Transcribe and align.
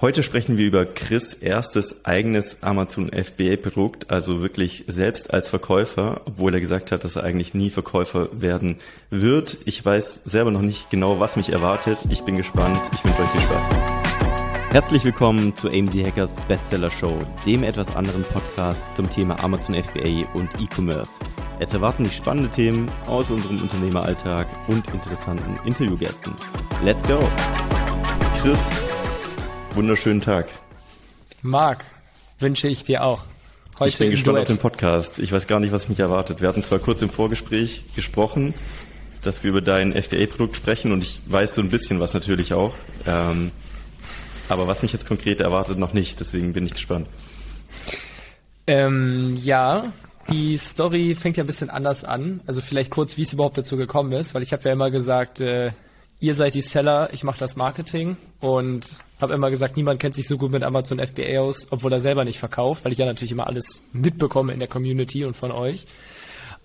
Heute 0.00 0.22
sprechen 0.22 0.58
wir 0.58 0.64
über 0.64 0.86
Chris 0.86 1.34
erstes 1.34 2.04
eigenes 2.04 2.62
Amazon 2.62 3.10
FBA 3.10 3.56
Produkt, 3.56 4.12
also 4.12 4.42
wirklich 4.42 4.84
selbst 4.86 5.34
als 5.34 5.48
Verkäufer, 5.48 6.20
obwohl 6.24 6.54
er 6.54 6.60
gesagt 6.60 6.92
hat, 6.92 7.02
dass 7.02 7.16
er 7.16 7.24
eigentlich 7.24 7.52
nie 7.52 7.68
Verkäufer 7.68 8.28
werden 8.30 8.76
wird. 9.10 9.58
Ich 9.64 9.84
weiß 9.84 10.20
selber 10.24 10.52
noch 10.52 10.62
nicht 10.62 10.88
genau, 10.88 11.18
was 11.18 11.34
mich 11.34 11.50
erwartet. 11.50 11.98
Ich 12.10 12.22
bin 12.22 12.36
gespannt. 12.36 12.80
Ich 12.94 13.04
wünsche 13.04 13.22
euch 13.22 13.28
viel 13.30 13.40
Spaß. 13.40 13.68
Herzlich 14.70 15.04
willkommen 15.04 15.56
zu 15.56 15.66
AMZ 15.66 15.94
Hackers 15.96 16.36
Bestseller 16.46 16.92
Show, 16.92 17.18
dem 17.44 17.64
etwas 17.64 17.96
anderen 17.96 18.22
Podcast 18.22 18.80
zum 18.94 19.10
Thema 19.10 19.42
Amazon 19.42 19.82
FBA 19.82 20.28
und 20.34 20.48
E-Commerce. 20.60 21.10
Es 21.58 21.74
erwarten 21.74 22.04
dich 22.04 22.14
spannende 22.14 22.50
Themen 22.50 22.88
aus 23.08 23.30
unserem 23.30 23.62
Unternehmeralltag 23.62 24.46
und 24.68 24.86
interessanten 24.94 25.58
Interviewgästen. 25.66 26.34
Let's 26.84 27.02
go! 27.08 27.18
Chris, 28.40 28.60
wunderschönen 29.78 30.20
Tag. 30.20 30.48
Marc, 31.40 31.84
wünsche 32.40 32.66
ich 32.66 32.82
dir 32.82 33.04
auch. 33.04 33.22
Heute 33.78 33.90
ich 33.90 33.98
bin 33.98 34.10
gespannt 34.10 34.36
Duett. 34.38 34.48
auf 34.50 34.56
den 34.56 34.60
Podcast. 34.60 35.20
Ich 35.20 35.30
weiß 35.30 35.46
gar 35.46 35.60
nicht, 35.60 35.70
was 35.70 35.88
mich 35.88 36.00
erwartet. 36.00 36.40
Wir 36.40 36.48
hatten 36.48 36.64
zwar 36.64 36.80
kurz 36.80 37.00
im 37.00 37.10
Vorgespräch 37.10 37.84
gesprochen, 37.94 38.54
dass 39.22 39.44
wir 39.44 39.50
über 39.50 39.60
dein 39.60 39.92
FBA-Produkt 39.92 40.56
sprechen 40.56 40.90
und 40.90 41.04
ich 41.04 41.20
weiß 41.26 41.54
so 41.54 41.62
ein 41.62 41.70
bisschen 41.70 42.00
was 42.00 42.12
natürlich 42.12 42.54
auch. 42.54 42.74
Ähm, 43.06 43.52
aber 44.48 44.66
was 44.66 44.82
mich 44.82 44.92
jetzt 44.92 45.06
konkret 45.06 45.40
erwartet, 45.40 45.78
noch 45.78 45.92
nicht. 45.92 46.18
Deswegen 46.18 46.52
bin 46.54 46.66
ich 46.66 46.74
gespannt. 46.74 47.06
Ähm, 48.66 49.38
ja, 49.40 49.92
die 50.28 50.56
Story 50.56 51.14
fängt 51.14 51.36
ja 51.36 51.44
ein 51.44 51.46
bisschen 51.46 51.70
anders 51.70 52.02
an. 52.02 52.40
Also 52.48 52.62
vielleicht 52.62 52.90
kurz, 52.90 53.16
wie 53.16 53.22
es 53.22 53.32
überhaupt 53.32 53.56
dazu 53.56 53.76
gekommen 53.76 54.10
ist, 54.10 54.34
weil 54.34 54.42
ich 54.42 54.52
habe 54.52 54.64
ja 54.64 54.72
immer 54.72 54.90
gesagt, 54.90 55.40
äh, 55.40 55.70
ihr 56.18 56.34
seid 56.34 56.56
die 56.56 56.62
Seller, 56.62 57.10
ich 57.12 57.22
mache 57.22 57.38
das 57.38 57.54
Marketing 57.54 58.16
und 58.40 58.98
habe 59.20 59.34
immer 59.34 59.50
gesagt, 59.50 59.76
niemand 59.76 60.00
kennt 60.00 60.14
sich 60.14 60.28
so 60.28 60.38
gut 60.38 60.52
mit 60.52 60.62
Amazon 60.62 60.98
FBA 60.98 61.40
aus, 61.40 61.66
obwohl 61.70 61.92
er 61.92 62.00
selber 62.00 62.24
nicht 62.24 62.38
verkauft, 62.38 62.84
weil 62.84 62.92
ich 62.92 62.98
ja 62.98 63.06
natürlich 63.06 63.32
immer 63.32 63.46
alles 63.46 63.82
mitbekomme 63.92 64.52
in 64.52 64.58
der 64.58 64.68
Community 64.68 65.24
und 65.24 65.36
von 65.36 65.50
euch. 65.50 65.86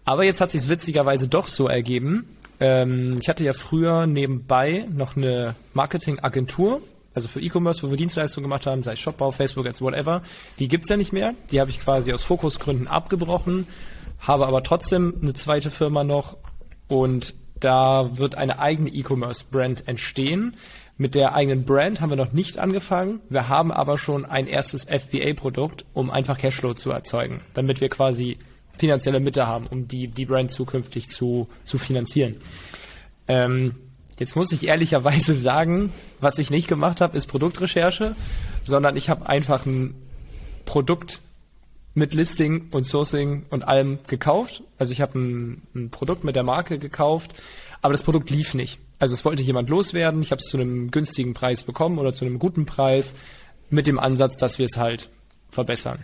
Aber 0.06 0.24
jetzt 0.24 0.42
hat 0.42 0.52
sich 0.52 0.68
witzigerweise 0.70 1.28
doch 1.28 1.48
so 1.48 1.68
ergeben. 1.68 2.38
Ähm, 2.60 3.18
ich 3.20 3.30
hatte 3.30 3.44
ja 3.44 3.54
früher 3.54 4.06
nebenbei 4.06 4.86
noch 4.92 5.16
eine 5.16 5.56
Marketingagentur, 5.74 6.82
also 7.14 7.28
für 7.28 7.42
E-Commerce, 7.42 7.84
wo 7.84 7.90
wir 7.90 7.98
Dienstleistungen 7.98 8.44
gemacht 8.44 8.66
haben, 8.66 8.82
sei 8.82 8.94
es 8.94 9.00
Shopbau, 9.00 9.32
Facebook, 9.32 9.68
als 9.68 9.82
whatever. 9.82 10.24
Die 10.60 10.68
gibt's 10.68 10.90
ja 10.90 10.98
nicht 10.98 11.14
mehr. 11.14 11.34
Die 11.52 11.60
habe 11.60 11.70
ich 11.70 11.80
quasi 11.80 12.12
aus 12.12 12.24
Fokusgründen 12.24 12.88
abgebrochen, 12.88 13.68
habe 14.20 14.48
aber 14.48 14.64
trotzdem 14.64 15.16
eine 15.22 15.34
zweite 15.34 15.70
Firma 15.70 16.04
noch 16.04 16.38
und 16.88 17.36
da 17.60 18.18
wird 18.18 18.36
eine 18.36 18.60
eigene 18.60 18.90
E-Commerce-Brand 18.90 19.88
entstehen. 19.88 20.58
Mit 20.98 21.16
der 21.16 21.34
eigenen 21.34 21.66
Brand 21.66 22.02
haben 22.02 22.12
wir 22.12 22.18
noch 22.18 22.34
nicht 22.34 22.60
angefangen. 22.60 23.20
Wir 23.30 23.50
haben 23.50 23.72
aber 23.72 23.98
schon 23.98 24.26
ein 24.26 24.46
erstes 24.48 24.86
FBA-Produkt, 24.86 25.86
um 25.94 26.12
einfach 26.12 26.38
Cashflow 26.38 26.76
zu 26.76 26.92
erzeugen, 26.92 27.42
damit 27.54 27.82
wir 27.82 27.90
quasi 27.90 28.38
finanzielle 28.78 29.20
Mitte 29.20 29.48
haben, 29.48 29.68
um 29.68 29.88
die, 29.88 30.08
die 30.08 30.26
Brand 30.26 30.52
zukünftig 30.52 31.10
zu, 31.10 31.48
zu 31.64 31.78
finanzieren. 31.78 32.38
Ähm, 33.28 33.76
jetzt 34.20 34.36
muss 34.36 34.52
ich 34.52 34.68
ehrlicherweise 34.68 35.34
sagen, 35.34 35.92
was 36.20 36.38
ich 36.38 36.50
nicht 36.50 36.68
gemacht 36.68 37.02
habe, 37.02 37.18
ist 37.18 37.28
Produktrecherche, 37.28 38.16
sondern 38.64 38.96
ich 38.96 39.10
habe 39.10 39.28
einfach 39.28 39.66
ein 39.66 39.96
Produkt 40.66 41.22
mit 41.96 42.14
Listing 42.14 42.70
und 42.72 42.86
Sourcing 42.86 43.46
und 43.50 43.64
allem 43.64 44.00
gekauft. 44.08 44.64
Also 44.78 44.92
ich 44.92 45.02
habe 45.02 45.20
ein, 45.20 45.62
ein, 45.76 45.90
Produkt 45.90 46.24
mit 46.24 46.36
der 46.36 46.44
Marke 46.44 46.80
gekauft, 46.80 47.34
aber 47.82 47.92
das 47.92 48.04
Produkt 48.04 48.30
lief 48.30 48.54
nicht. 48.54 48.80
Also 49.00 49.14
es 49.14 49.26
wollte 49.26 49.44
jemand 49.44 49.70
loswerden, 49.70 50.22
ich 50.22 50.32
habe 50.32 50.40
es 50.40 50.48
zu 50.48 50.58
einem 50.58 50.92
günstigen 50.92 51.34
Preis 51.34 51.64
bekommen 51.64 52.00
oder 52.00 52.14
zu 52.14 52.26
einem 52.26 52.40
guten 52.40 52.66
Preis 52.66 53.14
mit 53.70 53.88
dem 53.88 54.00
Ansatz, 54.00 54.38
dass 54.38 54.60
wir 54.60 54.66
es 54.66 54.78
halt 54.78 55.10
verbessern. 55.52 56.00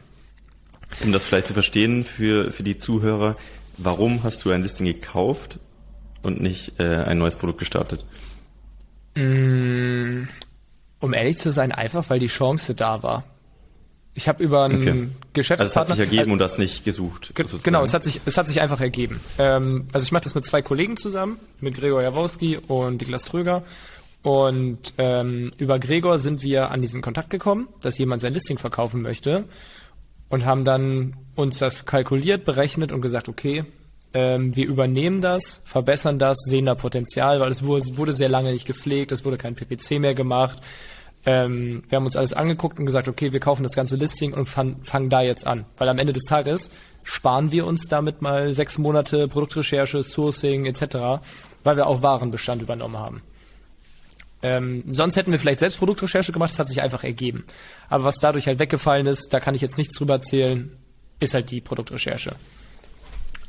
Um 1.03 1.11
das 1.11 1.23
vielleicht 1.23 1.47
zu 1.47 1.53
verstehen 1.53 2.03
für, 2.03 2.51
für 2.51 2.63
die 2.63 2.77
Zuhörer, 2.77 3.37
warum 3.77 4.23
hast 4.23 4.43
du 4.43 4.51
ein 4.51 4.61
Listing 4.61 4.87
gekauft 4.87 5.59
und 6.21 6.41
nicht 6.41 6.79
äh, 6.79 6.83
ein 6.83 7.17
neues 7.17 7.35
Produkt 7.35 7.59
gestartet? 7.59 8.05
Mm, 9.15 10.23
um 10.99 11.13
ehrlich 11.13 11.37
zu 11.37 11.51
sein, 11.51 11.71
einfach 11.71 12.09
weil 12.09 12.19
die 12.19 12.27
Chance 12.27 12.75
da 12.75 13.03
war. 13.03 13.23
Ich 14.19 14.27
habe 14.27 14.43
über 14.43 14.65
einen 14.65 14.81
okay. 14.81 15.07
Geschäftspartner. 15.31 15.61
Also 15.61 15.69
es 15.69 15.75
hat 15.75 15.87
sich 15.87 15.99
ergeben 16.17 16.33
und 16.33 16.39
das 16.39 16.57
nicht 16.57 16.83
gesucht. 16.83 17.31
Ge 17.35 17.45
sozusagen. 17.45 17.63
Genau, 17.63 17.85
es 17.85 17.93
hat 17.93 18.03
sich, 18.03 18.19
es 18.25 18.37
hat 18.37 18.49
sich 18.49 18.59
einfach 18.59 18.81
ergeben. 18.81 19.21
Ähm, 19.37 19.87
also 19.93 20.03
ich 20.03 20.11
mache 20.11 20.25
das 20.25 20.35
mit 20.35 20.43
zwei 20.43 20.61
Kollegen 20.61 20.97
zusammen, 20.97 21.39
mit 21.61 21.75
Gregor 21.75 22.01
Jawowski 22.01 22.57
und 22.57 22.99
Niklas 22.99 23.23
Tröger. 23.23 23.63
Und 24.21 24.93
ähm, 24.97 25.51
über 25.57 25.79
Gregor 25.79 26.17
sind 26.17 26.43
wir 26.43 26.69
an 26.69 26.81
diesen 26.81 27.01
Kontakt 27.01 27.29
gekommen, 27.29 27.69
dass 27.79 27.97
jemand 27.97 28.19
sein 28.19 28.33
Listing 28.33 28.57
verkaufen 28.57 29.01
möchte 29.01 29.45
und 30.27 30.45
haben 30.45 30.65
dann 30.65 31.15
uns 31.35 31.59
das 31.59 31.85
kalkuliert, 31.85 32.43
berechnet 32.43 32.91
und 32.91 32.99
gesagt, 32.99 33.29
okay, 33.29 33.63
ähm, 34.13 34.53
wir 34.53 34.67
übernehmen 34.67 35.21
das, 35.21 35.61
verbessern 35.63 36.19
das, 36.19 36.35
sehen 36.39 36.65
da 36.65 36.75
Potenzial, 36.75 37.39
weil 37.39 37.51
es 37.51 37.63
wurde, 37.63 37.95
wurde 37.95 38.11
sehr 38.11 38.27
lange 38.27 38.51
nicht 38.51 38.67
gepflegt, 38.67 39.13
es 39.13 39.23
wurde 39.23 39.37
kein 39.37 39.55
PPC 39.55 39.91
mehr 39.91 40.13
gemacht 40.13 40.59
ähm, 41.25 41.83
wir 41.89 41.97
haben 41.97 42.05
uns 42.05 42.15
alles 42.15 42.33
angeguckt 42.33 42.79
und 42.79 42.85
gesagt, 42.85 43.07
okay, 43.07 43.33
wir 43.33 43.39
kaufen 43.39 43.63
das 43.63 43.73
ganze 43.73 43.97
Listing 43.97 44.33
und 44.33 44.45
fangen 44.45 44.83
fang 44.83 45.09
da 45.09 45.21
jetzt 45.21 45.45
an. 45.45 45.65
Weil 45.77 45.89
am 45.89 45.97
Ende 45.97 46.13
des 46.13 46.23
Tages 46.23 46.71
sparen 47.03 47.51
wir 47.51 47.65
uns 47.65 47.87
damit 47.87 48.21
mal 48.21 48.53
sechs 48.53 48.77
Monate 48.77 49.27
Produktrecherche, 49.27 50.03
Sourcing 50.03 50.65
etc., 50.65 51.21
weil 51.63 51.75
wir 51.75 51.87
auch 51.87 52.01
Warenbestand 52.01 52.61
übernommen 52.61 52.97
haben. 52.97 53.21
Ähm, 54.41 54.83
sonst 54.91 55.17
hätten 55.17 55.31
wir 55.31 55.39
vielleicht 55.39 55.59
selbst 55.59 55.79
Produktrecherche 55.79 56.31
gemacht, 56.31 56.51
das 56.51 56.59
hat 56.59 56.69
sich 56.69 56.81
einfach 56.81 57.03
ergeben. 57.03 57.43
Aber 57.89 58.05
was 58.05 58.15
dadurch 58.15 58.47
halt 58.47 58.59
weggefallen 58.59 59.05
ist, 59.05 59.33
da 59.33 59.41
kann 59.41 59.55
ich 59.55 59.61
jetzt 59.61 59.77
nichts 59.77 59.97
drüber 59.97 60.13
erzählen, 60.13 60.71
ist 61.19 61.33
halt 61.33 61.51
die 61.51 61.59
Produktrecherche. 61.59 62.35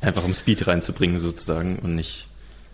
Einfach 0.01 0.25
um 0.25 0.35
Speed 0.35 0.67
reinzubringen 0.67 1.21
sozusagen 1.21 1.79
und 1.79 1.95
nicht 1.95 2.27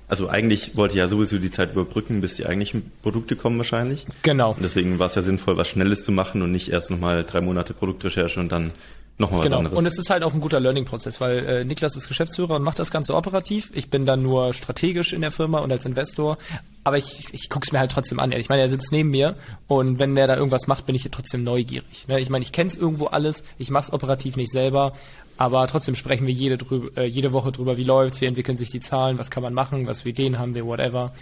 also 0.08 0.28
eigentlich 0.28 0.76
wollte 0.76 0.94
ich 0.94 0.98
ja 0.98 1.08
sowieso 1.08 1.38
die 1.38 1.50
Zeit 1.50 1.72
überbrücken, 1.72 2.20
bis 2.20 2.36
die 2.36 2.46
eigentlichen 2.46 2.92
Produkte 3.02 3.34
kommen 3.34 3.58
wahrscheinlich. 3.58 4.06
Genau. 4.22 4.50
Und 4.50 4.62
deswegen 4.62 4.98
war 4.98 5.06
es 5.06 5.14
ja 5.16 5.22
sinnvoll, 5.22 5.56
was 5.56 5.68
Schnelles 5.68 6.04
zu 6.04 6.12
machen 6.12 6.42
und 6.42 6.52
nicht 6.52 6.70
erst 6.70 6.90
nochmal 6.90 7.24
drei 7.24 7.40
Monate 7.40 7.74
Produktrecherche 7.74 8.38
und 8.38 8.50
dann 8.52 8.72
nochmal 9.18 9.40
was 9.40 9.46
genau. 9.46 9.58
anderes. 9.58 9.78
Und 9.78 9.86
es 9.86 9.98
ist 9.98 10.10
halt 10.10 10.22
auch 10.22 10.34
ein 10.34 10.40
guter 10.40 10.60
Learning-Prozess, 10.60 11.20
weil 11.20 11.38
äh, 11.44 11.64
Niklas 11.64 11.96
ist 11.96 12.08
Geschäftsführer 12.08 12.56
und 12.56 12.62
macht 12.62 12.78
das 12.78 12.90
Ganze 12.90 13.14
operativ. 13.14 13.70
Ich 13.74 13.90
bin 13.90 14.06
dann 14.06 14.22
nur 14.22 14.52
strategisch 14.52 15.12
in 15.12 15.22
der 15.22 15.30
Firma 15.30 15.58
und 15.58 15.72
als 15.72 15.84
Investor. 15.86 16.38
Aber 16.84 16.98
ich, 16.98 17.32
ich 17.32 17.48
gucke 17.48 17.64
es 17.66 17.72
mir 17.72 17.80
halt 17.80 17.90
trotzdem 17.90 18.20
an. 18.20 18.30
Ich 18.32 18.48
meine, 18.48 18.62
er 18.62 18.68
sitzt 18.68 18.92
neben 18.92 19.10
mir 19.10 19.34
und 19.66 19.98
wenn 19.98 20.14
der 20.14 20.26
da 20.28 20.36
irgendwas 20.36 20.66
macht, 20.66 20.86
bin 20.86 20.94
ich 20.94 21.08
trotzdem 21.10 21.42
neugierig. 21.42 22.06
Ne? 22.08 22.20
Ich 22.20 22.30
meine, 22.30 22.44
ich 22.44 22.52
kenne 22.52 22.68
es 22.68 22.76
irgendwo 22.76 23.06
alles, 23.06 23.42
ich 23.58 23.70
mache 23.70 23.86
es 23.86 23.92
operativ 23.92 24.36
nicht 24.36 24.52
selber, 24.52 24.92
aber 25.38 25.66
trotzdem 25.66 25.94
sprechen 25.94 26.26
wir 26.26 26.34
jede, 26.34 26.58
drüber, 26.58 27.00
äh, 27.00 27.06
jede 27.06 27.32
Woche 27.32 27.52
drüber, 27.52 27.76
wie 27.76 27.84
läuft's, 27.84 28.20
wie 28.20 28.26
entwickeln 28.26 28.56
sich 28.56 28.70
die 28.70 28.80
Zahlen, 28.80 29.18
was 29.18 29.30
kann 29.30 29.42
man 29.42 29.54
machen, 29.54 29.86
was 29.86 30.02
für 30.02 30.10
Ideen 30.10 30.38
haben 30.38 30.54
wir, 30.54 30.66
whatever. 30.66 31.12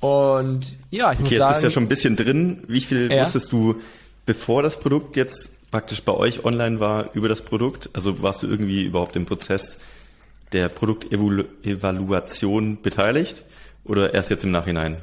Und 0.00 0.72
ja, 0.90 1.12
ich 1.12 1.20
okay, 1.20 1.22
muss 1.22 1.30
sagen... 1.30 1.30
jetzt 1.30 1.48
bist 1.48 1.62
du 1.62 1.66
ja 1.66 1.70
schon 1.70 1.84
ein 1.84 1.88
bisschen 1.88 2.16
drin. 2.16 2.62
Wie 2.66 2.80
viel 2.80 3.12
ja? 3.12 3.20
wusstest 3.20 3.52
du, 3.52 3.76
bevor 4.26 4.62
das 4.62 4.80
Produkt 4.80 5.16
jetzt 5.16 5.70
praktisch 5.70 6.02
bei 6.02 6.12
euch 6.12 6.44
online 6.44 6.80
war, 6.80 7.14
über 7.14 7.28
das 7.28 7.42
Produkt? 7.42 7.90
Also 7.92 8.22
warst 8.22 8.42
du 8.42 8.46
irgendwie 8.46 8.84
überhaupt 8.84 9.16
im 9.16 9.26
Prozess 9.26 9.76
der 10.52 10.68
Produktevaluation 10.68 12.80
beteiligt 12.80 13.42
oder 13.84 14.14
erst 14.14 14.30
jetzt 14.30 14.44
im 14.44 14.50
Nachhinein? 14.50 14.96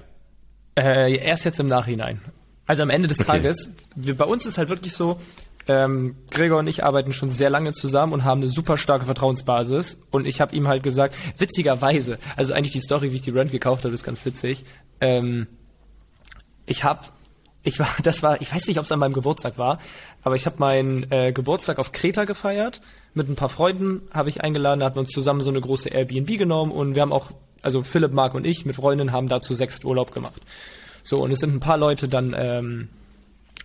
Äh, 0.76 1.18
erst 1.18 1.46
jetzt 1.46 1.60
im 1.60 1.68
Nachhinein. 1.68 2.22
Also 2.66 2.82
am 2.84 2.90
Ende 2.90 3.08
des 3.08 3.22
okay. 3.22 3.32
Tages, 3.32 3.72
wir, 3.96 4.18
bei 4.18 4.26
uns 4.26 4.46
ist 4.46 4.58
halt 4.58 4.68
wirklich 4.70 4.94
so, 4.94 5.20
ähm, 5.68 6.16
Gregor 6.32 6.60
und 6.60 6.68
ich 6.68 6.84
arbeiten 6.84 7.14
schon 7.14 7.30
sehr 7.30 7.50
lange 7.50 7.74
zusammen 7.74 8.14
und 8.14 8.24
haben 8.24 8.42
eine 8.42 8.50
super 8.50 8.78
starke 8.78 9.06
Vertrauensbasis. 9.06 10.02
Und 10.12 10.28
ich 10.28 10.42
habe 10.42 10.56
ihm 10.56 10.68
halt 10.68 10.84
gesagt, 10.84 11.16
witzigerweise, 11.38 12.18
also 12.36 12.54
eigentlich 12.54 12.72
die 12.72 12.82
Story, 12.82 13.12
wie 13.12 13.16
ich 13.16 13.22
die 13.22 13.32
Rent 13.32 13.52
gekauft 13.52 13.84
habe, 13.84 13.94
ist 13.94 14.04
ganz 14.04 14.26
witzig. 14.26 14.66
Ähm, 15.02 15.48
ich 16.66 16.84
habe, 16.84 17.02
ich 17.64 17.80
war, 17.80 17.90
das 18.04 18.24
war, 18.24 18.42
ich 18.42 18.54
weiß 18.54 18.68
nicht, 18.68 18.78
ob 18.78 18.86
es 18.86 18.92
an 18.92 19.00
meinem 19.00 19.14
Geburtstag 19.14 19.58
war, 19.58 19.80
aber 20.24 20.36
ich 20.36 20.46
habe 20.46 20.56
meinen 20.60 21.12
äh, 21.12 21.32
Geburtstag 21.32 21.80
auf 21.80 21.92
Kreta 21.92 22.26
gefeiert. 22.26 22.82
Mit 23.14 23.30
ein 23.30 23.36
paar 23.36 23.50
Freunden 23.50 24.02
habe 24.14 24.30
ich 24.30 24.42
eingeladen, 24.42 24.84
hatten 24.84 25.00
uns 25.00 25.10
zusammen 25.10 25.42
so 25.42 25.50
eine 25.50 25.62
große 25.62 25.90
Airbnb 25.90 26.38
genommen 26.38 26.72
und 26.72 26.96
wir 26.96 27.02
haben 27.02 27.14
auch, 27.14 27.32
also 27.62 27.82
Philipp, 27.82 28.14
Marc 28.14 28.36
und 28.36 28.46
ich 28.46 28.66
mit 28.66 28.76
Freundinnen 28.76 29.12
haben 29.12 29.28
dazu 29.28 29.54
sechs 29.54 29.84
Urlaub 29.84 30.14
gemacht. 30.14 30.42
So, 31.04 31.22
und 31.22 31.32
es 31.32 31.40
sind 31.40 31.56
ein 31.56 31.60
paar 31.60 31.78
Leute 31.78 32.08
dann 32.08 32.36
ähm, 32.38 32.90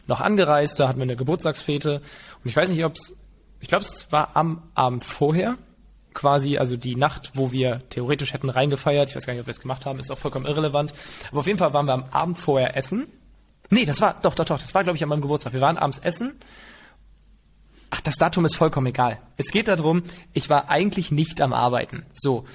noch 0.07 0.21
angereist, 0.21 0.81
da 0.81 0.89
hatten 0.89 0.99
wir 0.99 1.05
eine 1.05 1.17
Geburtstagsfete 1.17 1.97
und 1.97 2.51
ich 2.51 2.57
weiß 2.57 2.71
nicht, 2.71 2.85
ob 2.85 2.95
es, 2.95 3.17
ich 3.61 3.69
glaube, 3.69 3.85
es 3.85 4.11
war 4.11 4.37
am 4.37 4.63
Abend 4.75 5.05
vorher, 5.05 5.57
quasi, 6.15 6.59
also 6.59 6.77
die 6.77 6.97
Nacht, 6.97 7.33
wo 7.35 7.53
wir 7.53 7.83
theoretisch 7.89 8.33
hätten 8.35 8.51
reingefeiert, 8.51 9.09
ich 9.09 9.17
weiß 9.17 9.27
gar 9.27 9.33
nicht, 9.33 9.41
ob 9.41 9.47
wir 9.47 9.53
es 9.53 9.61
gemacht 9.61 9.87
haben, 9.87 9.99
ist 9.99 10.11
auch 10.11 10.19
vollkommen 10.19 10.47
irrelevant, 10.47 10.93
aber 11.31 11.41
auf 11.41 11.47
jeden 11.47 11.59
Fall 11.59 11.73
waren 11.73 11.87
wir 11.87 11.95
am 11.95 12.05
Abend 12.11 12.39
vorher 12.39 12.77
essen. 12.77 13.07
Nee, 13.71 13.87
das 13.87 14.01
war, 14.01 14.19
doch, 14.21 14.35
doch, 14.35 14.45
doch, 14.45 14.61
das 14.61 14.75
war, 14.75 14.83
glaube 14.83 14.97
ich, 14.97 15.03
an 15.03 15.09
meinem 15.09 15.23
Geburtstag. 15.23 15.55
Wir 15.55 15.63
waren 15.63 15.79
abends 15.79 15.99
essen 15.99 16.35
Ach, 17.95 18.01
das 18.01 18.17
Datum 18.17 18.47
ist 18.47 18.57
vollkommen 18.57 18.87
egal. 18.87 19.19
Es 19.37 19.51
geht 19.51 19.69
darum, 19.69 20.05
ich 20.33 20.49
war 20.49 20.71
eigentlich 20.71 21.13
nicht 21.13 21.43
am 21.43 21.53
Arbeiten. 21.53 22.07
So. 22.15 22.47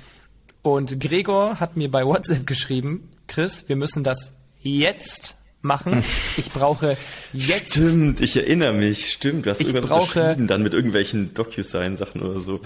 Und 0.64 1.00
Gregor 1.00 1.60
hat 1.60 1.78
mir 1.78 1.92
bei 1.92 2.04
WhatsApp 2.04 2.48
geschrieben, 2.48 3.12
Chris, 3.28 3.70
wir 3.70 3.76
müssen 3.76 4.04
das 4.04 4.34
jetzt 4.62 5.37
machen. 5.68 6.04
Ich 6.38 6.50
brauche 6.52 6.98
jetzt. 7.34 7.72
Stimmt, 7.74 8.22
ich 8.22 8.36
erinnere 8.38 8.74
mich. 8.74 9.12
Stimmt, 9.12 9.46
du 9.46 9.50
hast 9.52 9.62
Ich 9.62 9.68
irgendwas 9.68 9.90
brauche- 9.90 10.20
unterschrieben 10.20 10.48
dann 10.48 10.64
mit 10.64 10.74
irgendwelchen 10.74 11.34
DocuSign-Sachen 11.36 12.22
oder 12.22 12.40
so. 12.40 12.62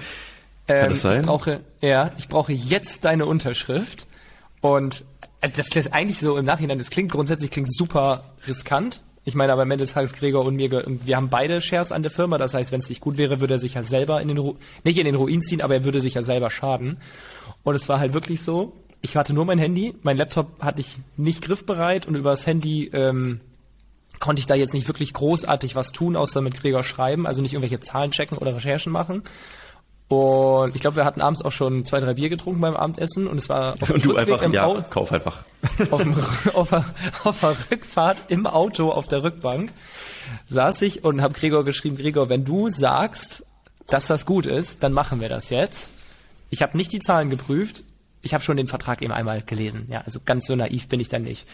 Ähm, 0.67 0.89
das 0.89 1.01
sein? 1.01 1.21
Ich 1.21 1.25
brauche, 1.25 1.59
ja, 1.81 2.11
ich 2.17 2.27
brauche 2.29 2.53
jetzt 2.53 3.03
deine 3.05 3.25
Unterschrift. 3.25 4.07
Und 4.61 5.03
also 5.41 5.55
das 5.57 5.69
klingt 5.69 5.91
eigentlich 5.93 6.19
so 6.19 6.37
im 6.37 6.45
Nachhinein, 6.45 6.77
das 6.77 6.89
klingt 6.91 7.11
grundsätzlich 7.11 7.49
klingt 7.51 7.73
super 7.73 8.35
riskant. 8.47 9.01
Ich 9.23 9.35
meine, 9.35 9.53
aber 9.53 9.61
am 9.63 9.71
Ende 9.71 9.83
des 9.85 9.93
Tages 9.93 10.13
Gregor 10.13 10.45
und 10.45 10.55
mir, 10.55 10.83
wir 10.87 11.15
haben 11.15 11.29
beide 11.29 11.61
Shares 11.61 11.91
an 11.91 12.01
der 12.01 12.11
Firma. 12.11 12.37
Das 12.39 12.53
heißt, 12.55 12.71
wenn 12.71 12.79
es 12.79 12.89
nicht 12.89 13.01
gut 13.01 13.17
wäre, 13.17 13.39
würde 13.39 13.53
er 13.55 13.59
sich 13.59 13.75
ja 13.75 13.83
selber 13.83 14.21
in 14.21 14.27
den 14.29 14.37
Ru 14.37 14.55
nicht 14.83 14.97
in 14.97 15.05
den 15.05 15.15
Ruin 15.15 15.41
ziehen, 15.41 15.61
aber 15.61 15.75
er 15.75 15.85
würde 15.85 16.01
sich 16.01 16.15
ja 16.15 16.21
selber 16.23 16.49
schaden. 16.49 16.97
Und 17.63 17.75
es 17.75 17.87
war 17.87 17.99
halt 17.99 18.13
wirklich 18.13 18.41
so. 18.41 18.73
Ich 19.01 19.15
hatte 19.15 19.33
nur 19.33 19.45
mein 19.45 19.57
Handy, 19.59 19.95
mein 20.03 20.17
Laptop 20.17 20.61
hatte 20.61 20.81
ich 20.81 20.97
nicht 21.17 21.41
griffbereit 21.43 22.05
und 22.07 22.15
über 22.15 22.29
das 22.31 22.45
Handy 22.45 22.87
ähm, 22.93 23.41
konnte 24.19 24.39
ich 24.39 24.45
da 24.45 24.53
jetzt 24.55 24.73
nicht 24.73 24.87
wirklich 24.87 25.11
großartig 25.13 25.75
was 25.75 25.91
tun, 25.91 26.15
außer 26.15 26.41
mit 26.41 26.59
Gregor 26.59 26.83
schreiben, 26.83 27.25
also 27.25 27.41
nicht 27.41 27.53
irgendwelche 27.53 27.79
Zahlen 27.79 28.11
checken 28.11 28.37
oder 28.37 28.55
Recherchen 28.55 28.91
machen. 28.91 29.23
Und 30.07 30.75
ich 30.75 30.81
glaube, 30.81 30.97
wir 30.97 31.05
hatten 31.05 31.21
abends 31.21 31.41
auch 31.41 31.53
schon 31.53 31.85
zwei, 31.85 32.01
drei 32.01 32.13
Bier 32.15 32.27
getrunken 32.29 32.59
beim 32.59 32.75
Abendessen 32.75 33.27
und 33.27 33.37
es 33.37 33.47
war 33.49 33.73
auf 33.81 33.87
dem 33.87 33.95
Und 33.95 34.05
du 34.05 34.09
Rückweg 34.09 34.27
einfach, 34.33 34.41
im 34.43 34.53
ja, 34.53 34.65
Au- 34.67 34.81
kauf 34.89 35.11
einfach. 35.13 35.45
auf, 35.89 36.01
dem, 36.03 36.15
auf, 36.53 36.69
der, 36.69 36.85
auf 37.23 37.39
der 37.39 37.55
Rückfahrt 37.71 38.17
im 38.27 38.45
Auto 38.45 38.89
auf 38.91 39.07
der 39.07 39.23
Rückbank 39.23 39.71
saß 40.47 40.81
ich 40.83 41.03
und 41.03 41.21
habe 41.21 41.33
Gregor 41.33 41.63
geschrieben, 41.63 41.97
Gregor, 41.97 42.27
wenn 42.29 42.43
du 42.45 42.69
sagst, 42.69 43.45
dass 43.87 44.07
das 44.07 44.25
gut 44.25 44.45
ist, 44.45 44.83
dann 44.83 44.91
machen 44.93 45.21
wir 45.21 45.29
das 45.29 45.49
jetzt. 45.49 45.89
Ich 46.49 46.61
habe 46.61 46.75
nicht 46.77 46.91
die 46.91 46.99
Zahlen 46.99 47.29
geprüft, 47.29 47.83
ich 48.21 48.33
habe 48.33 48.43
schon 48.43 48.57
den 48.57 48.67
Vertrag 48.67 49.01
eben 49.01 49.11
einmal 49.11 49.41
gelesen. 49.41 49.87
Ja, 49.89 50.01
also 50.01 50.19
ganz 50.23 50.45
so 50.45 50.55
naiv 50.55 50.87
bin 50.87 50.99
ich 50.99 51.09
dann 51.09 51.23
nicht. 51.23 51.47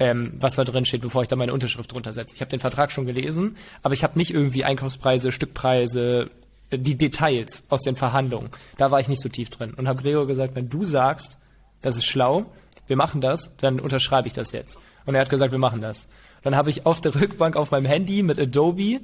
Ähm, 0.00 0.34
was 0.38 0.54
da 0.54 0.62
drin 0.62 0.84
steht, 0.84 1.00
bevor 1.00 1.22
ich 1.22 1.28
da 1.28 1.34
meine 1.34 1.52
Unterschrift 1.52 1.92
drunter 1.92 2.12
setze. 2.12 2.34
Ich 2.34 2.40
habe 2.40 2.50
den 2.50 2.60
Vertrag 2.60 2.92
schon 2.92 3.04
gelesen, 3.04 3.56
aber 3.82 3.94
ich 3.94 4.04
habe 4.04 4.16
nicht 4.16 4.32
irgendwie 4.32 4.64
Einkaufspreise, 4.64 5.32
Stückpreise, 5.32 6.30
äh, 6.70 6.78
die 6.78 6.96
Details 6.96 7.64
aus 7.68 7.82
den 7.82 7.96
Verhandlungen. 7.96 8.50
Da 8.76 8.92
war 8.92 9.00
ich 9.00 9.08
nicht 9.08 9.20
so 9.20 9.28
tief 9.28 9.50
drin 9.50 9.74
und 9.74 9.88
habe 9.88 10.02
Gregor 10.02 10.26
gesagt, 10.26 10.54
wenn 10.54 10.68
du 10.68 10.84
sagst, 10.84 11.36
das 11.82 11.96
ist 11.96 12.06
schlau, 12.06 12.46
wir 12.86 12.96
machen 12.96 13.20
das, 13.20 13.56
dann 13.56 13.80
unterschreibe 13.80 14.28
ich 14.28 14.34
das 14.34 14.52
jetzt. 14.52 14.78
Und 15.04 15.14
er 15.14 15.20
hat 15.20 15.30
gesagt, 15.30 15.52
wir 15.52 15.58
machen 15.58 15.80
das. 15.80 16.08
Dann 16.42 16.56
habe 16.56 16.70
ich 16.70 16.86
auf 16.86 17.00
der 17.00 17.14
Rückbank 17.14 17.56
auf 17.56 17.72
meinem 17.72 17.86
Handy 17.86 18.22
mit 18.22 18.38
Adobe 18.38 19.00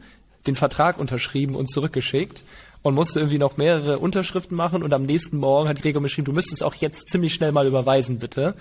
den 0.46 0.54
Vertrag 0.54 0.98
unterschrieben 0.98 1.56
und 1.56 1.70
zurückgeschickt 1.70 2.44
und 2.84 2.94
musste 2.94 3.18
irgendwie 3.18 3.38
noch 3.38 3.56
mehrere 3.56 3.98
Unterschriften 3.98 4.56
machen 4.56 4.82
und 4.82 4.92
am 4.92 5.02
nächsten 5.02 5.38
Morgen 5.38 5.68
hat 5.68 5.80
Gregor 5.80 6.02
mir 6.02 6.08
geschrieben, 6.08 6.26
du 6.26 6.32
müsstest 6.32 6.62
auch 6.62 6.74
jetzt 6.74 7.08
ziemlich 7.08 7.32
schnell 7.34 7.50
mal 7.50 7.66
überweisen, 7.66 8.18
bitte. 8.18 8.54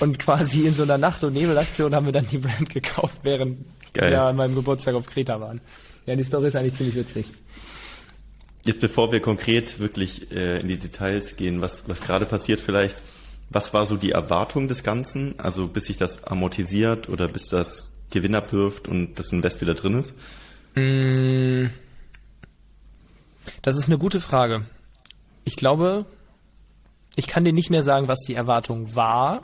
Und 0.00 0.18
quasi 0.18 0.66
in 0.66 0.74
so 0.74 0.84
einer 0.84 0.96
Nacht- 0.96 1.22
und 1.22 1.34
Nebelaktion 1.34 1.94
haben 1.94 2.06
wir 2.06 2.12
dann 2.12 2.26
die 2.28 2.38
Brand 2.38 2.70
gekauft, 2.70 3.18
während 3.22 3.66
Geil. 3.92 4.10
wir 4.10 4.22
an 4.22 4.36
meinem 4.36 4.54
Geburtstag 4.54 4.94
auf 4.94 5.06
Kreta 5.06 5.38
waren. 5.38 5.60
Ja, 6.06 6.16
die 6.16 6.24
Story 6.24 6.46
ist 6.48 6.56
eigentlich 6.56 6.74
ziemlich 6.74 6.96
witzig. 6.96 7.26
Jetzt 8.64 8.80
bevor 8.80 9.12
wir 9.12 9.20
konkret 9.20 9.80
wirklich 9.80 10.32
äh, 10.32 10.60
in 10.60 10.68
die 10.68 10.78
Details 10.78 11.36
gehen, 11.36 11.60
was, 11.60 11.88
was 11.88 12.00
gerade 12.00 12.24
passiert 12.24 12.58
vielleicht, 12.60 13.02
was 13.50 13.74
war 13.74 13.84
so 13.84 13.96
die 13.96 14.12
Erwartung 14.12 14.66
des 14.66 14.82
Ganzen? 14.82 15.34
Also 15.38 15.66
bis 15.66 15.86
sich 15.86 15.98
das 15.98 16.24
amortisiert 16.24 17.10
oder 17.10 17.28
bis 17.28 17.48
das 17.48 17.90
Gewinn 18.10 18.34
abwirft 18.34 18.88
und 18.88 19.18
das 19.18 19.30
Invest 19.32 19.60
wieder 19.60 19.74
drin 19.74 19.98
ist? 19.98 20.14
Das 23.62 23.76
ist 23.76 23.88
eine 23.88 23.98
gute 23.98 24.20
Frage. 24.20 24.66
Ich 25.44 25.56
glaube, 25.56 26.06
ich 27.16 27.26
kann 27.26 27.44
dir 27.44 27.52
nicht 27.52 27.70
mehr 27.70 27.82
sagen, 27.82 28.08
was 28.08 28.20
die 28.20 28.34
Erwartung 28.34 28.94
war. 28.94 29.42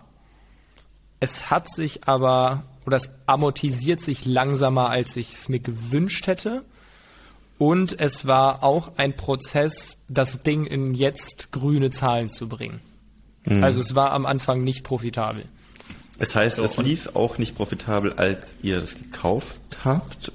Es 1.20 1.50
hat 1.50 1.70
sich 1.70 2.06
aber, 2.06 2.64
oder 2.85 2.97
es 2.97 3.11
amortisiert 3.26 4.00
sich 4.00 4.26
langsamer, 4.26 4.91
als 4.91 5.17
ich 5.17 5.32
es 5.32 5.49
mir 5.49 5.61
gewünscht 5.61 6.26
hätte. 6.26 6.64
Und 7.58 7.99
es 7.99 8.26
war 8.26 8.62
auch 8.62 8.93
ein 8.99 9.17
Prozess, 9.17 9.97
das 10.09 10.43
Ding 10.43 10.67
in 10.67 10.93
jetzt 10.93 11.52
grüne 11.52 11.91
Zahlen 11.91 12.29
zu 12.29 12.49
bringen. 12.49 12.81
Also 13.49 13.81
es 13.81 13.94
war 13.94 14.11
am 14.12 14.26
Anfang 14.26 14.64
nicht 14.64 14.82
profitabel. 14.82 15.44
Es 16.19 16.35
heißt, 16.35 16.56
So, 16.56 16.64
es 16.64 16.76
lief 16.79 17.14
auch 17.14 17.38
nicht 17.38 17.55
profitabel, 17.55 18.14
als 18.14 18.56
ihr 18.62 18.81
das 18.81 18.97
gekauft 18.97 19.61
habt? 19.85 20.32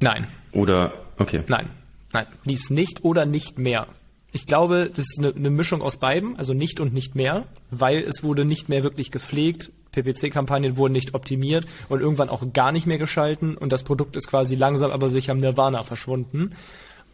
Nein, 0.00 0.26
Oder, 0.52 0.92
okay. 1.18 1.42
Nein, 1.48 1.68
nein, 2.14 2.26
dies 2.46 2.70
nicht 2.70 3.04
oder 3.04 3.26
nicht 3.26 3.58
mehr. 3.58 3.86
Ich 4.32 4.46
glaube, 4.46 4.90
das 4.90 5.04
ist 5.04 5.18
eine, 5.18 5.34
eine 5.34 5.50
Mischung 5.50 5.82
aus 5.82 5.98
beidem, 5.98 6.36
also 6.36 6.54
nicht 6.54 6.80
und 6.80 6.94
nicht 6.94 7.14
mehr, 7.14 7.46
weil 7.70 7.98
es 8.02 8.22
wurde 8.22 8.44
nicht 8.44 8.68
mehr 8.68 8.82
wirklich 8.82 9.10
gepflegt, 9.10 9.70
PPC-Kampagnen 9.92 10.76
wurden 10.76 10.92
nicht 10.92 11.14
optimiert 11.14 11.66
und 11.88 12.00
irgendwann 12.00 12.28
auch 12.28 12.42
gar 12.52 12.72
nicht 12.72 12.86
mehr 12.86 12.98
geschalten 12.98 13.56
und 13.56 13.70
das 13.72 13.82
Produkt 13.82 14.16
ist 14.16 14.28
quasi 14.28 14.56
langsam 14.56 14.90
aber 14.90 15.08
sicher 15.08 15.32
am 15.32 15.40
Nirvana 15.40 15.82
verschwunden 15.82 16.52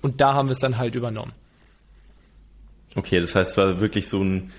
und 0.00 0.20
da 0.20 0.34
haben 0.34 0.48
wir 0.48 0.52
es 0.52 0.60
dann 0.60 0.78
halt 0.78 0.94
übernommen. 0.94 1.32
Okay, 2.94 3.20
das 3.20 3.34
heißt, 3.34 3.52
es 3.52 3.56
war 3.56 3.80
wirklich 3.80 4.08
so 4.08 4.22
ein, 4.22 4.50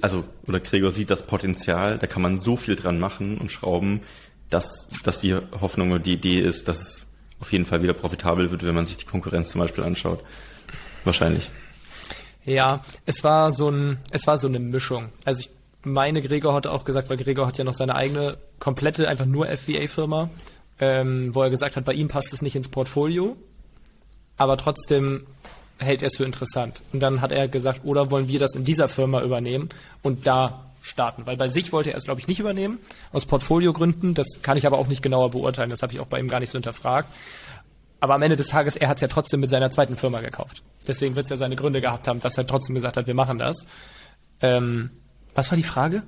also, 0.00 0.24
oder 0.48 0.60
Gregor 0.60 0.90
sieht 0.90 1.10
das 1.10 1.26
Potenzial, 1.26 1.98
da 1.98 2.06
kann 2.06 2.22
man 2.22 2.38
so 2.38 2.56
viel 2.56 2.74
dran 2.76 2.98
machen 2.98 3.38
und 3.38 3.52
schrauben, 3.52 4.00
dass, 4.48 4.88
dass 5.04 5.20
die 5.20 5.34
Hoffnung 5.34 5.90
oder 5.92 6.00
die 6.00 6.14
Idee 6.14 6.40
ist, 6.40 6.68
dass 6.68 6.80
es 6.80 7.09
auf 7.40 7.52
jeden 7.52 7.66
Fall 7.66 7.82
wieder 7.82 7.94
profitabel 7.94 8.50
wird, 8.50 8.64
wenn 8.64 8.74
man 8.74 8.86
sich 8.86 8.98
die 8.98 9.06
Konkurrenz 9.06 9.50
zum 9.50 9.60
Beispiel 9.60 9.84
anschaut. 9.84 10.22
Wahrscheinlich. 11.04 11.50
Ja, 12.44 12.82
es 13.06 13.24
war 13.24 13.52
so 13.52 13.70
ein, 13.70 13.98
es 14.10 14.26
war 14.26 14.36
so 14.36 14.48
eine 14.48 14.58
Mischung. 14.58 15.10
Also 15.24 15.40
ich 15.40 15.50
meine, 15.82 16.22
Gregor 16.22 16.54
hatte 16.54 16.70
auch 16.70 16.84
gesagt, 16.84 17.08
weil 17.08 17.16
Gregor 17.16 17.46
hat 17.46 17.58
ja 17.58 17.64
noch 17.64 17.74
seine 17.74 17.94
eigene 17.94 18.38
komplette, 18.58 19.08
einfach 19.08 19.26
nur 19.26 19.46
FBA-Firma, 19.46 20.30
ähm, 20.78 21.34
wo 21.34 21.42
er 21.42 21.50
gesagt 21.50 21.76
hat, 21.76 21.84
bei 21.84 21.94
ihm 21.94 22.08
passt 22.08 22.32
es 22.32 22.42
nicht 22.42 22.56
ins 22.56 22.68
Portfolio, 22.68 23.36
aber 24.36 24.56
trotzdem 24.56 25.26
hält 25.78 26.02
er 26.02 26.08
es 26.08 26.16
für 26.16 26.24
interessant. 26.24 26.82
Und 26.92 27.00
dann 27.00 27.20
hat 27.20 27.32
er 27.32 27.48
gesagt, 27.48 27.84
oder 27.84 28.10
wollen 28.10 28.28
wir 28.28 28.38
das 28.38 28.54
in 28.54 28.64
dieser 28.64 28.88
Firma 28.88 29.22
übernehmen 29.22 29.70
und 30.02 30.26
da 30.26 30.69
starten? 30.80 31.26
Weil 31.26 31.36
bei 31.36 31.48
sich 31.48 31.72
wollte 31.72 31.90
er 31.90 31.96
es, 31.96 32.04
glaube 32.04 32.20
ich, 32.20 32.28
nicht 32.28 32.40
übernehmen, 32.40 32.78
aus 33.12 33.26
Portfoliogründen. 33.26 34.14
Das 34.14 34.40
kann 34.42 34.56
ich 34.56 34.66
aber 34.66 34.78
auch 34.78 34.88
nicht 34.88 35.02
genauer 35.02 35.30
beurteilen. 35.30 35.70
Das 35.70 35.82
habe 35.82 35.92
ich 35.92 36.00
auch 36.00 36.06
bei 36.06 36.18
ihm 36.18 36.28
gar 36.28 36.40
nicht 36.40 36.50
so 36.50 36.56
hinterfragt. 36.56 37.08
Aber 38.00 38.14
am 38.14 38.22
Ende 38.22 38.36
des 38.36 38.48
Tages, 38.48 38.76
er 38.76 38.88
hat 38.88 38.96
es 38.96 39.02
ja 39.02 39.08
trotzdem 39.08 39.40
mit 39.40 39.50
seiner 39.50 39.70
zweiten 39.70 39.96
Firma 39.96 40.20
gekauft. 40.20 40.62
Deswegen 40.88 41.16
wird 41.16 41.24
es 41.24 41.30
ja 41.30 41.36
seine 41.36 41.56
Gründe 41.56 41.80
gehabt 41.80 42.08
haben, 42.08 42.20
dass 42.20 42.38
er 42.38 42.46
trotzdem 42.46 42.74
gesagt 42.74 42.96
hat, 42.96 43.06
wir 43.06 43.14
machen 43.14 43.38
das. 43.38 43.66
Ähm, 44.40 44.90
was 45.34 45.50
war 45.50 45.56
die 45.56 45.64
Frage? 45.64 46.02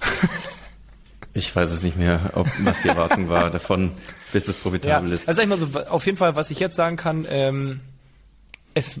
Ich 1.32 1.54
weiß 1.54 1.70
es 1.70 1.82
nicht 1.82 1.96
mehr, 1.96 2.30
ob, 2.34 2.48
was 2.64 2.82
die 2.82 2.88
Erwartung 2.88 3.28
war 3.28 3.50
davon, 3.50 3.92
bis 4.32 4.48
es 4.48 4.58
profitabel 4.58 5.12
ist. 5.12 5.28
Also 5.28 5.36
sag 5.36 5.44
ich 5.44 5.48
mal 5.48 5.58
so, 5.58 5.78
auf 5.88 6.04
jeden 6.04 6.18
Fall, 6.18 6.34
was 6.34 6.50
ich 6.50 6.58
jetzt 6.58 6.74
sagen 6.74 6.96
kann, 6.96 7.24
ähm, 7.28 7.80
es, 8.74 9.00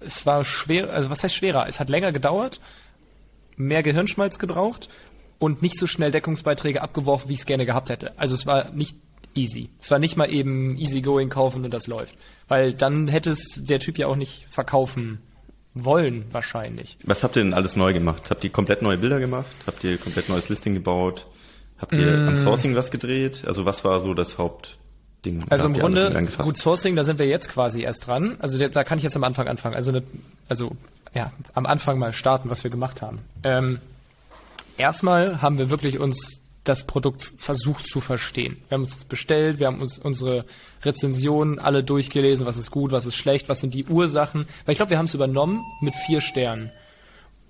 es 0.00 0.26
war 0.26 0.44
schwer, 0.44 0.90
also 0.90 1.08
was 1.08 1.24
heißt 1.24 1.34
schwerer? 1.34 1.66
Es 1.68 1.80
hat 1.80 1.88
länger 1.88 2.12
gedauert, 2.12 2.60
mehr 3.60 3.82
Gehirnschmalz 3.82 4.38
gebraucht 4.38 4.88
und 5.38 5.62
nicht 5.62 5.78
so 5.78 5.86
schnell 5.86 6.10
Deckungsbeiträge 6.10 6.82
abgeworfen, 6.82 7.28
wie 7.28 7.34
ich 7.34 7.40
es 7.40 7.46
gerne 7.46 7.66
gehabt 7.66 7.88
hätte. 7.90 8.12
Also 8.18 8.34
es 8.34 8.46
war 8.46 8.70
nicht 8.72 8.96
easy. 9.34 9.70
Es 9.80 9.90
war 9.90 9.98
nicht 9.98 10.16
mal 10.16 10.30
eben 10.32 10.76
easygoing 10.76 11.28
kaufen 11.28 11.64
und 11.64 11.72
das 11.72 11.86
läuft. 11.86 12.14
Weil 12.48 12.74
dann 12.74 13.06
hätte 13.08 13.30
es 13.30 13.60
der 13.62 13.78
Typ 13.78 13.96
ja 13.98 14.06
auch 14.08 14.16
nicht 14.16 14.46
verkaufen 14.50 15.20
wollen, 15.74 16.24
wahrscheinlich. 16.32 16.98
Was 17.04 17.22
habt 17.22 17.36
ihr 17.36 17.44
denn 17.44 17.54
alles 17.54 17.76
neu 17.76 17.92
gemacht? 17.92 18.28
Habt 18.30 18.42
ihr 18.42 18.50
komplett 18.50 18.82
neue 18.82 18.98
Bilder 18.98 19.20
gemacht? 19.20 19.46
Habt 19.66 19.84
ihr 19.84 19.98
komplett 19.98 20.28
neues 20.28 20.48
Listing 20.48 20.74
gebaut? 20.74 21.26
Habt 21.78 21.92
ihr 21.92 22.06
Mm. 22.16 22.28
am 22.28 22.36
Sourcing 22.36 22.74
was 22.74 22.90
gedreht? 22.90 23.44
Also 23.46 23.64
was 23.64 23.84
war 23.84 24.00
so 24.00 24.12
das 24.12 24.36
Hauptding? 24.36 25.44
Also 25.48 25.64
Da 25.64 25.74
im 25.74 25.78
Grunde, 25.80 26.28
gut 26.42 26.58
Sourcing, 26.58 26.96
da 26.96 27.04
sind 27.04 27.18
wir 27.20 27.26
jetzt 27.26 27.48
quasi 27.48 27.82
erst 27.82 28.06
dran. 28.08 28.36
Also 28.40 28.58
da, 28.68 28.84
kann 28.84 28.98
ich 28.98 29.04
jetzt 29.04 29.16
am 29.16 29.24
Anfang 29.24 29.46
anfangen. 29.48 29.76
Also, 29.76 29.92
ne, 29.92 30.02
also 30.48 30.72
ja, 31.14 31.32
am 31.54 31.66
Anfang 31.66 31.98
mal 31.98 32.12
starten, 32.12 32.50
was 32.50 32.64
wir 32.64 32.70
gemacht 32.70 33.02
haben. 33.02 33.20
Ähm, 33.42 33.80
erstmal 34.76 35.42
haben 35.42 35.58
wir 35.58 35.70
wirklich 35.70 35.98
uns 35.98 36.40
das 36.64 36.84
Produkt 36.84 37.24
versucht 37.38 37.86
zu 37.86 38.00
verstehen. 38.00 38.58
Wir 38.68 38.76
haben 38.76 38.82
es 38.82 39.04
bestellt, 39.04 39.58
wir 39.58 39.66
haben 39.66 39.80
uns 39.80 39.98
unsere 39.98 40.44
Rezensionen 40.82 41.58
alle 41.58 41.82
durchgelesen, 41.82 42.46
was 42.46 42.56
ist 42.56 42.70
gut, 42.70 42.92
was 42.92 43.06
ist 43.06 43.16
schlecht, 43.16 43.48
was 43.48 43.60
sind 43.60 43.74
die 43.74 43.86
Ursachen. 43.86 44.46
Weil 44.64 44.72
ich 44.72 44.78
glaube, 44.78 44.90
wir 44.90 44.98
haben 44.98 45.06
es 45.06 45.14
übernommen 45.14 45.60
mit 45.80 45.94
vier 45.94 46.20
Sternen 46.20 46.70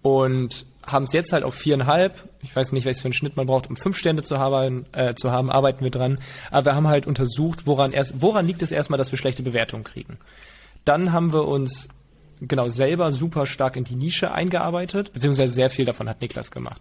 und 0.03 0.65
haben 0.87 1.05
es 1.05 1.13
jetzt 1.13 1.33
halt 1.33 1.45
auf 1.45 1.55
viereinhalb. 1.55 2.29
Ich 2.43 2.55
weiß 2.55 2.73
nicht, 2.73 2.85
welches 2.85 3.03
für 3.03 3.07
einen 3.07 3.15
Schnitt 3.15 3.37
man 3.37 3.47
braucht, 3.47 3.69
um 3.69 3.77
fünf 3.77 3.99
Sterne 3.99 4.23
zu 4.23 4.39
haben, 4.39 4.87
äh, 4.93 5.15
zu 5.15 5.31
haben, 5.31 5.51
arbeiten 5.51 5.85
wir 5.85 5.91
dran. 5.91 6.19
Aber 6.51 6.67
wir 6.67 6.75
haben 6.75 6.89
halt 6.89 7.07
untersucht, 7.07 7.67
woran 7.67 7.93
erst, 7.93 8.23
woran 8.23 8.47
liegt 8.47 8.63
es 8.63 8.71
erstmal, 8.71 8.97
dass 8.97 9.11
wir 9.11 9.19
schlechte 9.19 9.43
Bewertungen 9.43 9.85
kriegen. 9.85 10.19
Dann 10.85 11.13
haben 11.13 11.33
wir 11.33 11.47
uns 11.47 11.89
genau 12.41 12.69
selber 12.69 13.11
super 13.11 13.47
stark 13.47 13.77
in 13.77 13.85
die 13.85 13.97
Nische 13.97 14.33
eingearbeitet, 14.33 15.13
beziehungsweise 15.13 15.53
sehr 15.53 15.71
viel 15.71 15.85
davon 15.85 16.09
hat 16.09 16.21
Niklas 16.21 16.51
gemacht. 16.51 16.81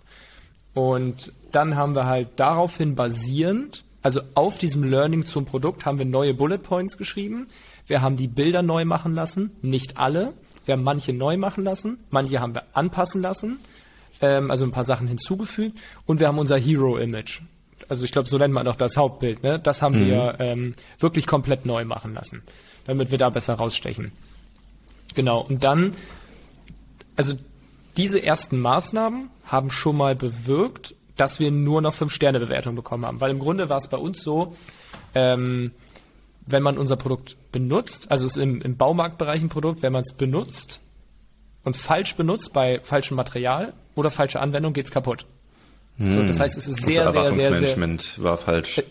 Und 0.73 1.31
dann 1.51 1.75
haben 1.75 1.95
wir 1.95 2.05
halt 2.05 2.29
daraufhin 2.37 2.95
basierend, 2.95 3.83
also 4.01 4.21
auf 4.35 4.57
diesem 4.57 4.83
Learning 4.83 5.25
zum 5.25 5.45
Produkt, 5.45 5.85
haben 5.85 5.99
wir 5.99 6.05
neue 6.05 6.33
Bullet 6.33 6.59
Points 6.59 6.97
geschrieben. 6.97 7.47
Wir 7.87 8.01
haben 8.01 8.15
die 8.15 8.27
Bilder 8.27 8.61
neu 8.61 8.85
machen 8.85 9.13
lassen, 9.13 9.51
nicht 9.61 9.97
alle. 9.97 10.33
Wir 10.65 10.73
haben 10.73 10.83
manche 10.83 11.13
neu 11.13 11.37
machen 11.37 11.63
lassen, 11.63 11.97
manche 12.11 12.39
haben 12.39 12.53
wir 12.53 12.63
anpassen 12.73 13.21
lassen, 13.21 13.59
ähm, 14.21 14.51
also 14.51 14.65
ein 14.65 14.71
paar 14.71 14.83
Sachen 14.83 15.07
hinzugefügt. 15.07 15.77
Und 16.05 16.19
wir 16.19 16.27
haben 16.27 16.37
unser 16.37 16.57
Hero-Image 16.57 17.41
also 17.89 18.05
ich 18.05 18.11
glaube, 18.11 18.27
so 18.27 18.37
nennt 18.37 18.53
man 18.53 18.67
auch 18.67 18.75
das 18.75 18.95
Hauptbild, 18.95 19.43
ne? 19.43 19.59
Das 19.59 19.81
haben 19.81 19.99
mhm. 19.99 20.05
wir 20.05 20.35
ähm, 20.39 20.73
wirklich 20.99 21.27
komplett 21.27 21.65
neu 21.65 21.83
machen 21.85 22.13
lassen, 22.13 22.43
damit 22.85 23.11
wir 23.11 23.17
da 23.17 23.29
besser 23.29 23.55
rausstechen. 23.55 24.11
Genau. 25.15 25.41
Und 25.41 25.63
dann, 25.63 25.93
also 27.15 27.37
diese 27.97 28.23
ersten 28.23 28.59
Maßnahmen 28.59 29.29
haben 29.45 29.71
schon 29.71 29.97
mal 29.97 30.15
bewirkt, 30.15 30.95
dass 31.17 31.39
wir 31.39 31.51
nur 31.51 31.81
noch 31.81 31.93
fünf 31.93 32.13
Sterne 32.13 32.39
Bewertung 32.39 32.75
bekommen 32.75 33.05
haben, 33.05 33.19
weil 33.19 33.31
im 33.31 33.39
Grunde 33.39 33.67
war 33.67 33.77
es 33.77 33.87
bei 33.87 33.97
uns 33.97 34.21
so, 34.21 34.55
ähm, 35.13 35.71
wenn 36.45 36.63
man 36.63 36.77
unser 36.77 36.95
Produkt 36.95 37.35
benutzt, 37.51 38.09
also 38.09 38.25
es 38.25 38.37
ist 38.37 38.41
im, 38.41 38.61
im 38.61 38.77
Baumarktbereich 38.77 39.41
ein 39.41 39.49
Produkt, 39.49 39.81
wenn 39.81 39.91
man 39.91 40.01
es 40.01 40.13
benutzt 40.13 40.81
und 41.63 41.75
falsch 41.75 42.15
benutzt 42.15 42.53
bei 42.53 42.79
falschem 42.81 43.17
Material 43.17 43.73
oder 43.95 44.11
falscher 44.11 44.41
Anwendung, 44.41 44.73
geht 44.73 44.85
es 44.85 44.91
kaputt. 44.91 45.25
Hm. 45.97 46.11
So, 46.11 46.23
das 46.23 46.39
heißt, 46.39 46.57
es 46.57 46.67
ist 46.67 46.85
sehr, 46.85 47.11
sehr, 47.11 47.33
sehr, 47.33 47.53
sehr, 47.53 48.23
war 48.23 48.37
falsch. 48.37 48.81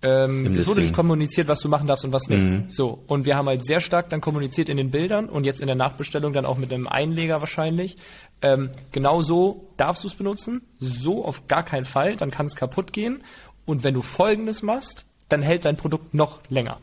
Äh, 0.00 0.24
ähm, 0.24 0.54
es 0.54 0.66
wurde 0.66 0.80
nicht 0.80 0.94
kommuniziert, 0.94 1.48
was 1.48 1.60
du 1.60 1.68
machen 1.68 1.86
darfst 1.86 2.04
und 2.04 2.12
was 2.12 2.28
nicht. 2.28 2.42
Mhm. 2.42 2.64
So. 2.68 3.02
Und 3.06 3.26
wir 3.26 3.36
haben 3.36 3.48
halt 3.48 3.64
sehr 3.64 3.80
stark 3.80 4.10
dann 4.10 4.20
kommuniziert 4.20 4.68
in 4.68 4.76
den 4.76 4.90
Bildern 4.90 5.28
und 5.28 5.44
jetzt 5.44 5.60
in 5.60 5.66
der 5.66 5.76
Nachbestellung 5.76 6.32
dann 6.32 6.46
auch 6.46 6.56
mit 6.56 6.72
einem 6.72 6.86
Einleger 6.86 7.40
wahrscheinlich. 7.40 7.96
Ähm, 8.40 8.70
genau 8.92 9.20
so 9.20 9.68
darfst 9.76 10.04
du 10.04 10.08
es 10.08 10.14
benutzen. 10.14 10.62
So 10.78 11.24
auf 11.24 11.48
gar 11.48 11.64
keinen 11.64 11.84
Fall. 11.84 12.16
Dann 12.16 12.30
kann 12.30 12.46
es 12.46 12.54
kaputt 12.54 12.92
gehen. 12.92 13.22
Und 13.66 13.84
wenn 13.84 13.94
du 13.94 14.02
Folgendes 14.02 14.62
machst, 14.62 15.04
dann 15.28 15.42
hält 15.42 15.64
dein 15.64 15.76
Produkt 15.76 16.14
noch 16.14 16.40
länger. 16.48 16.78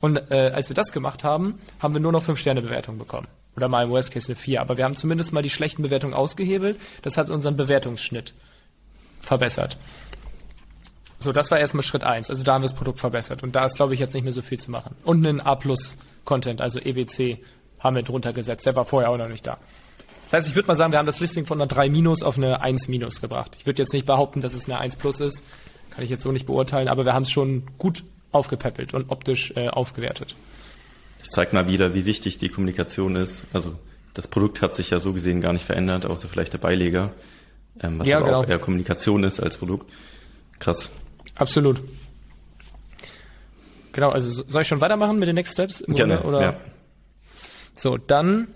Und 0.00 0.16
äh, 0.30 0.50
als 0.54 0.68
wir 0.68 0.74
das 0.74 0.92
gemacht 0.92 1.24
haben, 1.24 1.58
haben 1.78 1.94
wir 1.94 2.00
nur 2.00 2.12
noch 2.12 2.24
5-Sterne-Bewertung 2.24 2.98
bekommen. 2.98 3.28
Oder 3.56 3.68
mal 3.68 3.84
im 3.84 3.90
Worst 3.90 4.12
Case 4.12 4.28
eine 4.28 4.36
4. 4.36 4.60
Aber 4.60 4.76
wir 4.76 4.84
haben 4.84 4.96
zumindest 4.96 5.32
mal 5.32 5.42
die 5.42 5.50
schlechten 5.50 5.82
Bewertungen 5.82 6.14
ausgehebelt. 6.14 6.80
Das 7.02 7.16
hat 7.16 7.28
unseren 7.28 7.56
Bewertungsschnitt 7.56 8.34
verbessert. 9.20 9.78
So, 11.22 11.32
das 11.32 11.50
war 11.50 11.58
erstmal 11.58 11.82
Schritt 11.82 12.04
1. 12.04 12.30
Also 12.30 12.42
da 12.42 12.54
haben 12.54 12.62
wir 12.62 12.68
das 12.68 12.76
Produkt 12.76 12.98
verbessert. 12.98 13.42
Und 13.42 13.54
da 13.54 13.64
ist, 13.64 13.76
glaube 13.76 13.94
ich, 13.94 14.00
jetzt 14.00 14.14
nicht 14.14 14.24
mehr 14.24 14.32
so 14.32 14.42
viel 14.42 14.58
zu 14.58 14.70
machen. 14.70 14.96
Und 15.04 15.24
einen 15.24 15.40
A-Plus-Content, 15.40 16.60
also 16.60 16.80
EBC, 16.80 17.38
haben 17.78 17.96
wir 17.96 18.02
drunter 18.02 18.32
gesetzt. 18.32 18.66
Der 18.66 18.76
war 18.76 18.84
vorher 18.84 19.10
auch 19.10 19.16
noch 19.16 19.28
nicht 19.28 19.46
da. 19.46 19.58
Das 20.24 20.32
heißt, 20.34 20.48
ich 20.48 20.54
würde 20.54 20.68
mal 20.68 20.76
sagen, 20.76 20.92
wir 20.92 20.98
haben 20.98 21.06
das 21.06 21.20
Listing 21.20 21.46
von 21.46 21.60
einer 21.60 21.68
3 21.68 21.90
minus 21.90 22.22
auf 22.22 22.36
eine 22.36 22.60
1 22.60 22.88
minus 22.88 23.20
gebracht. 23.20 23.56
Ich 23.58 23.66
würde 23.66 23.82
jetzt 23.82 23.92
nicht 23.92 24.06
behaupten, 24.06 24.40
dass 24.40 24.54
es 24.54 24.68
eine 24.68 24.78
1 24.78 24.96
plus 24.96 25.20
ist. 25.20 25.44
Kann 25.90 26.02
ich 26.04 26.10
jetzt 26.10 26.22
so 26.22 26.32
nicht 26.32 26.46
beurteilen, 26.46 26.88
aber 26.88 27.04
wir 27.04 27.12
haben 27.12 27.24
es 27.24 27.30
schon 27.30 27.64
gut 27.78 28.02
aufgepäppelt 28.30 28.94
und 28.94 29.10
optisch 29.10 29.52
äh, 29.56 29.68
aufgewertet. 29.68 30.36
Das 31.18 31.28
zeigt 31.28 31.52
mal 31.52 31.68
wieder, 31.68 31.94
wie 31.94 32.06
wichtig 32.06 32.38
die 32.38 32.48
Kommunikation 32.48 33.14
ist. 33.14 33.44
Also 33.52 33.76
das 34.14 34.26
Produkt 34.26 34.62
hat 34.62 34.74
sich 34.74 34.90
ja 34.90 34.98
so 34.98 35.12
gesehen 35.12 35.40
gar 35.40 35.52
nicht 35.52 35.64
verändert, 35.64 36.06
außer 36.06 36.28
vielleicht 36.28 36.52
der 36.54 36.58
Beileger, 36.58 37.12
ähm, 37.80 37.98
was 37.98 38.08
ja, 38.08 38.18
aber 38.18 38.26
genau. 38.26 38.38
auch 38.40 38.48
eher 38.48 38.58
Kommunikation 38.58 39.22
ist 39.24 39.40
als 39.40 39.58
Produkt. 39.58 39.92
Krass. 40.58 40.90
Absolut. 41.34 41.82
Genau, 43.92 44.10
also 44.10 44.42
soll 44.46 44.62
ich 44.62 44.68
schon 44.68 44.80
weitermachen 44.80 45.18
mit 45.18 45.28
den 45.28 45.34
Next 45.34 45.52
Steps? 45.52 45.84
Gerne, 45.86 46.16
Grunde, 46.16 46.28
oder? 46.28 46.42
ja. 46.42 46.56
So, 47.76 47.96
dann, 47.96 48.48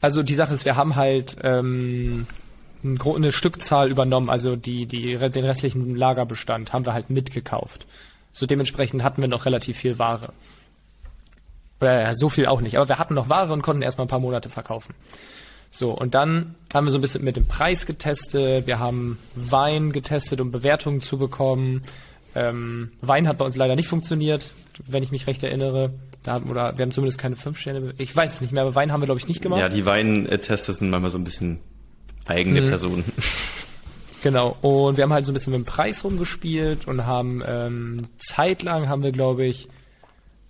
also 0.00 0.22
die 0.22 0.34
Sache 0.34 0.52
ist, 0.54 0.64
wir 0.64 0.76
haben 0.76 0.96
halt 0.96 1.36
ähm, 1.42 2.26
eine 2.82 3.32
Stückzahl 3.32 3.90
übernommen, 3.90 4.30
also 4.30 4.56
die, 4.56 4.86
die, 4.86 5.16
den 5.16 5.44
restlichen 5.44 5.96
Lagerbestand 5.96 6.72
haben 6.72 6.86
wir 6.86 6.92
halt 6.92 7.10
mitgekauft. 7.10 7.86
So 8.32 8.46
dementsprechend 8.46 9.02
hatten 9.02 9.22
wir 9.22 9.28
noch 9.28 9.46
relativ 9.46 9.78
viel 9.78 9.98
Ware. 9.98 10.32
Oder 11.80 12.02
ja, 12.02 12.14
so 12.14 12.28
viel 12.28 12.46
auch 12.46 12.60
nicht, 12.60 12.76
aber 12.76 12.88
wir 12.88 12.98
hatten 12.98 13.14
noch 13.14 13.28
Ware 13.28 13.52
und 13.52 13.62
konnten 13.62 13.82
erstmal 13.82 14.06
ein 14.06 14.10
paar 14.10 14.20
Monate 14.20 14.48
verkaufen. 14.48 14.94
So, 15.70 15.90
und 15.90 16.14
dann 16.14 16.54
haben 16.72 16.86
wir 16.86 16.90
so 16.90 16.98
ein 16.98 17.00
bisschen 17.00 17.24
mit 17.24 17.36
dem 17.36 17.46
Preis 17.46 17.86
getestet, 17.86 18.66
wir 18.66 18.78
haben 18.78 19.18
Wein 19.34 19.92
getestet, 19.92 20.40
um 20.40 20.50
Bewertungen 20.50 21.00
zu 21.00 21.18
bekommen. 21.18 21.82
Ähm, 22.34 22.92
Wein 23.00 23.28
hat 23.28 23.38
bei 23.38 23.44
uns 23.44 23.56
leider 23.56 23.76
nicht 23.76 23.88
funktioniert, 23.88 24.52
wenn 24.86 25.02
ich 25.02 25.10
mich 25.10 25.26
recht 25.26 25.42
erinnere. 25.42 25.92
Da 26.22 26.32
haben, 26.32 26.50
oder 26.50 26.76
wir 26.76 26.82
haben 26.82 26.92
zumindest 26.92 27.18
keine 27.18 27.36
fünf 27.36 27.58
Sterne. 27.58 27.94
Ich 27.98 28.14
weiß 28.14 28.34
es 28.34 28.40
nicht 28.40 28.52
mehr, 28.52 28.62
aber 28.62 28.74
Wein 28.74 28.92
haben 28.92 29.00
wir, 29.00 29.06
glaube 29.06 29.20
ich, 29.20 29.28
nicht 29.28 29.42
gemacht. 29.42 29.60
Ja, 29.60 29.68
die 29.68 29.86
Weintester 29.86 30.72
sind 30.72 30.90
manchmal 30.90 31.10
so 31.10 31.18
ein 31.18 31.24
bisschen 31.24 31.60
eigene 32.26 32.62
mhm. 32.62 32.68
Personen. 32.68 33.04
Genau, 34.22 34.56
und 34.60 34.96
wir 34.96 35.04
haben 35.04 35.12
halt 35.12 35.24
so 35.24 35.30
ein 35.30 35.34
bisschen 35.34 35.52
mit 35.52 35.60
dem 35.60 35.66
Preis 35.66 36.02
rumgespielt 36.02 36.88
und 36.88 37.06
haben 37.06 37.44
ähm, 37.46 38.08
zeitlang 38.16 38.88
haben 38.88 39.04
wir, 39.04 39.12
glaube 39.12 39.46
ich, 39.46 39.68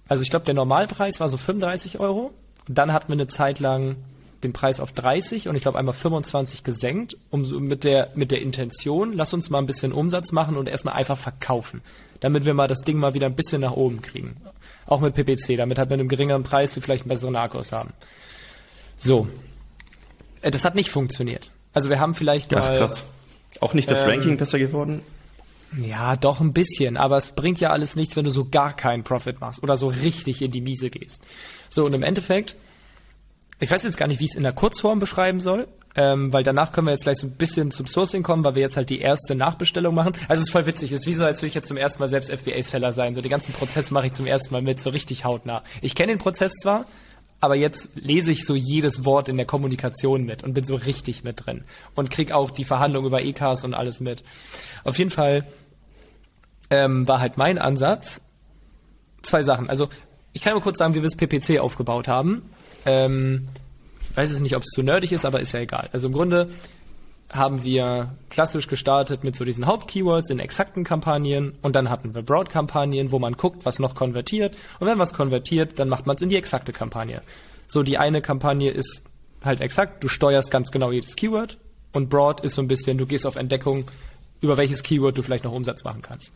also 0.08 0.22
ich 0.22 0.30
glaube, 0.30 0.46
der 0.46 0.54
Normalpreis 0.54 1.20
war 1.20 1.28
so 1.28 1.36
35 1.36 2.00
Euro. 2.00 2.32
Dann 2.68 2.92
hatten 2.92 3.08
wir 3.08 3.14
eine 3.14 3.26
Zeit 3.26 3.60
lang 3.60 3.96
den 4.46 4.52
Preis 4.52 4.80
auf 4.80 4.92
30 4.92 5.48
und 5.48 5.56
ich 5.56 5.62
glaube 5.62 5.78
einmal 5.78 5.94
25 5.94 6.64
gesenkt, 6.64 7.16
um 7.30 7.44
so 7.44 7.60
mit 7.60 7.84
der 7.84 8.10
mit 8.14 8.30
der 8.30 8.40
Intention, 8.40 9.12
lass 9.12 9.34
uns 9.34 9.50
mal 9.50 9.58
ein 9.58 9.66
bisschen 9.66 9.92
Umsatz 9.92 10.32
machen 10.32 10.56
und 10.56 10.68
erstmal 10.68 10.94
einfach 10.94 11.18
verkaufen, 11.18 11.82
damit 12.20 12.44
wir 12.44 12.54
mal 12.54 12.68
das 12.68 12.82
Ding 12.82 12.98
mal 12.98 13.14
wieder 13.14 13.26
ein 13.26 13.34
bisschen 13.34 13.60
nach 13.60 13.72
oben 13.72 14.02
kriegen. 14.02 14.36
Auch 14.86 15.00
mit 15.00 15.14
PPC, 15.14 15.56
damit 15.56 15.78
halt 15.78 15.90
mit 15.90 15.98
einem 15.98 16.08
geringeren 16.08 16.44
Preis 16.44 16.74
wir 16.76 16.82
vielleicht 16.82 17.02
einen 17.02 17.10
besseren 17.10 17.36
Akkus 17.36 17.72
haben. 17.72 17.92
So. 18.96 19.28
Äh, 20.42 20.50
das 20.50 20.64
hat 20.64 20.74
nicht 20.74 20.90
funktioniert. 20.90 21.50
Also 21.72 21.90
wir 21.90 21.98
haben 21.98 22.14
vielleicht 22.14 22.54
Ach, 22.54 22.68
mal 22.68 22.78
krass. 22.78 23.04
Auch 23.60 23.74
nicht 23.74 23.90
das 23.90 24.02
ähm, 24.02 24.10
Ranking 24.10 24.36
besser 24.36 24.58
geworden? 24.58 25.02
Ja, 25.76 26.16
doch 26.16 26.40
ein 26.40 26.52
bisschen, 26.52 26.96
aber 26.96 27.16
es 27.16 27.32
bringt 27.32 27.60
ja 27.60 27.70
alles 27.70 27.96
nichts, 27.96 28.16
wenn 28.16 28.24
du 28.24 28.30
so 28.30 28.46
gar 28.48 28.74
keinen 28.74 29.02
Profit 29.02 29.40
machst 29.40 29.62
oder 29.62 29.76
so 29.76 29.88
richtig 29.88 30.40
in 30.40 30.50
die 30.50 30.60
Miese 30.60 30.90
gehst. 30.90 31.20
So, 31.68 31.84
und 31.84 31.92
im 31.92 32.02
Endeffekt, 32.02 32.56
ich 33.58 33.70
weiß 33.70 33.82
jetzt 33.84 33.96
gar 33.96 34.06
nicht, 34.06 34.20
wie 34.20 34.24
ich 34.24 34.32
es 34.32 34.36
in 34.36 34.42
der 34.42 34.52
Kurzform 34.52 34.98
beschreiben 34.98 35.40
soll, 35.40 35.66
ähm, 35.94 36.32
weil 36.32 36.42
danach 36.42 36.72
können 36.72 36.86
wir 36.86 36.92
jetzt 36.92 37.04
gleich 37.04 37.16
so 37.16 37.26
ein 37.26 37.32
bisschen 37.32 37.70
zum 37.70 37.86
Sourcing 37.86 38.22
kommen, 38.22 38.44
weil 38.44 38.54
wir 38.54 38.62
jetzt 38.62 38.76
halt 38.76 38.90
die 38.90 39.00
erste 39.00 39.34
Nachbestellung 39.34 39.94
machen. 39.94 40.12
Also 40.28 40.40
es 40.40 40.48
ist 40.48 40.50
voll 40.50 40.66
witzig, 40.66 40.92
es 40.92 41.02
ist 41.02 41.06
wie 41.06 41.14
so, 41.14 41.24
als 41.24 41.38
würde 41.38 41.48
ich 41.48 41.54
jetzt 41.54 41.68
zum 41.68 41.78
ersten 41.78 42.00
Mal 42.00 42.08
selbst 42.08 42.30
FBA-Seller 42.30 42.92
sein. 42.92 43.14
So 43.14 43.22
den 43.22 43.30
ganzen 43.30 43.54
Prozess 43.54 43.90
mache 43.90 44.06
ich 44.06 44.12
zum 44.12 44.26
ersten 44.26 44.52
Mal 44.52 44.62
mit, 44.62 44.80
so 44.80 44.90
richtig 44.90 45.24
hautnah. 45.24 45.62
Ich 45.80 45.94
kenne 45.94 46.12
den 46.12 46.18
Prozess 46.18 46.52
zwar, 46.52 46.86
aber 47.40 47.56
jetzt 47.56 47.90
lese 47.94 48.30
ich 48.32 48.44
so 48.44 48.54
jedes 48.54 49.06
Wort 49.06 49.28
in 49.28 49.38
der 49.38 49.46
Kommunikation 49.46 50.24
mit 50.24 50.44
und 50.44 50.52
bin 50.52 50.64
so 50.64 50.74
richtig 50.74 51.24
mit 51.24 51.46
drin 51.46 51.64
und 51.94 52.10
krieg 52.10 52.32
auch 52.32 52.50
die 52.50 52.64
Verhandlung 52.64 53.06
über 53.06 53.22
EKs 53.22 53.64
und 53.64 53.72
alles 53.72 54.00
mit. 54.00 54.22
Auf 54.84 54.98
jeden 54.98 55.10
Fall 55.10 55.46
ähm, 56.68 57.08
war 57.08 57.20
halt 57.20 57.38
mein 57.38 57.58
Ansatz 57.58 58.20
zwei 59.22 59.42
Sachen. 59.42 59.70
Also 59.70 59.88
ich 60.32 60.42
kann 60.42 60.54
mal 60.54 60.60
kurz 60.60 60.78
sagen, 60.78 60.94
wie 60.94 61.02
wir 61.02 61.08
das 61.08 61.16
PPC 61.16 61.58
aufgebaut 61.60 62.08
haben. 62.08 62.42
Ähm, 62.86 63.48
weiß 64.14 64.30
es 64.30 64.40
nicht, 64.40 64.56
ob 64.56 64.62
es 64.62 64.68
zu 64.68 64.82
nerdig 64.82 65.12
ist, 65.12 65.24
aber 65.24 65.40
ist 65.40 65.52
ja 65.52 65.60
egal. 65.60 65.88
Also 65.92 66.06
im 66.08 66.12
Grunde 66.12 66.48
haben 67.30 67.64
wir 67.64 68.14
klassisch 68.30 68.68
gestartet 68.68 69.24
mit 69.24 69.36
so 69.36 69.44
diesen 69.44 69.66
Hauptkeywords 69.66 70.30
in 70.30 70.38
exakten 70.38 70.84
Kampagnen 70.84 71.54
und 71.62 71.74
dann 71.74 71.90
hatten 71.90 72.14
wir 72.14 72.22
Broad-Kampagnen, 72.22 73.10
wo 73.10 73.18
man 73.18 73.34
guckt, 73.34 73.64
was 73.64 73.78
noch 73.78 73.94
konvertiert 73.94 74.56
und 74.78 74.86
wenn 74.86 74.98
was 74.98 75.12
konvertiert, 75.12 75.78
dann 75.78 75.88
macht 75.88 76.06
man 76.06 76.16
es 76.16 76.22
in 76.22 76.28
die 76.28 76.36
exakte 76.36 76.72
Kampagne. 76.72 77.22
So 77.66 77.82
die 77.82 77.98
eine 77.98 78.22
Kampagne 78.22 78.70
ist 78.70 79.02
halt 79.42 79.60
exakt, 79.60 80.04
du 80.04 80.08
steuerst 80.08 80.50
ganz 80.50 80.70
genau 80.70 80.92
jedes 80.92 81.16
Keyword 81.16 81.58
und 81.92 82.08
Broad 82.08 82.40
ist 82.42 82.54
so 82.54 82.62
ein 82.62 82.68
bisschen, 82.68 82.96
du 82.96 83.06
gehst 83.06 83.26
auf 83.26 83.36
Entdeckung, 83.36 83.90
über 84.40 84.56
welches 84.56 84.84
Keyword 84.84 85.18
du 85.18 85.22
vielleicht 85.22 85.44
noch 85.44 85.52
Umsatz 85.52 85.82
machen 85.82 86.02
kannst. 86.02 86.32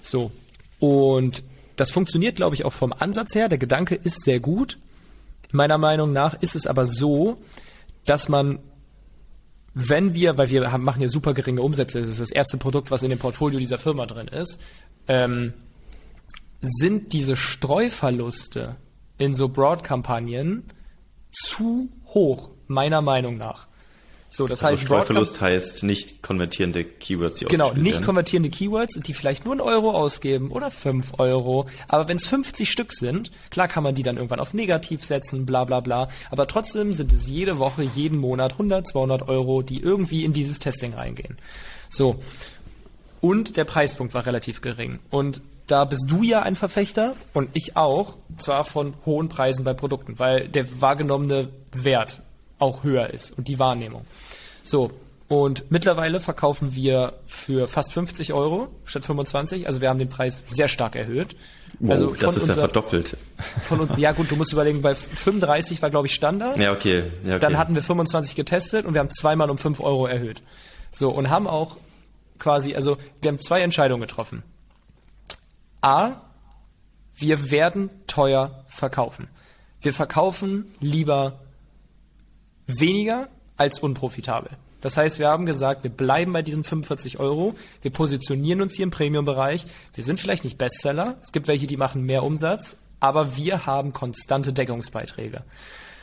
So 0.00 0.30
und 0.78 1.42
das 1.76 1.90
funktioniert, 1.90 2.36
glaube 2.36 2.54
ich, 2.54 2.64
auch 2.64 2.72
vom 2.72 2.92
Ansatz 2.92 3.34
her. 3.34 3.48
Der 3.48 3.58
Gedanke 3.58 3.94
ist 3.94 4.22
sehr 4.24 4.38
gut. 4.38 4.78
Meiner 5.52 5.78
Meinung 5.78 6.12
nach 6.12 6.34
ist 6.40 6.54
es 6.54 6.66
aber 6.66 6.86
so, 6.86 7.38
dass 8.04 8.28
man 8.28 8.60
wenn 9.74 10.14
wir, 10.14 10.36
weil 10.36 10.50
wir 10.50 10.72
haben, 10.72 10.84
machen 10.84 11.02
ja 11.02 11.08
super 11.08 11.34
geringe 11.34 11.62
Umsätze, 11.62 12.00
das 12.00 12.08
ist 12.08 12.20
das 12.20 12.32
erste 12.32 12.58
Produkt, 12.58 12.90
was 12.90 13.02
in 13.02 13.10
dem 13.10 13.18
Portfolio 13.18 13.58
dieser 13.58 13.78
Firma 13.78 14.06
drin 14.06 14.28
ist, 14.28 14.60
ähm, 15.06 15.52
sind 16.60 17.12
diese 17.12 17.36
Streuverluste 17.36 18.76
in 19.18 19.32
so 19.32 19.48
Broad-Kampagnen 19.48 20.64
zu 21.30 21.88
hoch, 22.06 22.50
meiner 22.66 23.00
Meinung 23.00 23.36
nach. 23.36 23.68
So, 24.32 24.46
das 24.46 24.62
also 24.62 24.76
heißt, 24.76 24.82
Streuverlust 24.84 25.40
heißt 25.40 25.82
nicht 25.82 26.22
konvertierende 26.22 26.84
Keywords, 26.84 27.40
die 27.40 27.46
Genau, 27.46 27.72
nicht 27.72 27.94
werden. 27.94 28.06
konvertierende 28.06 28.48
Keywords, 28.48 28.94
die 29.00 29.12
vielleicht 29.12 29.44
nur 29.44 29.54
einen 29.54 29.60
Euro 29.60 29.90
ausgeben 29.90 30.52
oder 30.52 30.70
fünf 30.70 31.18
Euro. 31.18 31.66
Aber 31.88 32.06
wenn 32.06 32.16
es 32.16 32.26
50 32.26 32.70
Stück 32.70 32.92
sind, 32.92 33.32
klar 33.50 33.66
kann 33.66 33.82
man 33.82 33.96
die 33.96 34.04
dann 34.04 34.16
irgendwann 34.16 34.38
auf 34.38 34.54
negativ 34.54 35.04
setzen, 35.04 35.46
bla 35.46 35.64
bla 35.64 35.80
bla. 35.80 36.08
Aber 36.30 36.46
trotzdem 36.46 36.92
sind 36.92 37.12
es 37.12 37.26
jede 37.26 37.58
Woche, 37.58 37.82
jeden 37.82 38.18
Monat 38.18 38.52
100, 38.52 38.86
200 38.86 39.28
Euro, 39.28 39.62
die 39.62 39.80
irgendwie 39.80 40.24
in 40.24 40.32
dieses 40.32 40.60
Testing 40.60 40.94
reingehen. 40.94 41.36
So. 41.88 42.22
Und 43.20 43.56
der 43.56 43.64
Preispunkt 43.64 44.14
war 44.14 44.26
relativ 44.26 44.60
gering. 44.60 45.00
Und 45.10 45.42
da 45.66 45.84
bist 45.84 46.06
du 46.08 46.22
ja 46.22 46.42
ein 46.42 46.54
Verfechter 46.54 47.16
und 47.32 47.50
ich 47.54 47.76
auch, 47.76 48.16
zwar 48.38 48.62
von 48.62 48.94
hohen 49.04 49.28
Preisen 49.28 49.64
bei 49.64 49.74
Produkten, 49.74 50.20
weil 50.20 50.48
der 50.48 50.80
wahrgenommene 50.80 51.48
Wert 51.72 52.22
auch 52.60 52.84
höher 52.84 53.10
ist 53.10 53.36
und 53.36 53.48
die 53.48 53.58
Wahrnehmung. 53.58 54.04
So, 54.62 54.92
und 55.30 55.70
mittlerweile 55.70 56.18
verkaufen 56.18 56.74
wir 56.74 57.12
für 57.24 57.68
fast 57.68 57.92
50 57.92 58.32
Euro 58.32 58.66
statt 58.84 59.04
25. 59.04 59.68
Also 59.68 59.80
wir 59.80 59.88
haben 59.88 60.00
den 60.00 60.08
Preis 60.08 60.42
sehr 60.48 60.66
stark 60.66 60.96
erhöht. 60.96 61.36
Wow, 61.78 61.90
also 61.92 62.10
das 62.10 62.36
ist 62.36 62.42
unser, 62.42 62.54
ja 62.54 62.60
verdoppelt. 62.60 63.16
Von, 63.62 63.88
ja 63.96 64.10
gut, 64.10 64.28
du 64.28 64.34
musst 64.34 64.52
überlegen, 64.52 64.82
bei 64.82 64.96
35 64.96 65.80
war 65.82 65.90
glaube 65.90 66.08
ich 66.08 66.14
Standard. 66.14 66.56
Ja 66.56 66.72
okay. 66.72 67.12
ja, 67.22 67.36
okay. 67.36 67.38
Dann 67.38 67.58
hatten 67.58 67.76
wir 67.76 67.82
25 67.82 68.34
getestet 68.34 68.84
und 68.86 68.94
wir 68.94 68.98
haben 68.98 69.08
zweimal 69.08 69.50
um 69.50 69.58
5 69.58 69.78
Euro 69.78 70.06
erhöht. 70.06 70.42
So, 70.90 71.10
und 71.10 71.30
haben 71.30 71.46
auch 71.46 71.76
quasi, 72.40 72.74
also 72.74 72.96
wir 73.20 73.28
haben 73.28 73.38
zwei 73.38 73.60
Entscheidungen 73.60 74.00
getroffen. 74.00 74.42
A, 75.80 76.22
wir 77.14 77.52
werden 77.52 77.90
teuer 78.08 78.64
verkaufen. 78.66 79.28
Wir 79.80 79.92
verkaufen 79.92 80.74
lieber 80.80 81.38
weniger 82.78 83.28
als 83.56 83.78
unprofitabel. 83.78 84.50
Das 84.80 84.96
heißt, 84.96 85.18
wir 85.18 85.28
haben 85.28 85.46
gesagt, 85.46 85.82
wir 85.82 85.90
bleiben 85.90 86.32
bei 86.32 86.42
diesen 86.42 86.64
45 86.64 87.20
Euro. 87.20 87.54
Wir 87.82 87.90
positionieren 87.90 88.62
uns 88.62 88.74
hier 88.74 88.84
im 88.84 88.90
Premium-Bereich. 88.90 89.66
Wir 89.94 90.04
sind 90.04 90.18
vielleicht 90.18 90.44
nicht 90.44 90.58
Bestseller. 90.58 91.16
Es 91.20 91.32
gibt 91.32 91.48
welche, 91.48 91.66
die 91.66 91.76
machen 91.76 92.02
mehr 92.02 92.22
Umsatz. 92.22 92.78
Aber 92.98 93.36
wir 93.36 93.66
haben 93.66 93.92
konstante 93.92 94.52
Deckungsbeiträge. 94.52 95.44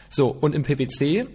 So, 0.10 0.30
und 0.30 0.54
im 0.54 0.64
PPC, 0.64 1.28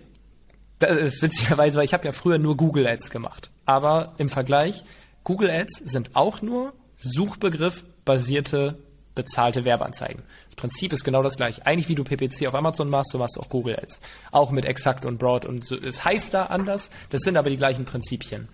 das 0.78 0.98
ist 0.98 1.22
witzigerweise, 1.22 1.78
weil 1.78 1.84
ich 1.84 1.94
habe 1.94 2.04
ja 2.04 2.12
früher 2.12 2.38
nur 2.38 2.56
Google 2.56 2.86
Ads 2.86 3.10
gemacht. 3.10 3.50
Aber 3.64 4.14
im 4.18 4.28
Vergleich, 4.28 4.84
Google 5.24 5.50
Ads 5.50 5.78
sind 5.78 6.14
auch 6.14 6.42
nur 6.42 6.72
Suchbegriff-basierte 6.96 8.78
bezahlte 9.14 9.64
Werbeanzeigen. 9.64 10.22
Das 10.46 10.56
Prinzip 10.56 10.92
ist 10.92 11.04
genau 11.04 11.22
das 11.22 11.36
gleiche. 11.36 11.64
Eigentlich 11.66 11.88
wie 11.88 11.94
du 11.94 12.04
PPC 12.04 12.46
auf 12.46 12.54
Amazon 12.54 12.88
machst, 12.88 13.12
so 13.12 13.18
machst 13.18 13.36
du 13.36 13.40
auch 13.40 13.48
Google 13.48 13.76
Ads. 13.76 14.00
Auch 14.30 14.50
mit 14.50 14.64
Exakt 14.64 15.04
und 15.04 15.18
Broad 15.18 15.44
und 15.44 15.64
so. 15.64 15.76
Es 15.76 16.04
heißt 16.04 16.34
da 16.34 16.46
anders, 16.46 16.90
das 17.10 17.22
sind 17.22 17.36
aber 17.36 17.50
die 17.50 17.56
gleichen 17.56 17.84
Prinzipien. 17.84 18.48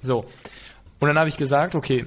So. 0.00 0.24
Und 0.98 1.08
dann 1.08 1.18
habe 1.18 1.28
ich 1.28 1.36
gesagt, 1.36 1.74
okay, 1.74 2.06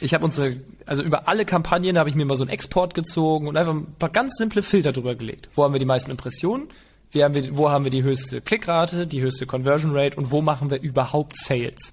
ich 0.00 0.14
habe 0.14 0.24
unsere, 0.24 0.52
also 0.86 1.02
über 1.02 1.28
alle 1.28 1.44
Kampagnen 1.44 1.98
habe 1.98 2.08
ich 2.08 2.14
mir 2.14 2.24
mal 2.24 2.36
so 2.36 2.44
einen 2.44 2.50
Export 2.50 2.94
gezogen 2.94 3.48
und 3.48 3.56
einfach 3.56 3.74
ein 3.74 3.94
paar 3.98 4.10
ganz 4.10 4.36
simple 4.36 4.62
Filter 4.62 4.92
drüber 4.92 5.14
gelegt. 5.14 5.48
Wo 5.54 5.64
haben 5.64 5.72
wir 5.72 5.80
die 5.80 5.86
meisten 5.86 6.10
Impressionen? 6.10 6.68
Haben 7.14 7.34
wir, 7.34 7.56
wo 7.56 7.70
haben 7.70 7.84
wir 7.84 7.90
die 7.90 8.02
höchste 8.02 8.40
Klickrate, 8.40 9.06
die 9.06 9.22
höchste 9.22 9.46
Conversion 9.46 9.96
Rate 9.96 10.16
und 10.16 10.30
wo 10.30 10.42
machen 10.42 10.70
wir 10.70 10.80
überhaupt 10.80 11.36
Sales? 11.36 11.92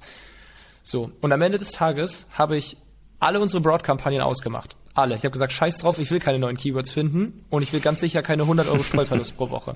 So. 0.84 1.12
Und 1.22 1.31
am 1.31 1.41
Ende 1.41 1.57
des 1.57 1.72
Tages 1.72 2.27
habe 2.34 2.57
ich 2.57 2.77
alle 3.19 3.39
unsere 3.39 3.62
Broad-Kampagnen 3.62 4.22
ausgemacht. 4.22 4.75
Alle. 4.96 5.16
Ich 5.16 5.24
habe 5.24 5.32
gesagt, 5.32 5.52
scheiß 5.52 5.80
drauf, 5.80 6.00
ich 6.00 6.10
will 6.10 6.20
keine 6.20 6.40
neuen 6.40 6.56
Keywords 6.56 6.92
finden 6.92 7.46
und 7.50 7.62
ich 7.62 7.74
will 7.74 7.82
ganz 7.82 8.00
sicher 8.00 8.24
keine 8.24 8.44
100 8.44 8.70
Euro 8.70 8.82
Streuverlust 8.82 9.36
pro 9.36 9.50
Woche. 9.50 9.74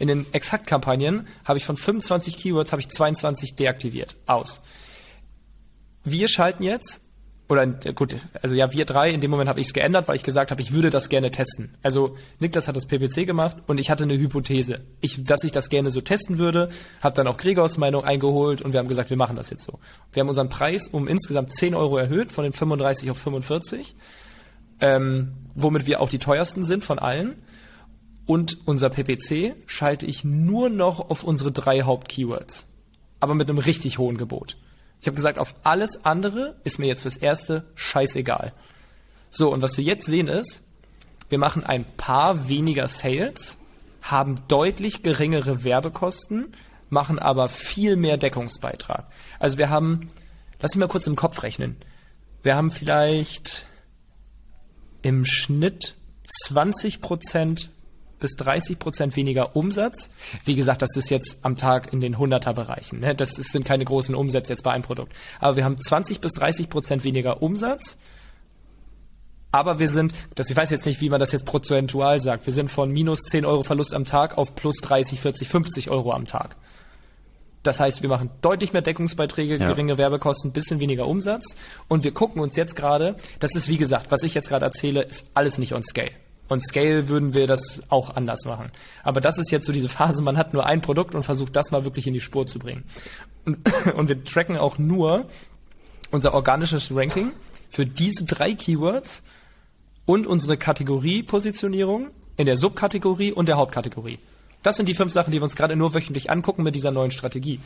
In 0.00 0.08
den 0.08 0.26
Exakt-Kampagnen 0.32 1.28
habe 1.44 1.56
ich 1.56 1.64
von 1.64 1.76
25 1.76 2.36
Keywords 2.36 2.72
habe 2.72 2.82
ich 2.82 2.88
22 2.88 3.54
deaktiviert. 3.54 4.16
Aus. 4.26 4.60
Wir 6.02 6.26
schalten 6.28 6.64
jetzt 6.64 7.02
oder 7.48 7.64
gut, 7.66 8.16
also 8.42 8.56
ja, 8.56 8.72
wir 8.72 8.84
drei, 8.84 9.10
in 9.10 9.20
dem 9.20 9.30
Moment 9.30 9.48
habe 9.48 9.60
ich 9.60 9.68
es 9.68 9.72
geändert, 9.72 10.08
weil 10.08 10.16
ich 10.16 10.24
gesagt 10.24 10.50
habe, 10.50 10.60
ich 10.60 10.72
würde 10.72 10.90
das 10.90 11.08
gerne 11.08 11.30
testen. 11.30 11.76
Also 11.80 12.16
Niklas 12.40 12.66
hat 12.66 12.74
das 12.74 12.86
PPC 12.86 13.24
gemacht 13.24 13.58
und 13.68 13.78
ich 13.78 13.88
hatte 13.88 14.02
eine 14.02 14.18
Hypothese, 14.18 14.80
ich, 15.00 15.22
dass 15.22 15.44
ich 15.44 15.52
das 15.52 15.68
gerne 15.68 15.90
so 15.90 16.00
testen 16.00 16.38
würde, 16.38 16.70
habe 17.00 17.14
dann 17.14 17.28
auch 17.28 17.36
Gregors 17.36 17.78
Meinung 17.78 18.04
eingeholt 18.04 18.62
und 18.62 18.72
wir 18.72 18.80
haben 18.80 18.88
gesagt, 18.88 19.10
wir 19.10 19.16
machen 19.16 19.36
das 19.36 19.50
jetzt 19.50 19.62
so. 19.62 19.78
Wir 20.12 20.22
haben 20.22 20.28
unseren 20.28 20.48
Preis 20.48 20.88
um 20.88 21.06
insgesamt 21.06 21.52
10 21.52 21.76
Euro 21.76 21.98
erhöht, 21.98 22.32
von 22.32 22.42
den 22.42 22.52
35 22.52 23.12
auf 23.12 23.18
45 23.18 23.94
ähm, 24.80 25.32
womit 25.54 25.86
wir 25.86 26.00
auch 26.00 26.10
die 26.10 26.18
teuersten 26.18 26.64
sind 26.64 26.84
von 26.84 26.98
allen. 26.98 27.36
Und 28.26 28.58
unser 28.66 28.90
PPC 28.90 29.54
schalte 29.66 30.06
ich 30.06 30.24
nur 30.24 30.68
noch 30.68 31.10
auf 31.10 31.22
unsere 31.22 31.52
drei 31.52 31.82
Haupt-Keywords. 31.82 32.66
Aber 33.20 33.34
mit 33.34 33.48
einem 33.48 33.58
richtig 33.58 33.98
hohen 33.98 34.18
Gebot. 34.18 34.56
Ich 35.00 35.06
habe 35.06 35.14
gesagt, 35.14 35.38
auf 35.38 35.54
alles 35.62 36.04
andere 36.04 36.56
ist 36.64 36.78
mir 36.78 36.86
jetzt 36.86 37.02
fürs 37.02 37.16
Erste 37.18 37.64
scheißegal. 37.74 38.52
So, 39.30 39.52
und 39.52 39.62
was 39.62 39.76
wir 39.76 39.84
jetzt 39.84 40.06
sehen 40.06 40.28
ist, 40.28 40.64
wir 41.28 41.38
machen 41.38 41.64
ein 41.64 41.84
paar 41.96 42.48
weniger 42.48 42.88
Sales, 42.88 43.58
haben 44.02 44.42
deutlich 44.48 45.02
geringere 45.02 45.64
Werbekosten, 45.64 46.54
machen 46.88 47.18
aber 47.18 47.48
viel 47.48 47.96
mehr 47.96 48.16
Deckungsbeitrag. 48.16 49.06
Also 49.38 49.58
wir 49.58 49.70
haben, 49.70 50.08
lass 50.60 50.74
mich 50.74 50.80
mal 50.80 50.88
kurz 50.88 51.06
im 51.06 51.16
Kopf 51.16 51.42
rechnen. 51.42 51.76
Wir 52.42 52.56
haben 52.56 52.70
vielleicht 52.70 53.66
im 55.02 55.24
Schnitt 55.24 55.94
20 56.28 57.00
Prozent 57.00 57.70
bis 58.18 58.32
30 58.36 58.78
Prozent 58.78 59.16
weniger 59.16 59.56
Umsatz. 59.56 60.10
Wie 60.44 60.54
gesagt, 60.54 60.82
das 60.82 60.96
ist 60.96 61.10
jetzt 61.10 61.38
am 61.42 61.56
Tag 61.56 61.92
in 61.92 62.00
den 62.00 62.16
100er 62.16 62.52
Bereichen. 62.54 63.00
Ne? 63.00 63.14
Das 63.14 63.34
sind 63.34 63.64
keine 63.64 63.84
großen 63.84 64.14
Umsätze 64.14 64.52
jetzt 64.52 64.62
bei 64.62 64.72
einem 64.72 64.84
Produkt. 64.84 65.12
Aber 65.38 65.56
wir 65.56 65.64
haben 65.64 65.78
20 65.78 66.20
bis 66.20 66.32
30 66.32 66.70
Prozent 66.70 67.04
weniger 67.04 67.42
Umsatz. 67.42 67.98
Aber 69.52 69.78
wir 69.78 69.88
sind, 69.88 70.12
das, 70.34 70.50
ich 70.50 70.56
weiß 70.56 70.70
jetzt 70.70 70.86
nicht, 70.86 71.00
wie 71.00 71.08
man 71.08 71.20
das 71.20 71.32
jetzt 71.32 71.46
prozentual 71.46 72.20
sagt, 72.20 72.46
wir 72.46 72.52
sind 72.52 72.70
von 72.70 72.90
minus 72.90 73.20
10 73.20 73.44
Euro 73.44 73.62
Verlust 73.62 73.94
am 73.94 74.04
Tag 74.04 74.36
auf 74.36 74.54
plus 74.54 74.76
30, 74.78 75.20
40, 75.20 75.48
50 75.48 75.90
Euro 75.90 76.12
am 76.12 76.26
Tag. 76.26 76.56
Das 77.66 77.80
heißt, 77.80 78.02
wir 78.02 78.08
machen 78.08 78.30
deutlich 78.42 78.72
mehr 78.72 78.82
Deckungsbeiträge, 78.82 79.56
ja. 79.56 79.66
geringe 79.66 79.98
Werbekosten, 79.98 80.52
bisschen 80.52 80.78
weniger 80.78 81.06
Umsatz. 81.06 81.56
Und 81.88 82.04
wir 82.04 82.12
gucken 82.12 82.40
uns 82.40 82.54
jetzt 82.56 82.76
gerade, 82.76 83.16
das 83.40 83.54
ist 83.56 83.68
wie 83.68 83.76
gesagt, 83.76 84.10
was 84.10 84.22
ich 84.22 84.34
jetzt 84.34 84.48
gerade 84.48 84.64
erzähle, 84.64 85.02
ist 85.02 85.26
alles 85.34 85.58
nicht 85.58 85.74
on 85.74 85.82
Scale. 85.82 86.12
On 86.48 86.60
Scale 86.60 87.08
würden 87.08 87.34
wir 87.34 87.48
das 87.48 87.82
auch 87.88 88.14
anders 88.14 88.44
machen. 88.44 88.70
Aber 89.02 89.20
das 89.20 89.38
ist 89.38 89.50
jetzt 89.50 89.66
so 89.66 89.72
diese 89.72 89.88
Phase, 89.88 90.22
man 90.22 90.36
hat 90.36 90.52
nur 90.54 90.64
ein 90.64 90.80
Produkt 90.80 91.16
und 91.16 91.24
versucht 91.24 91.56
das 91.56 91.72
mal 91.72 91.84
wirklich 91.84 92.06
in 92.06 92.14
die 92.14 92.20
Spur 92.20 92.46
zu 92.46 92.60
bringen. 92.60 92.84
Und, 93.44 93.58
und 93.94 94.08
wir 94.08 94.22
tracken 94.22 94.56
auch 94.56 94.78
nur 94.78 95.26
unser 96.12 96.34
organisches 96.34 96.94
Ranking 96.94 97.32
für 97.68 97.84
diese 97.84 98.24
drei 98.24 98.54
Keywords 98.54 99.24
und 100.04 100.26
unsere 100.28 100.56
Kategoriepositionierung 100.56 102.10
in 102.36 102.46
der 102.46 102.56
Subkategorie 102.56 103.32
und 103.32 103.48
der 103.48 103.56
Hauptkategorie. 103.56 104.20
Das 104.66 104.74
sind 104.74 104.88
die 104.88 104.94
fünf 104.94 105.12
Sachen, 105.12 105.30
die 105.30 105.38
wir 105.38 105.44
uns 105.44 105.54
gerade 105.54 105.76
nur 105.76 105.94
wöchentlich 105.94 106.28
angucken 106.28 106.64
mit 106.64 106.74
dieser 106.74 106.90
neuen 106.90 107.12
Strategie. 107.12 107.60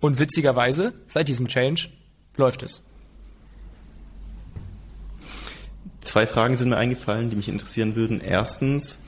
Und 0.00 0.18
witzigerweise, 0.18 0.92
seit 1.06 1.28
diesem 1.28 1.46
Change 1.46 1.90
läuft 2.36 2.64
es. 2.64 2.82
Zwei 6.00 6.26
Fragen 6.26 6.56
sind 6.56 6.70
mir 6.70 6.76
eingefallen, 6.76 7.30
die 7.30 7.36
mich 7.36 7.48
interessieren 7.48 7.94
würden. 7.94 8.20
Erstens, 8.20 8.98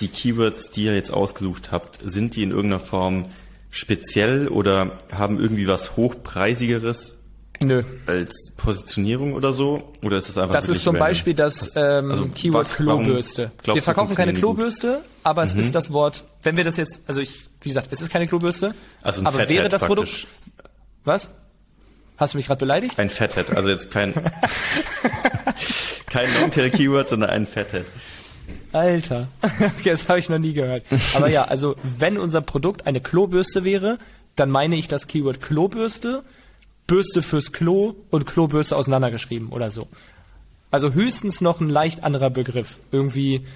die 0.00 0.08
Keywords, 0.08 0.70
die 0.70 0.84
ihr 0.84 0.94
jetzt 0.94 1.12
ausgesucht 1.12 1.70
habt, 1.70 1.98
sind 2.02 2.34
die 2.34 2.42
in 2.42 2.50
irgendeiner 2.50 2.80
Form 2.80 3.26
speziell 3.68 4.48
oder 4.48 4.92
haben 5.12 5.38
irgendwie 5.38 5.68
was 5.68 5.98
Hochpreisigeres 5.98 7.18
Nö. 7.66 7.82
als 8.06 8.52
Positionierung 8.56 9.34
oder 9.34 9.52
so? 9.52 9.92
Oder 10.02 10.18
ist 10.18 10.28
das 10.28 10.38
einfach 10.38 10.54
Das 10.54 10.68
ist 10.68 10.82
zum 10.82 10.98
Beispiel 10.98 11.34
das 11.34 11.74
ähm, 11.76 12.10
also 12.10 12.26
Keyword 12.26 12.66
was, 12.66 12.74
Klobürste. 12.74 13.52
Wir 13.64 13.82
verkaufen 13.82 14.14
keine 14.14 14.34
Klobürste, 14.34 15.02
aber 15.22 15.42
es 15.42 15.54
mhm. 15.54 15.60
ist 15.60 15.74
das 15.74 15.92
Wort, 15.92 16.24
wenn 16.42 16.56
wir 16.56 16.64
das 16.64 16.76
jetzt, 16.76 17.00
also 17.06 17.20
ich, 17.20 17.48
wie 17.60 17.68
gesagt, 17.68 17.88
es 17.90 18.00
ist 18.00 18.10
keine 18.10 18.26
Klobürste, 18.26 18.74
also 19.02 19.20
aber 19.22 19.38
Fathead 19.38 19.56
wäre 19.56 19.68
das 19.68 19.80
praktisch. 19.80 20.26
Produkt. 20.26 20.70
Was? 21.04 21.28
Hast 22.16 22.34
du 22.34 22.38
mich 22.38 22.46
gerade 22.46 22.60
beleidigt? 22.60 22.98
Ein 22.98 23.10
Fathead, 23.10 23.50
also 23.50 23.68
jetzt 23.68 23.90
kein 23.90 24.14
kein 26.06 26.32
Longtail-Keyword, 26.34 27.08
sondern 27.08 27.30
ein 27.30 27.46
Fathead. 27.46 27.86
Alter, 28.72 29.28
okay, 29.42 29.90
das 29.90 30.08
habe 30.08 30.18
ich 30.18 30.28
noch 30.28 30.38
nie 30.38 30.52
gehört. 30.52 30.84
Aber 31.14 31.28
ja, 31.28 31.44
also 31.44 31.76
wenn 31.82 32.18
unser 32.18 32.40
Produkt 32.40 32.86
eine 32.86 33.00
Klobürste 33.00 33.64
wäre, 33.64 33.98
dann 34.36 34.50
meine 34.50 34.76
ich 34.76 34.88
das 34.88 35.06
Keyword 35.06 35.40
Klobürste 35.40 36.22
Bürste 36.86 37.22
fürs 37.22 37.52
Klo 37.52 37.94
und 38.10 38.26
Klobürste 38.26 38.76
auseinandergeschrieben 38.76 39.50
oder 39.50 39.70
so. 39.70 39.88
Also 40.70 40.92
höchstens 40.92 41.40
noch 41.40 41.60
ein 41.60 41.68
leicht 41.68 42.04
anderer 42.04 42.30
Begriff. 42.30 42.80
Irgendwie, 42.90 43.46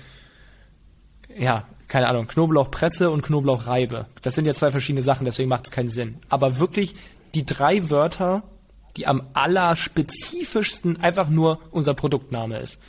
ja, 1.37 1.67
keine 1.88 2.09
Ahnung, 2.09 2.29
Knoblauchpresse 2.29 3.11
und 3.11 3.23
Knoblauchreibe. 3.23 4.07
Das 4.23 4.35
sind 4.35 4.47
ja 4.47 4.55
zwei 4.55 4.71
verschiedene 4.71 5.03
Sachen, 5.03 5.25
deswegen 5.25 5.49
macht 5.49 5.67
es 5.67 5.71
keinen 5.71 5.88
Sinn. 5.88 6.17
Aber 6.29 6.59
wirklich 6.59 6.95
die 7.35 7.45
drei 7.45 7.91
Wörter, 7.91 8.43
die 8.97 9.07
am 9.07 9.23
allerspezifischsten 9.33 11.01
einfach 11.01 11.29
nur 11.29 11.61
unser 11.71 11.95
Produktname 11.95 12.59
ist. 12.59 12.81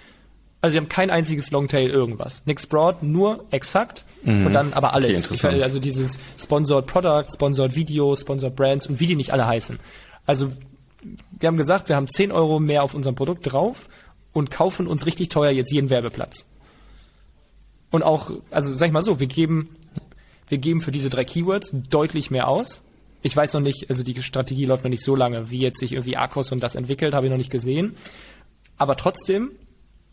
Also 0.61 0.73
wir 0.73 0.81
haben 0.81 0.89
kein 0.89 1.09
einziges 1.09 1.51
Longtail 1.51 1.89
irgendwas. 1.89 2.41
Nix 2.45 2.67
Broad, 2.67 3.01
nur 3.01 3.45
exakt 3.51 4.05
mhm. 4.23 4.47
und 4.47 4.53
dann 4.53 4.73
aber 4.73 4.93
alles. 4.93 5.31
Okay, 5.31 5.63
also 5.63 5.79
dieses 5.79 6.19
Sponsored 6.37 6.85
Product, 6.85 7.25
Sponsored 7.33 7.75
Video, 7.75 8.13
Sponsored 8.15 8.55
Brands 8.55 8.87
und 8.87 8.99
wie 8.99 9.05
die 9.05 9.15
nicht 9.15 9.31
alle 9.31 9.47
heißen. 9.47 9.79
Also 10.29 10.51
wir 11.39 11.47
haben 11.47 11.57
gesagt, 11.57 11.89
wir 11.89 11.95
haben 11.95 12.07
10 12.07 12.31
Euro 12.31 12.59
mehr 12.59 12.83
auf 12.83 12.93
unserem 12.93 13.15
Produkt 13.15 13.51
drauf 13.51 13.89
und 14.31 14.51
kaufen 14.51 14.85
uns 14.85 15.07
richtig 15.07 15.29
teuer 15.29 15.49
jetzt 15.49 15.71
jeden 15.71 15.89
Werbeplatz. 15.89 16.45
Und 17.89 18.03
auch, 18.03 18.29
also 18.51 18.75
sag 18.75 18.85
ich 18.85 18.93
mal 18.93 19.01
so, 19.01 19.19
wir 19.19 19.25
geben, 19.25 19.69
wir 20.47 20.59
geben 20.59 20.81
für 20.81 20.91
diese 20.91 21.09
drei 21.09 21.25
Keywords 21.25 21.73
deutlich 21.89 22.29
mehr 22.29 22.47
aus. 22.47 22.83
Ich 23.23 23.35
weiß 23.35 23.53
noch 23.55 23.61
nicht, 23.61 23.89
also 23.89 24.03
die 24.03 24.21
Strategie 24.21 24.65
läuft 24.65 24.83
noch 24.83 24.91
nicht 24.91 25.03
so 25.03 25.15
lange, 25.15 25.49
wie 25.49 25.61
jetzt 25.61 25.79
sich 25.79 25.93
irgendwie 25.93 26.15
Arcos 26.15 26.51
und 26.51 26.61
das 26.61 26.75
entwickelt, 26.75 27.15
habe 27.15 27.25
ich 27.25 27.31
noch 27.31 27.37
nicht 27.39 27.49
gesehen. 27.49 27.95
Aber 28.77 28.97
trotzdem, 28.97 29.53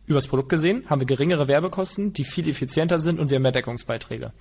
übers 0.06 0.28
Produkt 0.28 0.48
gesehen, 0.48 0.88
haben 0.88 1.02
wir 1.02 1.06
geringere 1.06 1.46
Werbekosten, 1.46 2.14
die 2.14 2.24
viel 2.24 2.48
effizienter 2.48 3.00
sind 3.00 3.20
und 3.20 3.28
wir 3.28 3.34
haben 3.34 3.42
mehr 3.42 3.52
Deckungsbeiträge 3.52 4.32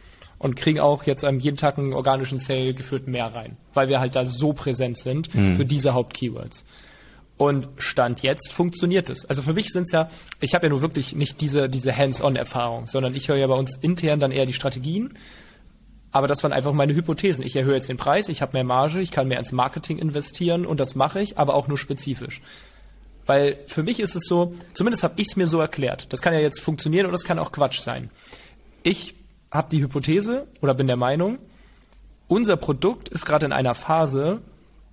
und 0.45 0.55
kriegen 0.55 0.79
auch 0.79 1.05
jetzt 1.05 1.23
ähm, 1.23 1.39
jeden 1.39 1.57
Tag 1.57 1.79
einen 1.79 1.91
organischen 1.91 2.37
Sale 2.37 2.75
geführt 2.75 3.07
mehr 3.07 3.33
rein, 3.33 3.57
weil 3.73 3.89
wir 3.89 3.99
halt 3.99 4.15
da 4.15 4.25
so 4.25 4.53
präsent 4.53 4.99
sind 4.99 5.33
mhm. 5.33 5.57
für 5.57 5.65
diese 5.65 5.95
Hauptkeywords. 5.95 6.65
Und 7.35 7.67
Stand 7.77 8.21
jetzt 8.21 8.53
funktioniert 8.53 9.09
es. 9.09 9.25
Also 9.25 9.41
für 9.41 9.53
mich 9.53 9.69
sind 9.69 9.87
es 9.87 9.91
ja, 9.91 10.07
ich 10.41 10.53
habe 10.53 10.67
ja 10.67 10.69
nur 10.69 10.83
wirklich 10.83 11.15
nicht 11.15 11.41
diese, 11.41 11.67
diese 11.67 11.97
Hands-on-Erfahrung, 11.97 12.85
sondern 12.85 13.15
ich 13.15 13.27
höre 13.27 13.37
ja 13.37 13.47
bei 13.47 13.55
uns 13.55 13.75
intern 13.77 14.19
dann 14.19 14.31
eher 14.31 14.45
die 14.45 14.53
Strategien. 14.53 15.17
Aber 16.11 16.27
das 16.27 16.43
waren 16.43 16.53
einfach 16.53 16.73
meine 16.73 16.93
Hypothesen. 16.93 17.43
Ich 17.43 17.55
erhöhe 17.55 17.73
jetzt 17.73 17.89
den 17.89 17.97
Preis, 17.97 18.29
ich 18.29 18.43
habe 18.43 18.53
mehr 18.53 18.63
Marge, 18.63 19.01
ich 19.01 19.09
kann 19.09 19.27
mehr 19.27 19.39
ins 19.39 19.51
Marketing 19.51 19.97
investieren 19.97 20.67
und 20.67 20.79
das 20.79 20.93
mache 20.93 21.21
ich, 21.21 21.39
aber 21.39 21.55
auch 21.55 21.67
nur 21.67 21.79
spezifisch. 21.79 22.43
Weil 23.25 23.57
für 23.65 23.81
mich 23.81 23.99
ist 23.99 24.15
es 24.15 24.27
so, 24.27 24.53
zumindest 24.75 25.01
habe 25.01 25.15
ich 25.17 25.29
es 25.29 25.37
mir 25.37 25.47
so 25.47 25.59
erklärt. 25.59 26.13
Das 26.13 26.21
kann 26.21 26.35
ja 26.35 26.39
jetzt 26.39 26.61
funktionieren 26.61 27.07
oder 27.07 27.13
das 27.13 27.23
kann 27.23 27.39
auch 27.39 27.51
Quatsch 27.51 27.79
sein. 27.79 28.11
Ich 28.83 29.14
habe 29.55 29.69
die 29.69 29.81
Hypothese 29.81 30.47
oder 30.61 30.73
bin 30.73 30.87
der 30.87 30.97
Meinung, 30.97 31.39
unser 32.27 32.57
Produkt 32.57 33.09
ist 33.09 33.25
gerade 33.25 33.45
in 33.45 33.51
einer 33.51 33.73
Phase, 33.73 34.41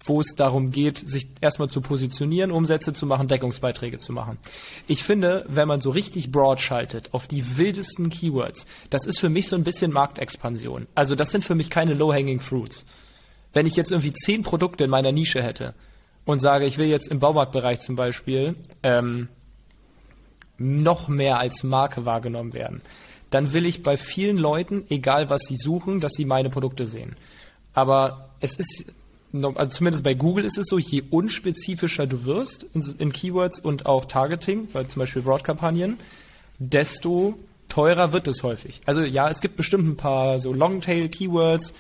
wo 0.05 0.20
es 0.20 0.35
darum 0.35 0.70
geht, 0.70 0.98
sich 0.98 1.29
erstmal 1.40 1.68
zu 1.68 1.81
positionieren, 1.81 2.51
Umsätze 2.51 2.92
zu 2.92 3.07
machen, 3.07 3.29
Deckungsbeiträge 3.29 3.98
zu 3.98 4.12
machen. 4.12 4.38
Ich 4.87 5.05
finde, 5.05 5.44
wenn 5.48 5.68
man 5.68 5.81
so 5.81 5.90
richtig 5.90 6.33
broad 6.33 6.61
schaltet 6.61 7.14
auf 7.14 7.27
die 7.27 7.57
wildesten 7.57 8.11
Keywords, 8.11 8.66
das 8.90 9.07
ist 9.07 9.20
für 9.20 9.29
mich 9.29 9.48
so 9.48 9.57
ein 9.57 9.64
bisschen 9.64 9.92
Marktexpansion. 9.92 10.87
Also 10.94 11.14
das 11.14 11.31
sind 11.31 11.44
für 11.44 11.55
mich 11.55 11.70
keine 11.70 11.94
low-hanging 11.94 12.40
fruits. 12.40 12.85
Wenn 13.53 13.66
ich 13.66 13.77
jetzt 13.77 13.92
irgendwie 13.92 14.12
zehn 14.12 14.42
Produkte 14.42 14.85
in 14.85 14.90
meiner 14.90 15.12
Nische 15.12 15.42
hätte 15.42 15.75
und 16.25 16.40
sage, 16.40 16.66
ich 16.66 16.79
will 16.79 16.88
jetzt 16.88 17.09
im 17.09 17.20
Baumarktbereich 17.20 17.81
zum 17.81 17.96
Beispiel 17.96 18.57
ähm, 18.83 19.29
noch 20.59 21.09
mehr 21.09 21.38
als 21.38 21.62
Marke 21.62 22.05
wahrgenommen 22.05 22.55
werden, 22.55 22.83
dann 23.33 23.53
will 23.53 23.66
ich 23.66 23.83
bei 23.83 23.97
vielen 23.97 24.37
Leuten, 24.37 24.85
egal 24.88 25.31
was 25.31 25.42
sie 25.42 25.57
suchen, 25.57 26.01
dass 26.01 26.12
sie 26.12 26.25
meine 26.25 26.51
Produkte 26.51 26.87
sehen. 26.87 27.16
Aber 27.75 28.31
es 28.40 28.55
ist 28.55 28.92
also 29.33 29.71
zumindest 29.71 30.05
bei 30.05 30.12
Google 30.12 30.45
ist 30.45 30.59
es 30.59 30.66
so, 30.66 30.79
je 30.79 31.05
unspezifischer 31.11 32.07
du 32.07 32.27
wirst 32.27 32.66
in, 32.75 32.83
in 32.99 33.12
Keywords 33.12 33.61
und 33.61 33.87
auch 33.87 34.05
Targeting, 34.05 34.68
weil 34.73 34.88
zum 34.88 35.01
Beispiel 35.01 35.23
Broadkampagnen, 35.23 35.99
desto 36.59 37.38
teurer 37.71 38.12
wird 38.12 38.29
es 38.29 38.42
häufig. 38.42 38.83
Also 38.85 39.01
ja, 39.01 39.31
es 39.31 39.40
gibt 39.40 39.57
bestimmt 39.57 39.88
ein 39.88 39.97
paar 39.97 40.38
so 40.38 40.53
Longtail-Keywords, 40.53 41.73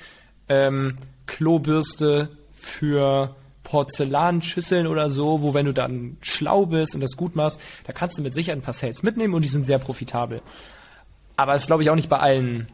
ähm, 0.48 0.96
Klobürste 1.26 2.30
für 2.54 3.36
Porzellanschüsseln 3.64 4.86
oder 4.86 5.10
so, 5.10 5.42
wo 5.42 5.52
wenn 5.52 5.66
du 5.66 5.74
dann 5.74 6.16
schlau 6.22 6.66
bist 6.66 6.94
und 6.94 7.02
das 7.02 7.16
gut 7.16 7.36
machst, 7.36 7.60
da 7.84 7.92
kannst 7.92 8.16
du 8.16 8.22
mit 8.22 8.34
Sicherheit 8.34 8.58
ein 8.58 8.62
paar 8.62 8.74
Sales 8.74 9.02
mitnehmen 9.02 9.34
und 9.34 9.42
die 9.42 9.48
sind 9.48 9.64
sehr 9.64 9.78
profitabel. 9.78 10.40
Aber 11.36 11.54
es 11.54 11.66
glaube 11.66 11.82
ich 11.82 11.90
auch 11.90 11.94
nicht 11.94 12.08
bei 12.08 12.18
allen 12.18 12.68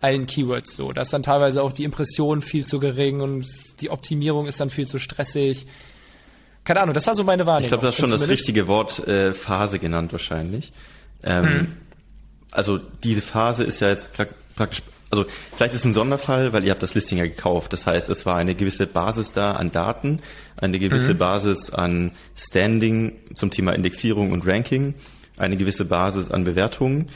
allen 0.00 0.26
Keywords 0.26 0.76
so. 0.76 0.92
Da 0.92 1.02
ist 1.02 1.12
dann 1.12 1.22
teilweise 1.22 1.62
auch 1.62 1.72
die 1.72 1.84
Impression 1.84 2.42
viel 2.42 2.64
zu 2.64 2.78
gering 2.78 3.20
und 3.20 3.46
die 3.80 3.90
Optimierung 3.90 4.46
ist 4.46 4.60
dann 4.60 4.70
viel 4.70 4.86
zu 4.86 4.98
stressig. 4.98 5.66
Keine 6.64 6.80
Ahnung, 6.80 6.94
das 6.94 7.06
war 7.06 7.14
so 7.14 7.24
meine 7.24 7.46
Wahrnehmung. 7.46 7.64
Ich 7.64 7.68
glaube, 7.68 7.86
das 7.86 7.94
ist 7.94 8.00
schon 8.00 8.10
das 8.10 8.28
richtige 8.28 8.68
Wort 8.68 9.06
äh, 9.08 9.32
Phase 9.32 9.78
genannt 9.78 10.12
wahrscheinlich. 10.12 10.72
Ähm, 11.22 11.44
hm. 11.44 11.72
Also 12.50 12.78
diese 12.78 13.22
Phase 13.22 13.64
ist 13.64 13.80
ja 13.80 13.88
jetzt 13.88 14.12
praktisch, 14.54 14.82
also 15.10 15.24
vielleicht 15.56 15.74
ist 15.74 15.80
es 15.80 15.86
ein 15.86 15.94
Sonderfall, 15.94 16.52
weil 16.52 16.64
ihr 16.64 16.70
habt 16.70 16.82
das 16.82 16.94
Listing 16.94 17.18
ja 17.18 17.24
gekauft. 17.24 17.72
Das 17.72 17.86
heißt, 17.86 18.08
es 18.10 18.26
war 18.26 18.36
eine 18.36 18.54
gewisse 18.54 18.86
Basis 18.86 19.32
da 19.32 19.52
an 19.52 19.72
Daten, 19.72 20.20
eine 20.56 20.78
gewisse 20.78 21.14
mhm. 21.14 21.18
Basis 21.18 21.70
an 21.70 22.12
Standing 22.36 23.16
zum 23.34 23.50
Thema 23.50 23.72
Indexierung 23.72 24.32
und 24.32 24.46
Ranking, 24.46 24.94
eine 25.38 25.56
gewisse 25.56 25.86
Basis 25.86 26.30
an 26.30 26.44
Bewertungen 26.44 27.08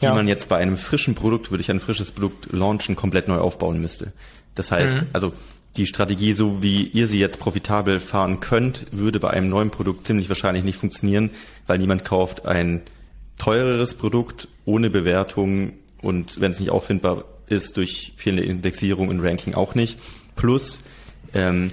die 0.00 0.06
ja. 0.06 0.14
man 0.14 0.28
jetzt 0.28 0.48
bei 0.48 0.56
einem 0.56 0.76
frischen 0.76 1.14
Produkt, 1.14 1.50
würde 1.50 1.62
ich 1.62 1.70
ein 1.70 1.80
frisches 1.80 2.10
Produkt 2.10 2.52
launchen, 2.52 2.96
komplett 2.96 3.28
neu 3.28 3.38
aufbauen 3.38 3.80
müsste. 3.80 4.12
Das 4.54 4.70
heißt, 4.70 5.02
mhm. 5.02 5.06
also 5.12 5.32
die 5.76 5.86
Strategie, 5.86 6.32
so 6.32 6.62
wie 6.62 6.84
ihr 6.84 7.06
sie 7.06 7.20
jetzt 7.20 7.38
profitabel 7.38 8.00
fahren 8.00 8.40
könnt, 8.40 8.86
würde 8.92 9.20
bei 9.20 9.30
einem 9.30 9.48
neuen 9.48 9.70
Produkt 9.70 10.06
ziemlich 10.06 10.28
wahrscheinlich 10.28 10.64
nicht 10.64 10.78
funktionieren, 10.78 11.30
weil 11.66 11.78
niemand 11.78 12.04
kauft 12.04 12.46
ein 12.46 12.82
teureres 13.38 13.94
Produkt 13.94 14.48
ohne 14.64 14.90
Bewertung 14.90 15.74
und 16.00 16.40
wenn 16.40 16.52
es 16.52 16.60
nicht 16.60 16.70
auffindbar 16.70 17.24
ist 17.48 17.76
durch 17.76 18.12
fehlende 18.16 18.44
Indexierung 18.44 19.08
und 19.08 19.20
Ranking 19.20 19.54
auch 19.54 19.74
nicht. 19.74 19.98
Plus 20.34 20.80
ähm, 21.34 21.70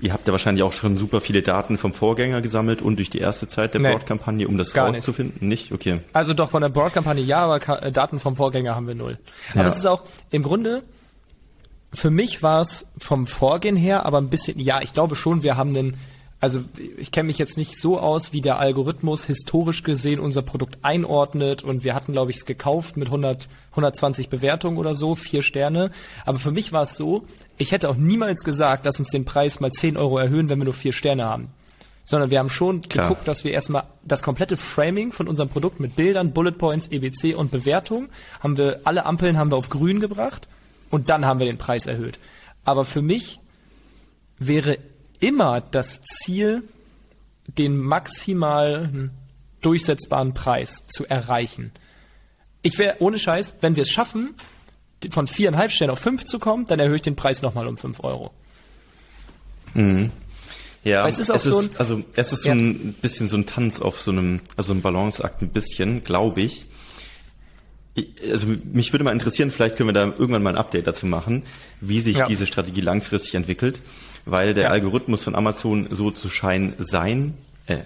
Ihr 0.00 0.12
habt 0.12 0.26
ja 0.26 0.32
wahrscheinlich 0.32 0.62
auch 0.62 0.72
schon 0.72 0.96
super 0.96 1.20
viele 1.20 1.42
Daten 1.42 1.76
vom 1.76 1.92
Vorgänger 1.92 2.40
gesammelt 2.40 2.80
und 2.80 2.96
durch 2.96 3.10
die 3.10 3.18
erste 3.18 3.48
Zeit 3.48 3.74
der 3.74 3.80
nee, 3.80 3.90
Broad-Kampagne, 3.90 4.48
um 4.48 4.56
das 4.56 4.76
rauszufinden? 4.76 5.46
Nicht. 5.46 5.70
nicht? 5.70 5.72
Okay. 5.72 6.00
Also 6.12 6.32
doch 6.32 6.50
von 6.50 6.62
der 6.62 6.70
Broad-Kampagne 6.70 7.22
ja, 7.22 7.38
aber 7.38 7.82
äh, 7.82 7.92
Daten 7.92 8.18
vom 8.18 8.36
Vorgänger 8.36 8.74
haben 8.74 8.86
wir 8.86 8.94
null. 8.94 9.18
Aber 9.54 9.66
es 9.66 9.76
ist 9.76 9.86
auch 9.86 10.04
im 10.30 10.42
Grunde, 10.42 10.82
für 11.92 12.10
mich 12.10 12.42
war 12.42 12.62
es 12.62 12.86
vom 12.98 13.26
Vorgehen 13.26 13.76
her, 13.76 14.06
aber 14.06 14.18
ein 14.18 14.30
bisschen, 14.30 14.58
ja, 14.58 14.80
ich 14.80 14.92
glaube 14.92 15.16
schon, 15.16 15.42
wir 15.42 15.56
haben 15.56 15.70
einen 15.70 15.96
also 16.40 16.64
ich 16.96 17.12
kenne 17.12 17.26
mich 17.26 17.38
jetzt 17.38 17.58
nicht 17.58 17.78
so 17.78 17.98
aus, 17.98 18.32
wie 18.32 18.40
der 18.40 18.58
Algorithmus 18.58 19.24
historisch 19.24 19.82
gesehen 19.82 20.18
unser 20.20 20.40
Produkt 20.40 20.78
einordnet 20.80 21.62
und 21.62 21.84
wir 21.84 21.94
hatten, 21.94 22.12
glaube 22.12 22.30
ich, 22.30 22.38
es 22.38 22.46
gekauft 22.46 22.96
mit 22.96 23.08
100, 23.08 23.48
120 23.72 24.30
Bewertungen 24.30 24.78
oder 24.78 24.94
so, 24.94 25.14
vier 25.14 25.42
Sterne. 25.42 25.90
Aber 26.24 26.38
für 26.38 26.50
mich 26.50 26.72
war 26.72 26.82
es 26.82 26.96
so, 26.96 27.26
ich 27.58 27.72
hätte 27.72 27.90
auch 27.90 27.96
niemals 27.96 28.42
gesagt, 28.42 28.86
lass 28.86 28.98
uns 28.98 29.10
den 29.10 29.26
Preis 29.26 29.60
mal 29.60 29.70
10 29.70 29.98
Euro 29.98 30.16
erhöhen, 30.16 30.48
wenn 30.48 30.58
wir 30.58 30.64
nur 30.64 30.74
vier 30.74 30.94
Sterne 30.94 31.26
haben. 31.26 31.48
Sondern 32.04 32.30
wir 32.30 32.38
haben 32.38 32.48
schon 32.48 32.80
Klar. 32.80 33.08
geguckt, 33.08 33.28
dass 33.28 33.44
wir 33.44 33.52
erstmal 33.52 33.82
das 34.02 34.22
komplette 34.22 34.56
Framing 34.56 35.12
von 35.12 35.28
unserem 35.28 35.50
Produkt 35.50 35.78
mit 35.78 35.94
Bildern, 35.94 36.32
Bullet 36.32 36.52
Points, 36.52 36.88
EBC 36.88 37.36
und 37.36 37.50
Bewertung 37.50 38.08
haben 38.40 38.56
wir, 38.56 38.80
alle 38.84 39.04
Ampeln 39.04 39.36
haben 39.36 39.50
wir 39.50 39.56
auf 39.56 39.68
grün 39.68 40.00
gebracht 40.00 40.48
und 40.88 41.10
dann 41.10 41.26
haben 41.26 41.38
wir 41.38 41.46
den 41.46 41.58
Preis 41.58 41.86
erhöht. 41.86 42.18
Aber 42.64 42.86
für 42.86 43.02
mich 43.02 43.40
wäre 44.38 44.78
immer 45.20 45.60
das 45.60 46.02
Ziel, 46.02 46.62
den 47.46 47.76
maximal 47.76 49.10
durchsetzbaren 49.60 50.34
Preis 50.34 50.86
zu 50.86 51.06
erreichen. 51.06 51.72
Ich 52.62 52.78
wäre 52.78 52.96
ohne 53.00 53.18
Scheiß, 53.18 53.54
wenn 53.60 53.76
wir 53.76 53.82
es 53.82 53.90
schaffen, 53.90 54.34
von 55.10 55.26
viereinhalb 55.26 55.70
Sternen 55.70 55.92
auf 55.92 55.98
fünf 55.98 56.24
zu 56.24 56.38
kommen, 56.38 56.66
dann 56.66 56.80
erhöhe 56.80 56.96
ich 56.96 57.02
den 57.02 57.16
Preis 57.16 57.42
nochmal 57.42 57.66
um 57.66 57.76
fünf 57.76 58.00
Euro. 58.02 58.32
Mhm. 59.74 60.10
Ja, 60.82 61.06
es 61.06 61.18
ist, 61.18 61.28
es 61.28 61.42
so 61.42 61.58
ein, 61.58 61.70
also 61.76 62.02
es 62.16 62.32
ist 62.32 62.44
ja. 62.44 62.54
so 62.54 62.58
ein 62.58 62.94
bisschen 62.94 63.28
so 63.28 63.36
ein 63.36 63.44
Tanz 63.44 63.80
auf 63.80 64.00
so 64.00 64.10
einem, 64.10 64.40
also 64.56 64.72
ein 64.72 64.80
Balanceakt 64.80 65.42
ein 65.42 65.50
bisschen, 65.50 66.04
glaube 66.04 66.40
ich. 66.40 66.66
Also 68.30 68.46
mich 68.72 68.92
würde 68.92 69.04
mal 69.04 69.12
interessieren, 69.12 69.50
vielleicht 69.50 69.76
können 69.76 69.90
wir 69.90 69.92
da 69.92 70.04
irgendwann 70.04 70.42
mal 70.42 70.50
ein 70.50 70.56
Update 70.56 70.86
dazu 70.86 71.04
machen, 71.04 71.42
wie 71.80 72.00
sich 72.00 72.18
ja. 72.18 72.26
diese 72.26 72.46
Strategie 72.46 72.80
langfristig 72.80 73.34
entwickelt 73.34 73.82
weil 74.24 74.54
der 74.54 74.64
ja. 74.64 74.70
Algorithmus 74.70 75.24
von 75.24 75.34
Amazon 75.34 75.88
so 75.90 76.10
zu 76.10 76.28
scheinen 76.28 76.74
sein, 76.78 77.34
äh, 77.66 77.78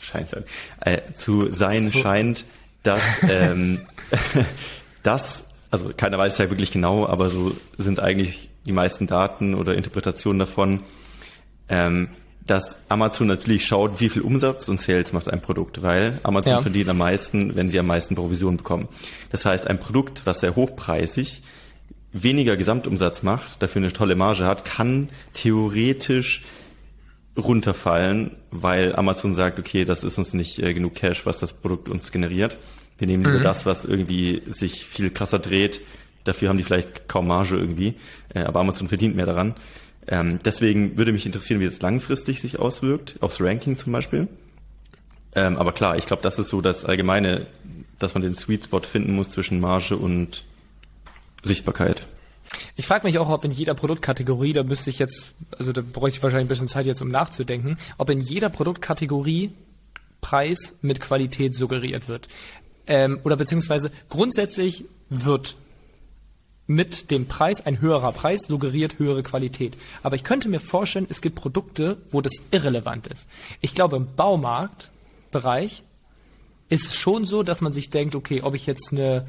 scheint 0.00 0.30
sein, 0.30 0.44
äh, 0.80 0.98
zu 1.14 1.50
sein 1.52 1.90
so. 1.90 1.98
scheint, 1.98 2.44
dass 2.82 3.02
ähm, 3.28 3.80
das, 5.02 5.46
also 5.70 5.90
keiner 5.96 6.18
weiß 6.18 6.32
es 6.32 6.38
ja 6.38 6.50
wirklich 6.50 6.72
genau, 6.72 7.06
aber 7.06 7.30
so 7.30 7.56
sind 7.76 8.00
eigentlich 8.00 8.48
die 8.66 8.72
meisten 8.72 9.06
Daten 9.06 9.54
oder 9.54 9.74
Interpretationen 9.74 10.38
davon, 10.38 10.82
ähm, 11.68 12.08
dass 12.46 12.78
Amazon 12.88 13.26
natürlich 13.26 13.66
schaut, 13.66 14.00
wie 14.00 14.08
viel 14.08 14.22
Umsatz 14.22 14.68
und 14.68 14.80
Sales 14.80 15.12
macht 15.12 15.28
ein 15.28 15.42
Produkt, 15.42 15.82
weil 15.82 16.18
Amazon 16.22 16.52
ja. 16.52 16.60
verdient 16.62 16.88
am 16.88 16.98
meisten, 16.98 17.56
wenn 17.56 17.68
sie 17.68 17.78
am 17.78 17.86
meisten 17.86 18.14
Provision 18.14 18.56
bekommen. 18.56 18.88
Das 19.30 19.44
heißt, 19.44 19.66
ein 19.66 19.78
Produkt, 19.78 20.22
was 20.24 20.40
sehr 20.40 20.56
hochpreisig 20.56 21.42
weniger 22.12 22.56
Gesamtumsatz 22.56 23.22
macht, 23.22 23.62
dafür 23.62 23.82
eine 23.82 23.92
tolle 23.92 24.16
Marge 24.16 24.46
hat, 24.46 24.64
kann 24.64 25.08
theoretisch 25.34 26.42
runterfallen, 27.36 28.32
weil 28.50 28.96
Amazon 28.96 29.34
sagt, 29.34 29.58
okay, 29.58 29.84
das 29.84 30.04
ist 30.04 30.18
uns 30.18 30.32
nicht 30.34 30.58
äh, 30.58 30.74
genug 30.74 30.94
Cash, 30.94 31.24
was 31.26 31.38
das 31.38 31.52
Produkt 31.52 31.88
uns 31.88 32.10
generiert. 32.10 32.58
Wir 32.98 33.06
nehmen 33.06 33.22
mhm. 33.22 33.32
nur 33.32 33.40
das, 33.40 33.64
was 33.64 33.84
irgendwie 33.84 34.42
sich 34.46 34.84
viel 34.84 35.10
krasser 35.10 35.38
dreht. 35.38 35.80
Dafür 36.24 36.48
haben 36.48 36.56
die 36.56 36.64
vielleicht 36.64 37.08
kaum 37.08 37.28
Marge 37.28 37.56
irgendwie, 37.56 37.94
äh, 38.34 38.40
aber 38.40 38.60
Amazon 38.60 38.88
verdient 38.88 39.14
mehr 39.14 39.26
daran. 39.26 39.54
Ähm, 40.08 40.38
deswegen 40.44 40.96
würde 40.96 41.12
mich 41.12 41.26
interessieren, 41.26 41.60
wie 41.60 41.66
das 41.66 41.80
langfristig 41.80 42.40
sich 42.40 42.58
auswirkt, 42.58 43.16
aufs 43.20 43.40
Ranking 43.40 43.76
zum 43.76 43.92
Beispiel. 43.92 44.26
Ähm, 45.34 45.56
aber 45.58 45.72
klar, 45.72 45.96
ich 45.96 46.06
glaube, 46.06 46.22
das 46.22 46.38
ist 46.38 46.48
so 46.48 46.60
das 46.60 46.84
Allgemeine, 46.84 47.46
dass 47.98 48.14
man 48.14 48.22
den 48.22 48.34
Sweet 48.34 48.64
Spot 48.64 48.80
finden 48.80 49.12
muss 49.12 49.30
zwischen 49.30 49.60
Marge 49.60 49.96
und 49.96 50.44
Sichtbarkeit. 51.42 52.06
Ich 52.76 52.86
frage 52.86 53.06
mich 53.06 53.18
auch, 53.18 53.28
ob 53.28 53.44
in 53.44 53.50
jeder 53.50 53.74
Produktkategorie, 53.74 54.52
da 54.52 54.62
müsste 54.62 54.90
ich 54.90 54.98
jetzt, 54.98 55.32
also 55.58 55.72
da 55.72 55.82
bräuchte 55.82 56.18
ich 56.18 56.22
wahrscheinlich 56.22 56.46
ein 56.46 56.48
bisschen 56.48 56.68
Zeit 56.68 56.86
jetzt, 56.86 57.02
um 57.02 57.08
nachzudenken, 57.08 57.78
ob 57.98 58.10
in 58.10 58.20
jeder 58.20 58.48
Produktkategorie 58.48 59.52
Preis 60.20 60.78
mit 60.82 61.00
Qualität 61.00 61.54
suggeriert 61.54 62.08
wird. 62.08 62.28
Ähm, 62.86 63.20
oder 63.24 63.36
beziehungsweise 63.36 63.90
grundsätzlich 64.08 64.84
wird 65.10 65.56
mit 66.66 67.10
dem 67.10 67.26
Preis 67.26 67.64
ein 67.64 67.80
höherer 67.80 68.12
Preis 68.12 68.42
suggeriert 68.42 68.98
höhere 68.98 69.22
Qualität. 69.22 69.76
Aber 70.02 70.16
ich 70.16 70.24
könnte 70.24 70.48
mir 70.48 70.60
vorstellen, 70.60 71.06
es 71.08 71.22
gibt 71.22 71.36
Produkte, 71.36 71.96
wo 72.10 72.20
das 72.20 72.34
irrelevant 72.50 73.06
ist. 73.06 73.26
Ich 73.60 73.74
glaube, 73.74 73.96
im 73.96 74.14
Baumarktbereich 74.16 75.82
ist 76.68 76.88
es 76.88 76.94
schon 76.94 77.24
so, 77.24 77.42
dass 77.42 77.62
man 77.62 77.72
sich 77.72 77.88
denkt, 77.88 78.14
okay, 78.14 78.42
ob 78.42 78.54
ich 78.54 78.66
jetzt 78.66 78.92
eine 78.92 79.26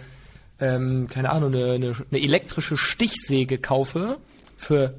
ähm, 0.59 1.07
keine 1.09 1.29
Ahnung, 1.29 1.53
eine, 1.53 1.73
eine, 1.73 1.95
eine 2.11 2.21
elektrische 2.21 2.77
Stichsäge 2.77 3.57
kaufe 3.57 4.17
für 4.57 4.95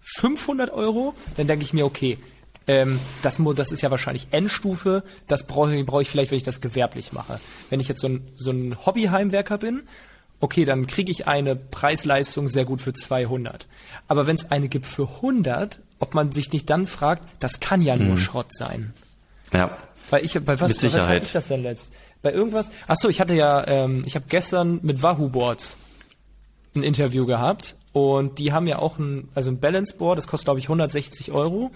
500 0.00 0.70
Euro, 0.70 1.14
dann 1.36 1.46
denke 1.46 1.64
ich 1.64 1.72
mir, 1.72 1.84
okay, 1.84 2.18
ähm, 2.66 3.00
das, 3.22 3.40
das 3.56 3.72
ist 3.72 3.82
ja 3.82 3.90
wahrscheinlich 3.90 4.28
Endstufe, 4.30 5.02
das 5.26 5.46
brauche 5.46 5.82
brauch 5.84 6.00
ich 6.00 6.08
vielleicht, 6.08 6.30
wenn 6.30 6.38
ich 6.38 6.44
das 6.44 6.60
gewerblich 6.60 7.12
mache. 7.12 7.40
Wenn 7.70 7.80
ich 7.80 7.88
jetzt 7.88 8.00
so 8.00 8.08
ein, 8.08 8.28
so 8.34 8.50
ein 8.50 8.76
Hobbyheimwerker 8.86 9.58
bin 9.58 9.82
okay, 10.42 10.64
dann 10.64 10.86
kriege 10.86 11.10
ich 11.10 11.28
eine 11.28 11.54
Preisleistung 11.54 12.48
sehr 12.48 12.64
gut 12.64 12.82
für 12.82 12.92
200. 12.92 13.68
Aber 14.08 14.26
wenn 14.26 14.34
es 14.34 14.50
eine 14.50 14.68
gibt 14.68 14.86
für 14.86 15.08
100, 15.08 15.78
ob 16.00 16.14
man 16.14 16.32
sich 16.32 16.52
nicht 16.52 16.68
dann 16.68 16.86
fragt, 16.86 17.22
das 17.38 17.60
kann 17.60 17.80
ja 17.80 17.96
nur 17.96 18.14
mhm. 18.14 18.18
Schrott 18.18 18.52
sein. 18.52 18.92
Ja. 19.52 19.78
Weil 20.10 20.24
ich, 20.24 20.32
bei 20.44 20.60
was, 20.60 20.72
mit 20.72 20.80
Sicherheit. 20.80 21.22
was 21.22 21.28
ich 21.28 21.32
das 21.32 21.48
denn 21.48 21.62
letzt? 21.62 21.92
Bei 22.22 22.32
irgendwas? 22.32 22.70
Ach 22.86 22.96
so, 22.96 23.08
ich 23.08 23.20
hatte 23.20 23.34
ja, 23.34 23.66
ähm, 23.66 24.04
ich 24.06 24.14
habe 24.14 24.26
gestern 24.28 24.80
mit 24.82 25.02
Wahoo 25.02 25.28
Boards 25.28 25.76
ein 26.74 26.82
Interview 26.82 27.26
gehabt 27.26 27.76
und 27.92 28.38
die 28.38 28.52
haben 28.52 28.66
ja 28.66 28.78
auch 28.78 28.98
ein, 28.98 29.28
also 29.34 29.50
ein 29.50 29.60
Balance 29.60 29.96
Board, 29.98 30.18
das 30.18 30.26
kostet 30.26 30.46
glaube 30.46 30.60
ich 30.60 30.66
160 30.66 31.32
Euro 31.32 31.70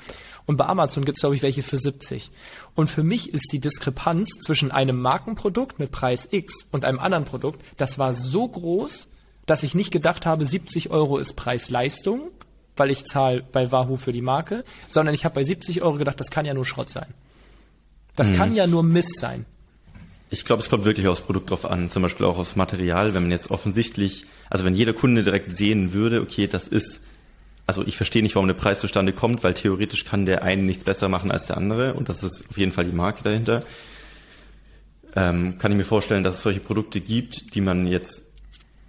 und 0.46 0.56
bei 0.56 0.66
Amazon 0.66 1.04
gibt 1.04 1.18
es 1.18 1.20
glaube 1.20 1.34
ich 1.34 1.42
welche 1.42 1.62
für 1.62 1.76
70. 1.76 2.30
Und 2.74 2.88
für 2.88 3.02
mich 3.02 3.34
ist 3.34 3.52
die 3.52 3.58
Diskrepanz 3.58 4.30
zwischen 4.38 4.70
einem 4.70 5.00
Markenprodukt 5.00 5.78
mit 5.78 5.90
Preis 5.90 6.28
X 6.30 6.66
und 6.70 6.84
einem 6.84 7.00
anderen 7.00 7.24
Produkt, 7.24 7.62
das 7.76 7.98
war 7.98 8.12
so 8.12 8.48
groß, 8.48 9.08
dass 9.44 9.62
ich 9.62 9.74
nicht 9.74 9.90
gedacht 9.90 10.26
habe, 10.26 10.44
70 10.44 10.90
Euro 10.90 11.18
ist 11.18 11.34
Preis-Leistung, 11.34 12.30
weil 12.76 12.90
ich 12.90 13.04
zahle 13.04 13.42
bei 13.52 13.72
Wahoo 13.72 13.96
für 13.96 14.12
die 14.12 14.22
Marke, 14.22 14.64
sondern 14.88 15.14
ich 15.14 15.24
habe 15.24 15.34
bei 15.34 15.42
70 15.42 15.82
Euro 15.82 15.96
gedacht, 15.96 16.20
das 16.20 16.30
kann 16.30 16.46
ja 16.46 16.54
nur 16.54 16.64
Schrott 16.64 16.90
sein. 16.90 17.14
Das 18.16 18.30
mhm. 18.30 18.36
kann 18.36 18.54
ja 18.54 18.66
nur 18.66 18.82
Mist 18.82 19.18
sein. 19.18 19.44
Ich 20.28 20.44
glaube, 20.44 20.62
es 20.62 20.68
kommt 20.68 20.84
wirklich 20.84 21.06
aufs 21.06 21.20
Produkt 21.20 21.50
drauf 21.50 21.64
an, 21.64 21.88
zum 21.88 22.02
Beispiel 22.02 22.26
auch 22.26 22.38
aufs 22.38 22.56
Material, 22.56 23.14
wenn 23.14 23.22
man 23.22 23.30
jetzt 23.30 23.50
offensichtlich, 23.50 24.24
also 24.50 24.64
wenn 24.64 24.74
jeder 24.74 24.92
Kunde 24.92 25.22
direkt 25.22 25.52
sehen 25.52 25.92
würde, 25.92 26.20
okay, 26.20 26.48
das 26.48 26.66
ist, 26.66 27.00
also 27.66 27.86
ich 27.86 27.96
verstehe 27.96 28.22
nicht, 28.22 28.34
warum 28.34 28.48
der 28.48 28.54
Preis 28.54 28.80
zustande 28.80 29.12
kommt, 29.12 29.44
weil 29.44 29.54
theoretisch 29.54 30.04
kann 30.04 30.26
der 30.26 30.42
eine 30.42 30.62
nichts 30.62 30.84
besser 30.84 31.08
machen 31.08 31.30
als 31.30 31.46
der 31.46 31.56
andere 31.56 31.94
und 31.94 32.08
das 32.08 32.24
ist 32.24 32.44
auf 32.50 32.58
jeden 32.58 32.72
Fall 32.72 32.84
die 32.84 32.96
Marke 32.96 33.22
dahinter. 33.22 33.62
Ähm, 35.14 35.58
kann 35.58 35.72
ich 35.72 35.78
mir 35.78 35.84
vorstellen, 35.84 36.24
dass 36.24 36.34
es 36.34 36.42
solche 36.42 36.60
Produkte 36.60 37.00
gibt, 37.00 37.54
die 37.54 37.60
man 37.60 37.86
jetzt 37.86 38.22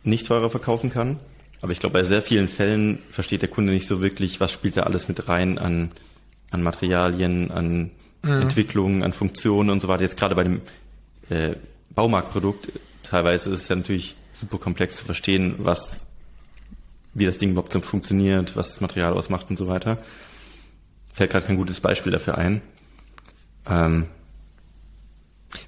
nicht 0.04 0.28
teurer 0.28 0.50
verkaufen 0.50 0.90
kann. 0.90 1.20
Aber 1.62 1.72
ich 1.72 1.80
glaube, 1.80 1.94
bei 1.94 2.04
sehr 2.04 2.22
vielen 2.22 2.48
Fällen 2.48 3.00
versteht 3.10 3.42
der 3.42 3.50
Kunde 3.50 3.74
nicht 3.74 3.88
so 3.88 4.02
wirklich, 4.02 4.40
was 4.40 4.52
spielt 4.52 4.78
da 4.78 4.84
alles 4.84 5.08
mit 5.08 5.28
rein 5.28 5.58
an, 5.58 5.92
an 6.52 6.62
Materialien, 6.62 7.52
an 7.52 7.92
mhm. 8.22 8.42
Entwicklungen, 8.42 9.04
an 9.04 9.14
Funktionen 9.14 9.70
und 9.70 9.82
so 9.82 9.88
weiter. 9.88 10.04
Jetzt 10.04 10.18
gerade 10.18 10.36
bei 10.36 10.44
dem 10.44 10.62
äh, 11.30 11.56
Baumarktprodukt, 11.90 12.72
teilweise 13.04 13.52
ist 13.52 13.62
es 13.62 13.68
ja 13.68 13.76
natürlich 13.76 14.16
super 14.34 14.58
komplex 14.58 14.98
zu 14.98 15.06
verstehen, 15.06 15.56
was, 15.60 16.06
wie 17.14 17.26
das 17.26 17.38
Ding 17.38 17.52
überhaupt 17.52 17.74
so 17.74 17.82
funktioniert, 17.82 18.56
was 18.56 18.70
das 18.70 18.82
Material 18.82 19.14
ausmacht 19.14 19.50
und 19.50 19.58
so 19.58 19.68
weiter. 19.68 19.98
Fällt 21.14 21.32
gerade 21.32 21.46
kein 21.46 21.58
gutes 21.58 21.82
Beispiel 21.82 22.12
dafür 22.12 22.38
ein. 22.38 22.62
Ähm, 23.68 24.06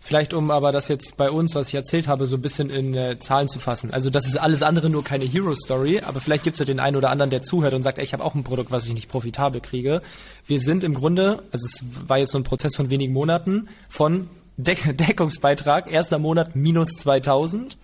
Vielleicht 0.02 0.34
um 0.34 0.52
aber 0.52 0.72
das 0.72 0.90
jetzt 0.90 1.16
bei 1.16 1.32
uns, 1.32 1.56
was 1.56 1.70
ich 1.70 1.76
erzählt 1.76 2.08
habe, 2.08 2.26
so 2.26 2.36
ein 2.36 2.42
bisschen 2.42 2.70
in 2.70 2.94
äh, 2.96 3.18
Zahlen 3.20 3.48
zu 3.48 3.60
fassen. 3.60 3.92
Also 3.92 4.10
das 4.10 4.28
ist 4.28 4.38
alles 4.38 4.62
andere 4.62 4.90
nur 4.90 5.04
keine 5.04 5.24
Hero-Story, 5.24 6.02
aber 6.02 6.20
vielleicht 6.20 6.44
gibt 6.44 6.56
es 6.56 6.60
ja 6.60 6.66
den 6.66 6.80
einen 6.80 6.98
oder 6.98 7.10
anderen, 7.10 7.30
der 7.30 7.42
zuhört 7.42 7.74
und 7.74 7.84
sagt, 7.84 7.98
ey, 7.98 8.04
ich 8.04 8.12
habe 8.12 8.24
auch 8.24 8.36
ein 8.36 8.44
Produkt, 8.44 8.72
was 8.72 8.86
ich 8.86 8.94
nicht 8.94 9.10
profitabel 9.10 9.62
kriege. 9.62 10.02
Wir 10.46 10.60
sind 10.60 10.84
im 10.84 10.94
Grunde, 10.94 11.44
also 11.52 11.66
es 11.66 11.84
war 12.08 12.18
jetzt 12.18 12.32
so 12.32 12.38
ein 12.38 12.44
Prozess 12.44 12.76
von 12.76 12.90
wenigen 12.90 13.14
Monaten, 13.14 13.70
von 13.88 14.30
Deck 14.60 14.98
Deckungsbeitrag, 14.98 15.92
erster 15.92 16.20
Monat 16.20 16.56
minus 16.56 16.92
2000, 16.98 17.78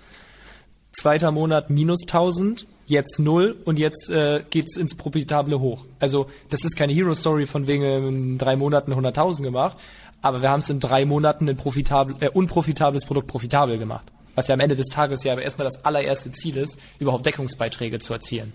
zweiter 0.92 1.32
Monat 1.32 1.70
minus 1.70 2.02
1000, 2.02 2.68
jetzt 2.86 3.20
null 3.20 3.56
und 3.66 3.80
jetzt 3.80 4.10
äh, 4.10 4.44
geht's 4.50 4.78
ins 4.78 4.96
Profitable 4.96 5.60
hoch. 5.60 5.86
Also 6.00 6.28
das 6.50 6.66
ist 6.66 6.76
keine 6.76 6.94
Hero-Story 6.94 7.46
von 7.46 7.66
wegen 7.68 7.84
in 7.84 8.38
drei 8.38 8.56
Monaten 8.56 8.94
100.000 8.94 9.42
gemacht, 9.42 9.78
aber 10.22 10.42
wir 10.42 10.50
haben 10.50 10.60
es 10.60 10.70
in 10.70 10.80
drei 10.80 11.06
Monaten 11.06 11.50
ein 11.50 11.58
profitabel, 11.58 12.16
äh, 12.20 12.30
unprofitables 12.30 13.06
Produkt 13.06 13.28
profitabel 13.28 13.78
gemacht. 13.78 14.12
Was 14.36 14.50
ja 14.50 14.54
am 14.54 14.60
Ende 14.60 14.76
des 14.76 14.88
Tages 14.88 15.24
ja 15.24 15.40
erstmal 15.40 15.66
das 15.66 15.86
allererste 15.86 16.32
Ziel 16.34 16.58
ist, 16.58 16.78
überhaupt 17.00 17.26
Deckungsbeiträge 17.26 18.00
zu 18.00 18.12
erzielen. 18.12 18.52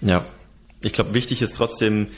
Ja, 0.00 0.24
ich 0.80 0.94
glaube, 0.94 1.12
wichtig 1.12 1.42
ist 1.42 1.56
trotzdem 1.56 2.08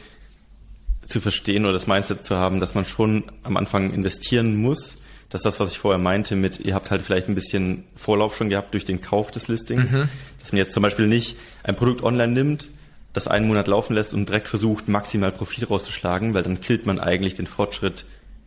zu 1.04 1.20
verstehen 1.20 1.64
oder 1.64 1.72
das 1.72 1.88
Mindset 1.88 2.24
zu 2.24 2.36
haben, 2.36 2.60
dass 2.60 2.74
man 2.74 2.84
schon 2.84 3.24
am 3.42 3.56
Anfang 3.56 3.92
investieren 3.92 4.56
muss. 4.56 4.96
Das 5.34 5.40
ist 5.40 5.46
das, 5.46 5.58
was 5.58 5.72
ich 5.72 5.80
vorher 5.80 5.98
meinte 5.98 6.36
mit, 6.36 6.60
ihr 6.60 6.76
habt 6.76 6.92
halt 6.92 7.02
vielleicht 7.02 7.28
ein 7.28 7.34
bisschen 7.34 7.82
Vorlauf 7.96 8.36
schon 8.36 8.50
gehabt 8.50 8.72
durch 8.72 8.84
den 8.84 9.00
Kauf 9.00 9.32
des 9.32 9.48
Listings. 9.48 9.90
Mhm. 9.90 10.08
Dass 10.38 10.52
man 10.52 10.58
jetzt 10.58 10.72
zum 10.72 10.84
Beispiel 10.84 11.08
nicht 11.08 11.36
ein 11.64 11.74
Produkt 11.74 12.04
online 12.04 12.32
nimmt, 12.32 12.70
das 13.12 13.26
einen 13.26 13.48
Monat 13.48 13.66
laufen 13.66 13.94
lässt 13.94 14.14
und 14.14 14.28
direkt 14.28 14.46
versucht, 14.46 14.86
maximal 14.86 15.32
Profit 15.32 15.68
rauszuschlagen, 15.68 16.34
weil 16.34 16.44
dann 16.44 16.60
killt 16.60 16.86
man 16.86 17.00
eigentlich 17.00 17.34
den 17.34 17.48
Fortschritt 17.48 18.04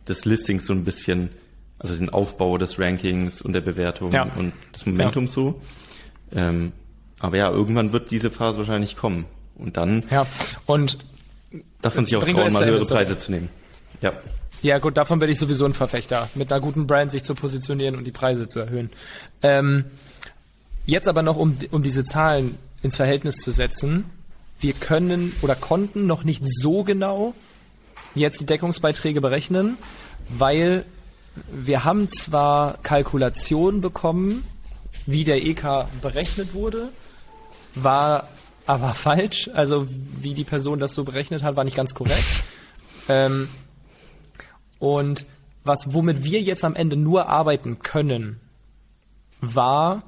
des 0.08 0.24
Listings 0.24 0.64
so 0.64 0.72
ein 0.72 0.84
bisschen, 0.84 1.28
also 1.78 1.94
den 1.94 2.08
Aufbau 2.08 2.56
des 2.56 2.78
Rankings 2.78 3.42
und 3.42 3.52
der 3.52 3.60
Bewertung 3.60 4.12
ja. 4.12 4.22
und 4.22 4.54
des 4.74 4.86
Momentums 4.86 5.32
ja. 5.32 5.34
so. 5.34 5.60
Ähm, 6.34 6.72
aber 7.20 7.36
ja, 7.36 7.50
irgendwann 7.50 7.92
wird 7.92 8.10
diese 8.10 8.30
Phase 8.30 8.56
wahrscheinlich 8.56 8.96
kommen. 8.96 9.26
Und 9.56 9.76
dann 9.76 10.06
ja. 10.10 10.26
und 10.64 10.96
darf 11.82 11.96
man 11.96 12.06
sich 12.06 12.16
auch 12.16 12.24
trauen, 12.24 12.50
mal 12.50 12.64
höhere 12.64 12.86
Preise 12.86 13.18
zu 13.18 13.30
nehmen. 13.30 13.50
Ja. 14.00 14.14
Ja, 14.60 14.78
gut, 14.78 14.96
davon 14.96 15.20
bin 15.20 15.30
ich 15.30 15.38
sowieso 15.38 15.64
ein 15.64 15.74
Verfechter, 15.74 16.28
mit 16.34 16.52
einer 16.52 16.60
guten 16.60 16.86
Brand 16.86 17.12
sich 17.12 17.22
zu 17.22 17.34
positionieren 17.34 17.94
und 17.94 18.04
die 18.04 18.12
Preise 18.12 18.48
zu 18.48 18.58
erhöhen. 18.58 18.90
Ähm, 19.42 19.84
jetzt 20.84 21.06
aber 21.06 21.22
noch, 21.22 21.36
um, 21.36 21.56
um 21.70 21.82
diese 21.82 22.04
Zahlen 22.04 22.58
ins 22.82 22.96
Verhältnis 22.96 23.36
zu 23.36 23.50
setzen. 23.52 24.04
Wir 24.60 24.72
können 24.72 25.32
oder 25.42 25.54
konnten 25.54 26.06
noch 26.06 26.24
nicht 26.24 26.42
so 26.44 26.82
genau 26.82 27.34
jetzt 28.14 28.40
die 28.40 28.46
Deckungsbeiträge 28.46 29.20
berechnen, 29.20 29.78
weil 30.28 30.84
wir 31.52 31.84
haben 31.84 32.08
zwar 32.08 32.78
Kalkulationen 32.82 33.80
bekommen, 33.80 34.44
wie 35.06 35.22
der 35.22 35.46
EK 35.46 35.86
berechnet 36.02 36.52
wurde, 36.52 36.88
war 37.76 38.28
aber 38.66 38.88
falsch. 38.94 39.48
Also 39.54 39.86
wie 40.20 40.34
die 40.34 40.44
Person 40.44 40.80
das 40.80 40.94
so 40.94 41.04
berechnet 41.04 41.44
hat, 41.44 41.54
war 41.54 41.64
nicht 41.64 41.76
ganz 41.76 41.94
korrekt. 41.94 42.42
ähm, 43.08 43.48
und 44.78 45.26
was, 45.64 45.92
womit 45.92 46.24
wir 46.24 46.40
jetzt 46.40 46.64
am 46.64 46.74
Ende 46.74 46.96
nur 46.96 47.28
arbeiten 47.28 47.80
können, 47.80 48.40
war, 49.40 50.02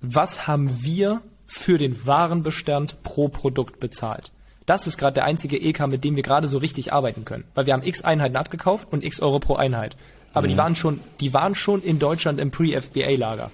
was 0.00 0.46
haben 0.46 0.82
wir 0.82 1.22
für 1.46 1.78
den 1.78 2.06
Warenbestand 2.06 3.02
pro 3.02 3.28
Produkt 3.28 3.78
bezahlt? 3.78 4.32
Das 4.66 4.86
ist 4.86 4.96
gerade 4.96 5.14
der 5.14 5.24
einzige 5.24 5.60
EK, 5.60 5.86
mit 5.86 6.04
dem 6.04 6.16
wir 6.16 6.22
gerade 6.22 6.46
so 6.46 6.58
richtig 6.58 6.92
arbeiten 6.92 7.24
können. 7.24 7.44
Weil 7.54 7.66
wir 7.66 7.72
haben 7.72 7.82
x 7.82 8.02
Einheiten 8.02 8.36
abgekauft 8.36 8.88
und 8.90 9.04
x 9.04 9.20
Euro 9.20 9.38
pro 9.38 9.54
Einheit. 9.54 9.96
Aber 10.32 10.46
mhm. 10.46 10.50
die 10.50 10.58
waren 10.58 10.74
schon, 10.74 11.00
die 11.20 11.34
waren 11.34 11.54
schon 11.54 11.82
in 11.82 11.98
Deutschland 11.98 12.40
im 12.40 12.50
Pre-FBA-Lager. 12.50 13.50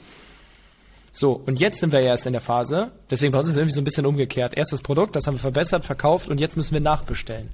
So, 1.10 1.32
und 1.46 1.58
jetzt 1.58 1.80
sind 1.80 1.92
wir 1.92 2.00
ja 2.00 2.08
erst 2.08 2.26
in 2.26 2.32
der 2.32 2.42
Phase, 2.42 2.92
deswegen 3.10 3.32
bei 3.32 3.38
uns 3.38 3.48
ist 3.48 3.54
es 3.54 3.58
irgendwie 3.58 3.74
so 3.74 3.80
ein 3.80 3.84
bisschen 3.84 4.06
umgekehrt. 4.06 4.54
Erstes 4.54 4.82
Produkt, 4.82 5.16
das 5.16 5.26
haben 5.26 5.34
wir 5.34 5.40
verbessert, 5.40 5.84
verkauft 5.84 6.28
und 6.28 6.38
jetzt 6.38 6.56
müssen 6.56 6.74
wir 6.74 6.80
nachbestellen. 6.80 7.48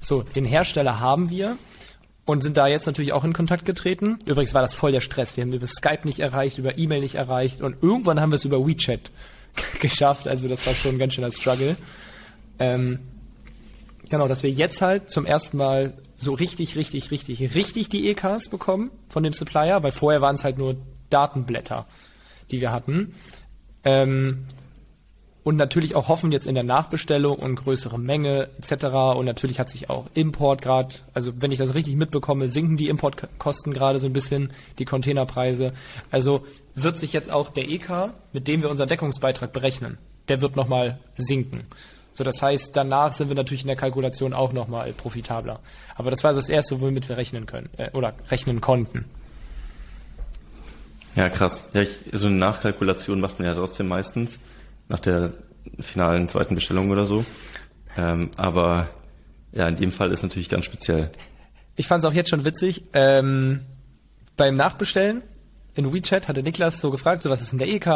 So, 0.00 0.22
den 0.22 0.44
Hersteller 0.44 1.00
haben 1.00 1.28
wir 1.28 1.58
und 2.24 2.42
sind 2.42 2.56
da 2.56 2.66
jetzt 2.66 2.86
natürlich 2.86 3.12
auch 3.12 3.24
in 3.24 3.32
Kontakt 3.32 3.64
getreten. 3.64 4.18
Übrigens 4.26 4.54
war 4.54 4.62
das 4.62 4.74
voll 4.74 4.92
der 4.92 5.00
Stress. 5.00 5.36
Wir 5.36 5.42
haben 5.42 5.52
über 5.52 5.66
Skype 5.66 6.00
nicht 6.04 6.20
erreicht, 6.20 6.58
über 6.58 6.78
E-Mail 6.78 7.00
nicht 7.00 7.16
erreicht 7.16 7.60
und 7.60 7.82
irgendwann 7.82 8.20
haben 8.20 8.30
wir 8.30 8.36
es 8.36 8.44
über 8.44 8.64
WeChat 8.64 9.10
geschafft. 9.80 10.28
Also 10.28 10.48
das 10.48 10.66
war 10.66 10.74
schon 10.74 10.92
ein 10.92 10.98
ganz 10.98 11.14
schöner 11.14 11.30
Struggle. 11.30 11.76
Ähm, 12.58 13.00
genau, 14.08 14.28
dass 14.28 14.42
wir 14.42 14.50
jetzt 14.50 14.82
halt 14.82 15.10
zum 15.10 15.26
ersten 15.26 15.56
Mal 15.56 15.94
so 16.16 16.34
richtig, 16.34 16.76
richtig, 16.76 17.10
richtig, 17.10 17.54
richtig 17.54 17.88
die 17.88 18.08
EKs 18.08 18.48
bekommen 18.48 18.90
von 19.08 19.24
dem 19.24 19.32
Supplier, 19.32 19.82
weil 19.82 19.92
vorher 19.92 20.20
waren 20.20 20.36
es 20.36 20.44
halt 20.44 20.58
nur 20.58 20.76
Datenblätter, 21.10 21.86
die 22.50 22.60
wir 22.60 22.70
hatten. 22.70 23.14
Ähm, 23.84 24.46
und 25.44 25.56
natürlich 25.56 25.96
auch 25.96 26.08
hoffen 26.08 26.30
jetzt 26.30 26.46
in 26.46 26.54
der 26.54 26.62
Nachbestellung 26.62 27.36
und 27.36 27.56
größere 27.56 27.98
Menge 27.98 28.48
etc. 28.58 28.84
Und 29.16 29.24
natürlich 29.24 29.58
hat 29.58 29.70
sich 29.70 29.90
auch 29.90 30.06
Import 30.14 30.62
gerade, 30.62 30.94
also 31.14 31.32
wenn 31.40 31.50
ich 31.50 31.58
das 31.58 31.74
richtig 31.74 31.96
mitbekomme, 31.96 32.48
sinken 32.48 32.76
die 32.76 32.88
Importkosten 32.88 33.72
gerade 33.72 33.98
so 33.98 34.06
ein 34.06 34.12
bisschen, 34.12 34.52
die 34.78 34.84
Containerpreise. 34.84 35.72
Also 36.10 36.46
wird 36.74 36.96
sich 36.96 37.12
jetzt 37.12 37.30
auch 37.30 37.50
der 37.50 37.68
EK, 37.68 38.10
mit 38.32 38.46
dem 38.46 38.62
wir 38.62 38.70
unseren 38.70 38.88
Deckungsbeitrag 38.88 39.52
berechnen, 39.52 39.98
der 40.28 40.40
wird 40.40 40.54
nochmal 40.54 40.98
sinken. 41.14 41.64
So, 42.14 42.24
das 42.24 42.40
heißt, 42.40 42.76
danach 42.76 43.12
sind 43.12 43.28
wir 43.28 43.34
natürlich 43.34 43.62
in 43.62 43.68
der 43.68 43.76
Kalkulation 43.76 44.34
auch 44.34 44.52
nochmal 44.52 44.92
profitabler. 44.92 45.60
Aber 45.96 46.10
das 46.10 46.22
war 46.22 46.32
das 46.34 46.50
Erste, 46.50 46.80
womit 46.80 47.08
wir 47.08 47.16
rechnen 47.16 47.46
können 47.46 47.70
äh, 47.78 47.90
oder 47.92 48.14
rechnen 48.30 48.60
konnten. 48.60 49.06
Ja, 51.16 51.28
krass. 51.30 51.70
Ja, 51.72 51.82
ich, 51.82 51.90
so 52.12 52.26
eine 52.26 52.36
Nachkalkulation 52.36 53.20
macht 53.20 53.38
man 53.38 53.48
ja 53.48 53.54
trotzdem 53.54 53.88
meistens 53.88 54.38
nach 54.92 55.00
der 55.00 55.32
finalen 55.80 56.28
zweiten 56.28 56.54
Bestellung 56.54 56.90
oder 56.90 57.06
so. 57.06 57.24
Ähm, 57.96 58.30
aber 58.36 58.90
ja, 59.52 59.66
in 59.66 59.76
dem 59.76 59.90
Fall 59.90 60.12
ist 60.12 60.22
natürlich 60.22 60.50
ganz 60.50 60.66
speziell. 60.66 61.10
Ich 61.76 61.86
fand 61.86 62.00
es 62.00 62.04
auch 62.04 62.12
jetzt 62.12 62.28
schon 62.28 62.44
witzig. 62.44 62.84
Ähm, 62.92 63.60
beim 64.36 64.54
Nachbestellen 64.54 65.22
in 65.74 65.92
WeChat 65.92 66.28
hatte 66.28 66.42
Niklas 66.42 66.80
so 66.80 66.90
gefragt, 66.90 67.22
so 67.22 67.30
was 67.30 67.40
ist 67.40 67.52
denn 67.52 67.58
der 67.58 67.68
EK? 67.68 67.86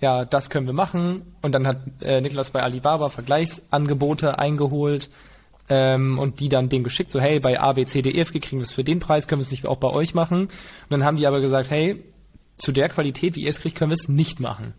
Ja, 0.00 0.24
das 0.24 0.48
können 0.48 0.66
wir 0.66 0.72
machen. 0.72 1.22
Und 1.42 1.52
dann 1.52 1.66
hat 1.66 1.78
äh, 2.00 2.20
Niklas 2.20 2.50
bei 2.50 2.62
Alibaba 2.62 3.08
Vergleichsangebote 3.08 4.38
eingeholt 4.38 5.10
ähm, 5.68 6.20
und 6.20 6.38
die 6.38 6.48
dann 6.48 6.68
dem 6.68 6.84
geschickt, 6.84 7.10
so 7.10 7.20
hey, 7.20 7.40
bei 7.40 7.58
A, 7.58 7.72
B, 7.72 7.82
E, 7.82 7.86
kriegen 7.86 8.58
wir 8.58 8.62
es 8.62 8.72
für 8.72 8.84
den 8.84 9.00
Preis, 9.00 9.26
können 9.26 9.40
wir 9.40 9.44
es 9.44 9.50
nicht 9.50 9.66
auch 9.66 9.78
bei 9.78 9.90
euch 9.90 10.14
machen. 10.14 10.42
Und 10.42 10.90
dann 10.90 11.04
haben 11.04 11.16
die 11.16 11.26
aber 11.26 11.40
gesagt, 11.40 11.70
hey, 11.70 12.04
zu 12.54 12.70
der 12.70 12.88
Qualität, 12.88 13.34
wie 13.34 13.42
ihr 13.42 13.48
es 13.48 13.60
kriegt, 13.60 13.76
können 13.76 13.90
wir 13.90 13.96
es 13.96 14.08
nicht 14.08 14.38
machen. 14.38 14.74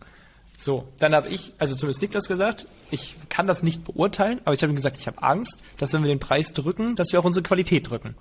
So, 0.58 0.88
dann 1.00 1.14
habe 1.14 1.30
ich, 1.30 1.54
also 1.58 1.76
zumindest 1.76 2.02
Niklas 2.02 2.28
gesagt, 2.28 2.68
ich 2.92 3.16
kann 3.30 3.48
das 3.48 3.64
nicht 3.64 3.84
beurteilen, 3.84 4.40
aber 4.46 4.54
ich 4.54 4.62
habe 4.62 4.72
ihm 4.72 4.76
gesagt, 4.76 4.98
ich 4.98 5.08
habe 5.08 5.22
Angst, 5.22 5.64
dass 5.78 5.94
wenn 5.94 6.04
wir 6.04 6.08
den 6.08 6.20
Preis 6.20 6.54
drücken, 6.54 6.96
dass 6.96 7.12
wir 7.12 7.20
auch 7.20 7.26
unsere 7.26 7.44
Qualität 7.44 7.90
drücken. 7.90 8.16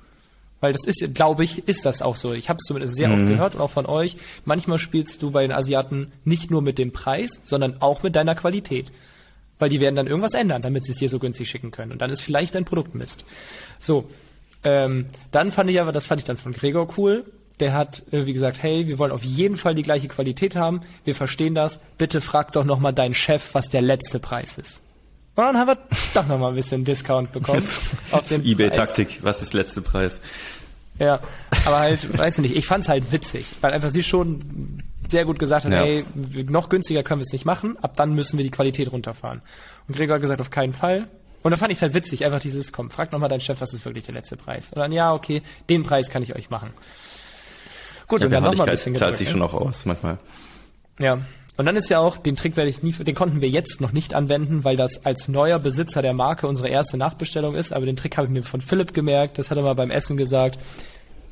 Weil 0.61 0.73
das 0.73 0.87
ist, 0.87 1.14
glaube 1.14 1.44
ich, 1.44 1.68
ist 1.68 1.85
das 1.85 2.01
auch 2.01 2.16
so. 2.16 2.33
Ich 2.33 2.49
habe 2.49 2.57
es 2.57 2.64
zumindest 2.64 2.94
sehr 2.94 3.09
mhm. 3.09 3.14
oft 3.14 3.27
gehört 3.29 3.55
und 3.55 3.61
auch 3.61 3.70
von 3.70 3.87
euch. 3.87 4.16
Manchmal 4.44 4.79
spielst 4.79 5.23
du 5.23 5.31
bei 5.31 5.42
den 5.42 5.53
Asiaten 5.53 6.12
nicht 6.25 6.51
nur 6.51 6.62
mit 6.62 6.79
dem 6.79 6.90
Preis, 6.90 7.40
sondern 7.44 7.83
auch 7.83 8.03
mit 8.03 8.16
deiner 8.16 8.35
Qualität. 8.35 8.90
Weil 9.59 9.68
die 9.68 9.81
werden 9.81 9.94
dann 9.94 10.07
irgendwas 10.07 10.35
ändern, 10.35 10.62
damit 10.62 10.85
sie 10.85 10.92
es 10.92 10.99
dir 10.99 11.09
so 11.09 11.18
günstig 11.18 11.49
schicken 11.49 11.70
können. 11.70 11.92
Und 11.92 12.01
dann 12.01 12.11
ist 12.11 12.23
vielleicht 12.23 12.55
dein 12.55 12.64
Produkt 12.64 12.94
Mist. 12.94 13.25
So, 13.79 14.09
ähm, 14.64 15.07
dann 15.31 15.53
fand 15.53 15.70
ich 15.70 15.81
aber, 15.81 15.92
das 15.92 16.07
fand 16.07 16.20
ich 16.20 16.27
dann 16.27 16.38
von 16.38 16.53
Gregor 16.53 16.88
cool, 16.97 17.25
der 17.61 17.73
hat 17.73 18.03
irgendwie 18.11 18.33
gesagt, 18.33 18.62
hey, 18.62 18.87
wir 18.88 18.99
wollen 18.99 19.12
auf 19.12 19.23
jeden 19.23 19.57
Fall 19.57 19.75
die 19.75 19.83
gleiche 19.83 20.09
Qualität 20.09 20.57
haben, 20.57 20.81
wir 21.05 21.14
verstehen 21.14 21.55
das, 21.55 21.81
bitte 21.99 22.21
frag 22.21 22.53
doch 22.53 22.64
nochmal 22.64 22.93
deinen 22.93 23.14
Chef, 23.14 23.51
was 23.55 23.69
der 23.69 23.83
letzte 23.83 24.19
Preis 24.19 24.59
ist. 24.59 24.83
Und 25.37 25.45
dann 25.45 25.59
haben 25.59 25.69
wir 25.69 25.79
doch 26.14 26.27
nochmal 26.27 26.51
ein 26.51 26.55
bisschen 26.55 26.85
Discount 26.85 27.33
bekommen. 27.33 27.62
auf 28.12 28.29
den 28.29 28.45
Ebay-Taktik, 28.47 29.21
was 29.23 29.43
ist 29.43 29.53
letzte 29.53 29.83
Preis? 29.83 30.21
Ja, 30.99 31.21
aber 31.64 31.79
halt, 31.81 32.17
weiß 32.17 32.38
ich 32.38 32.43
nicht, 32.43 32.57
ich 32.57 32.67
fand's 32.67 32.88
halt 32.88 33.11
witzig, 33.11 33.47
weil 33.61 33.73
einfach 33.73 33.90
sie 33.90 34.05
schon 34.05 34.83
sehr 35.09 35.25
gut 35.25 35.38
gesagt 35.38 35.64
hat, 35.64 35.73
ja. 35.73 35.83
hey, 35.83 36.05
noch 36.49 36.69
günstiger 36.69 37.03
können 37.03 37.21
wir 37.21 37.25
es 37.25 37.33
nicht 37.33 37.45
machen, 37.45 37.77
ab 37.83 37.97
dann 37.97 38.14
müssen 38.14 38.38
wir 38.38 38.45
die 38.45 38.51
Qualität 38.51 38.93
runterfahren. 38.93 39.43
Und 39.88 39.97
Gregor 39.97 40.14
hat 40.14 40.23
gesagt, 40.23 40.40
auf 40.40 40.51
keinen 40.51 40.73
Fall. 40.73 41.09
Und 41.43 41.51
dann 41.51 41.59
fand 41.59 41.73
ich 41.73 41.79
es 41.79 41.83
halt 41.83 41.95
witzig, 41.95 42.25
einfach 42.25 42.40
dieses, 42.40 42.73
komm, 42.73 42.90
frag 42.90 43.12
nochmal 43.12 43.29
deinen 43.29 43.40
Chef, 43.40 43.61
was 43.61 43.75
ist 43.75 43.85
wirklich 43.85 44.05
der 44.05 44.14
letzte 44.14 44.37
Preis? 44.37 44.73
Und 44.73 44.81
dann, 44.81 44.93
ja, 44.93 45.12
okay, 45.12 45.43
den 45.69 45.83
Preis 45.83 46.11
kann 46.11 46.23
ich 46.23 46.35
euch 46.35 46.49
machen. 46.49 46.71
Gut, 48.07 48.21
ja, 48.21 48.27
und 48.27 48.33
dann 48.33 48.45
nochmal 48.45 48.69
ein 48.69 48.73
bisschen 48.73 48.95
zahlt 48.95 49.17
sich 49.17 49.31
schon 49.31 49.43
auch 49.43 49.55
aus, 49.55 49.87
manchmal. 49.87 50.19
Ja. 50.99 51.19
Und 51.57 51.67
dann 51.67 51.77
ist 51.77 51.88
ja 51.88 52.01
auch, 52.01 52.19
den 52.19 52.35
Trick 52.35 52.57
werde 52.57 52.69
ich 52.69 52.83
nie, 52.83 52.93
den 52.93 53.14
konnten 53.14 53.40
wir 53.40 53.49
jetzt 53.49 53.81
noch 53.81 53.93
nicht 53.93 54.12
anwenden, 54.14 54.64
weil 54.64 54.77
das 54.77 55.07
als 55.07 55.29
neuer 55.29 55.61
Besitzer 55.61 56.03
der 56.03 56.12
Marke 56.12 56.49
unsere 56.49 56.69
erste 56.69 56.97
Nachbestellung 56.97 57.55
ist. 57.55 57.73
Aber 57.73 57.87
den 57.87 57.95
Trick 57.95 58.17
habe 58.17 58.27
ich 58.27 58.33
mir 58.33 58.43
von 58.43 58.61
Philipp 58.61 58.93
gemerkt, 58.93 59.38
das 59.38 59.51
hat 59.51 59.59
er 59.59 59.62
mal 59.62 59.75
beim 59.75 59.90
Essen 59.90 60.17
gesagt. 60.17 60.59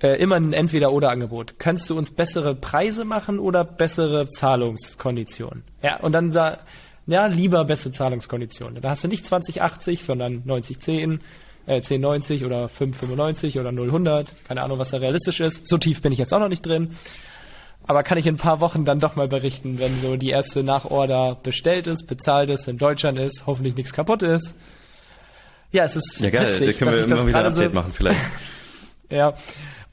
Äh, 0.00 0.20
immer 0.20 0.36
ein 0.36 0.52
Entweder-Oder-Angebot. 0.52 1.58
Kannst 1.58 1.90
du 1.90 1.96
uns 1.96 2.12
bessere 2.12 2.54
Preise 2.54 3.04
machen 3.04 3.38
oder 3.38 3.64
bessere 3.64 4.28
Zahlungskonditionen? 4.28 5.64
Ja, 5.82 5.98
und 6.00 6.12
dann 6.12 6.30
sah, 6.30 6.58
ja, 7.06 7.26
lieber 7.26 7.64
bessere 7.64 7.92
Zahlungskonditionen. 7.92 8.80
Da 8.80 8.90
hast 8.90 9.02
du 9.02 9.08
nicht 9.08 9.26
2080, 9.26 10.04
sondern 10.04 10.42
9010 10.44 11.20
äh, 11.66 11.76
1090 11.76 12.44
oder 12.44 12.68
595 12.68 13.58
oder 13.58 13.70
0100. 13.70 14.32
Keine 14.46 14.62
Ahnung, 14.62 14.78
was 14.78 14.90
da 14.90 14.98
realistisch 14.98 15.40
ist. 15.40 15.66
So 15.66 15.78
tief 15.78 16.02
bin 16.02 16.12
ich 16.12 16.18
jetzt 16.18 16.32
auch 16.32 16.40
noch 16.40 16.48
nicht 16.48 16.64
drin. 16.64 16.90
Aber 17.86 18.02
kann 18.02 18.18
ich 18.18 18.26
in 18.26 18.34
ein 18.34 18.38
paar 18.38 18.60
Wochen 18.60 18.84
dann 18.84 19.00
doch 19.00 19.16
mal 19.16 19.28
berichten, 19.28 19.78
wenn 19.78 20.00
so 20.00 20.16
die 20.16 20.30
erste 20.30 20.62
Nachorder 20.62 21.36
bestellt 21.42 21.86
ist, 21.86 22.06
bezahlt 22.06 22.48
ist, 22.50 22.68
in 22.68 22.78
Deutschland 22.78 23.18
ist, 23.18 23.44
hoffentlich 23.46 23.74
nichts 23.74 23.92
kaputt 23.92 24.22
ist. 24.22 24.54
Ja, 25.72 25.84
es 25.84 25.96
ist 25.96 26.20
ja 26.20 26.30
geil. 26.30 26.48
Witzig, 26.48 26.78
da 26.78 26.84
können 26.84 26.96
wir 26.96 27.04
immer 27.04 27.26
wieder 27.26 27.40
ein 27.40 27.46
Update 27.46 27.70
so, 27.70 27.74
machen 27.74 27.92
vielleicht. 27.92 28.20
ja, 29.10 29.28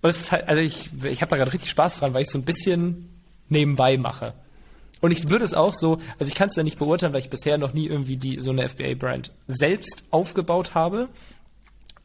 und 0.01 0.09
es 0.09 0.19
ist 0.19 0.31
halt, 0.31 0.47
also 0.47 0.61
ich, 0.61 0.89
ich 1.03 1.21
habe 1.21 1.29
da 1.29 1.37
gerade 1.37 1.51
richtig 1.51 1.69
Spaß 1.69 1.99
dran, 1.99 2.13
weil 2.13 2.21
ich 2.21 2.29
so 2.29 2.37
ein 2.37 2.43
bisschen 2.43 3.09
nebenbei 3.47 3.97
mache. 3.97 4.33
Und 5.01 5.11
ich 5.11 5.29
würde 5.29 5.45
es 5.45 5.53
auch 5.53 5.73
so, 5.73 5.99
also 6.19 6.29
ich 6.29 6.35
kann 6.35 6.49
es 6.49 6.55
ja 6.55 6.63
nicht 6.63 6.77
beurteilen, 6.77 7.13
weil 7.13 7.21
ich 7.21 7.29
bisher 7.29 7.57
noch 7.57 7.73
nie 7.73 7.87
irgendwie 7.87 8.17
die 8.17 8.39
so 8.39 8.51
eine 8.51 8.67
FBA-Brand 8.67 9.31
selbst 9.47 10.03
aufgebaut 10.11 10.75
habe. 10.75 11.07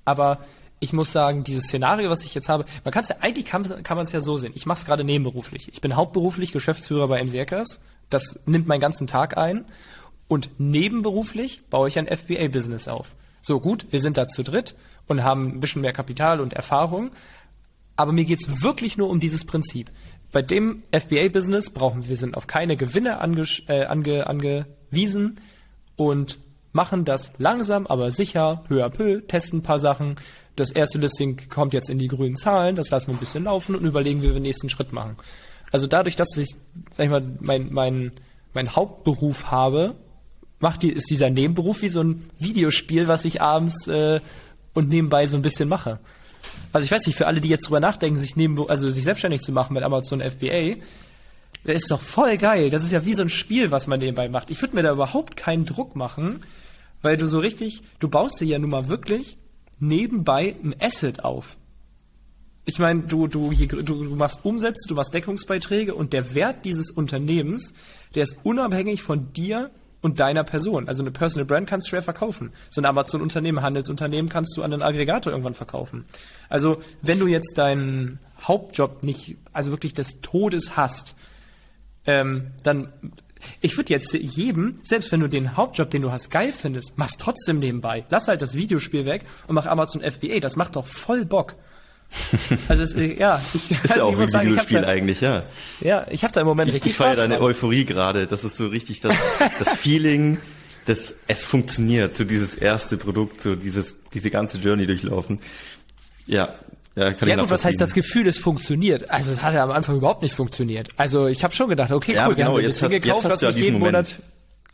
Aber 0.04 0.40
ich 0.80 0.92
muss 0.92 1.12
sagen, 1.12 1.44
dieses 1.44 1.64
Szenario, 1.64 2.10
was 2.10 2.24
ich 2.24 2.34
jetzt 2.34 2.48
habe, 2.48 2.64
man 2.84 2.92
kann 2.92 3.04
es 3.04 3.08
ja, 3.08 3.16
eigentlich 3.20 3.46
kann, 3.46 3.82
kann 3.82 3.96
man 3.96 4.06
es 4.06 4.12
ja 4.12 4.20
so 4.20 4.36
sehen. 4.36 4.52
Ich 4.54 4.66
mache 4.66 4.80
es 4.80 4.84
gerade 4.84 5.04
nebenberuflich. 5.04 5.68
Ich 5.72 5.80
bin 5.80 5.96
hauptberuflich 5.96 6.52
Geschäftsführer 6.52 7.08
bei 7.08 7.22
MC 7.22 7.38
Hackers. 7.38 7.80
Das 8.10 8.40
nimmt 8.46 8.66
meinen 8.66 8.80
ganzen 8.80 9.06
Tag 9.06 9.36
ein. 9.36 9.64
Und 10.28 10.50
nebenberuflich 10.58 11.62
baue 11.68 11.88
ich 11.88 11.98
ein 11.98 12.06
FBA-Business 12.06 12.88
auf. 12.88 13.08
So 13.40 13.60
gut, 13.60 13.86
wir 13.90 14.00
sind 14.00 14.16
da 14.16 14.26
zu 14.26 14.42
dritt 14.42 14.74
und 15.06 15.22
haben 15.22 15.48
ein 15.48 15.60
bisschen 15.60 15.82
mehr 15.82 15.92
Kapital 15.92 16.40
und 16.40 16.52
Erfahrung. 16.52 17.10
Aber 17.96 18.12
mir 18.12 18.24
geht 18.24 18.40
es 18.40 18.62
wirklich 18.62 18.96
nur 18.96 19.08
um 19.10 19.20
dieses 19.20 19.44
Prinzip. 19.44 19.90
Bei 20.32 20.42
dem 20.42 20.82
FBA-Business 20.90 21.70
brauchen 21.70 22.02
wir, 22.02 22.08
wir 22.08 22.16
sind 22.16 22.36
auf 22.36 22.46
keine 22.46 22.76
Gewinne 22.76 23.20
ange, 23.20 23.46
äh, 23.68 23.84
ange, 23.84 24.26
angewiesen 24.26 25.40
und 25.96 26.38
machen 26.74 27.04
das 27.04 27.32
langsam, 27.38 27.86
aber 27.86 28.10
sicher, 28.10 28.62
peu 28.68 28.84
à 28.84 28.90
peu, 28.90 29.20
testen 29.20 29.60
ein 29.60 29.62
paar 29.62 29.78
Sachen. 29.78 30.16
Das 30.56 30.70
erste 30.70 30.98
Listing 30.98 31.48
kommt 31.48 31.72
jetzt 31.72 31.88
in 31.88 31.98
die 31.98 32.08
grünen 32.08 32.36
Zahlen, 32.36 32.76
das 32.76 32.90
lassen 32.90 33.08
wir 33.08 33.14
ein 33.14 33.20
bisschen 33.20 33.44
laufen 33.44 33.74
und 33.74 33.84
überlegen, 33.84 34.22
wie 34.22 34.26
wir 34.26 34.34
den 34.34 34.42
nächsten 34.42 34.68
Schritt 34.68 34.92
machen. 34.92 35.16
Also 35.70 35.86
dadurch, 35.86 36.16
dass 36.16 36.36
ich, 36.36 36.50
sag 36.96 37.04
ich 37.04 37.10
mal, 37.10 37.22
mein, 37.40 37.72
mein, 37.72 38.12
mein 38.52 38.76
Hauptberuf 38.76 39.50
habe, 39.50 39.94
macht 40.58 40.82
die, 40.82 40.90
ist 40.90 41.10
dieser 41.10 41.30
Nebenberuf 41.30 41.82
wie 41.82 41.88
so 41.88 42.02
ein 42.02 42.26
Videospiel, 42.38 43.08
was 43.08 43.24
ich 43.24 43.40
abends 43.40 43.86
äh, 43.86 44.20
und 44.72 44.88
nebenbei 44.88 45.26
so 45.26 45.36
ein 45.36 45.42
bisschen 45.42 45.68
mache. 45.68 46.00
Also 46.72 46.84
ich 46.84 46.90
weiß 46.90 47.06
nicht, 47.06 47.16
für 47.16 47.26
alle, 47.26 47.40
die 47.40 47.48
jetzt 47.48 47.66
drüber 47.66 47.80
nachdenken, 47.80 48.18
sich 48.18 48.36
neben, 48.36 48.68
also 48.68 48.90
sich 48.90 49.04
selbstständig 49.04 49.42
zu 49.42 49.52
machen 49.52 49.74
mit 49.74 49.82
Amazon 49.84 50.20
FBA, 50.20 50.76
das 51.64 51.76
ist 51.76 51.90
doch 51.90 52.00
voll 52.00 52.36
geil. 52.36 52.70
Das 52.70 52.82
ist 52.84 52.92
ja 52.92 53.04
wie 53.04 53.14
so 53.14 53.22
ein 53.22 53.28
Spiel, 53.28 53.70
was 53.70 53.86
man 53.86 54.00
nebenbei 54.00 54.28
macht. 54.28 54.50
Ich 54.50 54.60
würde 54.60 54.74
mir 54.74 54.82
da 54.82 54.92
überhaupt 54.92 55.36
keinen 55.36 55.66
Druck 55.66 55.96
machen, 55.96 56.42
weil 57.04 57.18
du 57.18 57.26
so 57.26 57.38
richtig, 57.38 57.82
du 57.98 58.08
baust 58.08 58.40
dir 58.40 58.46
ja 58.46 58.58
nun 58.58 58.70
mal 58.70 58.88
wirklich 58.88 59.36
nebenbei 59.78 60.56
ein 60.64 60.74
Asset 60.80 61.22
auf. 61.22 61.58
Ich 62.64 62.78
meine, 62.78 63.02
du, 63.02 63.26
du, 63.26 63.52
du, 63.52 63.82
du 63.82 64.16
machst 64.16 64.42
Umsätze, 64.42 64.88
du 64.88 64.94
machst 64.94 65.12
Deckungsbeiträge 65.12 65.94
und 65.94 66.14
der 66.14 66.34
Wert 66.34 66.64
dieses 66.64 66.90
Unternehmens, 66.90 67.74
der 68.14 68.22
ist 68.22 68.38
unabhängig 68.42 69.02
von 69.02 69.34
dir 69.34 69.70
und 70.00 70.18
deiner 70.18 70.44
Person. 70.44 70.88
Also 70.88 71.02
eine 71.02 71.10
Personal 71.10 71.44
Brand 71.44 71.68
kannst 71.68 71.88
du 71.88 71.90
schwer 71.90 72.02
verkaufen. 72.02 72.52
So 72.70 72.80
ein 72.80 72.86
Amazon-Unternehmen, 72.86 73.60
Handelsunternehmen 73.60 74.30
kannst 74.30 74.56
du 74.56 74.62
an 74.62 74.72
einen 74.72 74.82
Aggregator 74.82 75.30
irgendwann 75.30 75.52
verkaufen. 75.52 76.06
Also 76.48 76.80
wenn 77.02 77.18
du 77.18 77.26
jetzt 77.26 77.58
deinen 77.58 78.18
Hauptjob 78.40 79.02
nicht, 79.02 79.36
also 79.52 79.72
wirklich 79.72 79.92
des 79.92 80.22
Todes 80.22 80.74
hast, 80.74 81.16
ähm, 82.06 82.52
dann 82.62 82.88
ich 83.60 83.76
würde 83.76 83.92
jetzt 83.92 84.12
jedem, 84.12 84.80
selbst 84.82 85.12
wenn 85.12 85.20
du 85.20 85.28
den 85.28 85.56
Hauptjob, 85.56 85.90
den 85.90 86.02
du 86.02 86.12
hast, 86.12 86.30
geil 86.30 86.52
findest, 86.52 86.98
machst 86.98 87.20
trotzdem 87.20 87.58
nebenbei. 87.58 88.04
Lass 88.10 88.28
halt 88.28 88.42
das 88.42 88.54
Videospiel 88.54 89.04
weg 89.04 89.24
und 89.46 89.54
mach 89.54 89.66
Amazon 89.66 90.02
FBA. 90.02 90.40
Das 90.40 90.56
macht 90.56 90.76
doch 90.76 90.86
voll 90.86 91.24
Bock. 91.24 91.54
Also 92.68 92.82
es, 92.82 92.94
ja, 93.18 93.40
ich, 93.54 93.70
ist 93.70 93.90
also 93.90 93.94
ja 93.94 94.04
auch 94.04 94.18
wie 94.18 94.22
ein 94.22 94.46
Videospiel 94.46 94.82
da, 94.82 94.88
eigentlich, 94.88 95.20
ja. 95.20 95.44
Ja, 95.80 96.06
ich 96.10 96.22
habe 96.22 96.32
da 96.32 96.40
im 96.40 96.46
Moment 96.46 96.68
ich, 96.68 96.76
richtig 96.76 96.92
Ich 96.92 96.96
feiere 96.96 97.16
deine 97.16 97.40
Euphorie 97.40 97.84
gerade. 97.84 98.26
Das 98.26 98.44
ist 98.44 98.56
so 98.56 98.68
richtig 98.68 99.00
das, 99.00 99.16
das 99.58 99.74
Feeling, 99.76 100.38
dass 100.84 101.14
es 101.26 101.44
funktioniert. 101.44 102.14
So 102.14 102.24
dieses 102.24 102.54
erste 102.54 102.96
Produkt, 102.96 103.40
so 103.40 103.56
dieses 103.56 103.96
diese 104.10 104.30
ganze 104.30 104.58
Journey 104.58 104.86
durchlaufen. 104.86 105.40
Ja, 106.26 106.54
ja, 106.96 107.12
kann 107.12 107.28
ja 107.28 107.36
gut, 107.36 107.50
was 107.50 107.64
heißt 107.64 107.80
das 107.80 107.92
Gefühl, 107.92 108.26
es 108.26 108.38
funktioniert? 108.38 109.10
Also 109.10 109.32
es 109.32 109.42
hat 109.42 109.54
ja 109.54 109.64
am 109.64 109.70
Anfang 109.72 109.96
überhaupt 109.96 110.22
nicht 110.22 110.34
funktioniert. 110.34 110.90
Also 110.96 111.26
ich 111.26 111.42
habe 111.42 111.54
schon 111.54 111.68
gedacht, 111.68 111.90
okay, 111.90 112.14
ja, 112.14 112.28
cool, 112.28 112.34
genau, 112.34 112.50
wir 112.50 112.56
haben 112.56 112.64
jetzt 112.64 112.82
hast, 112.82 112.90
gekauft, 112.90 113.24
jetzt 113.24 113.32
hast 113.32 113.42
du 113.42 113.46
ja 113.46 113.52
diesen 113.52 113.72
Moment. 113.74 113.92
Monat. 113.92 114.22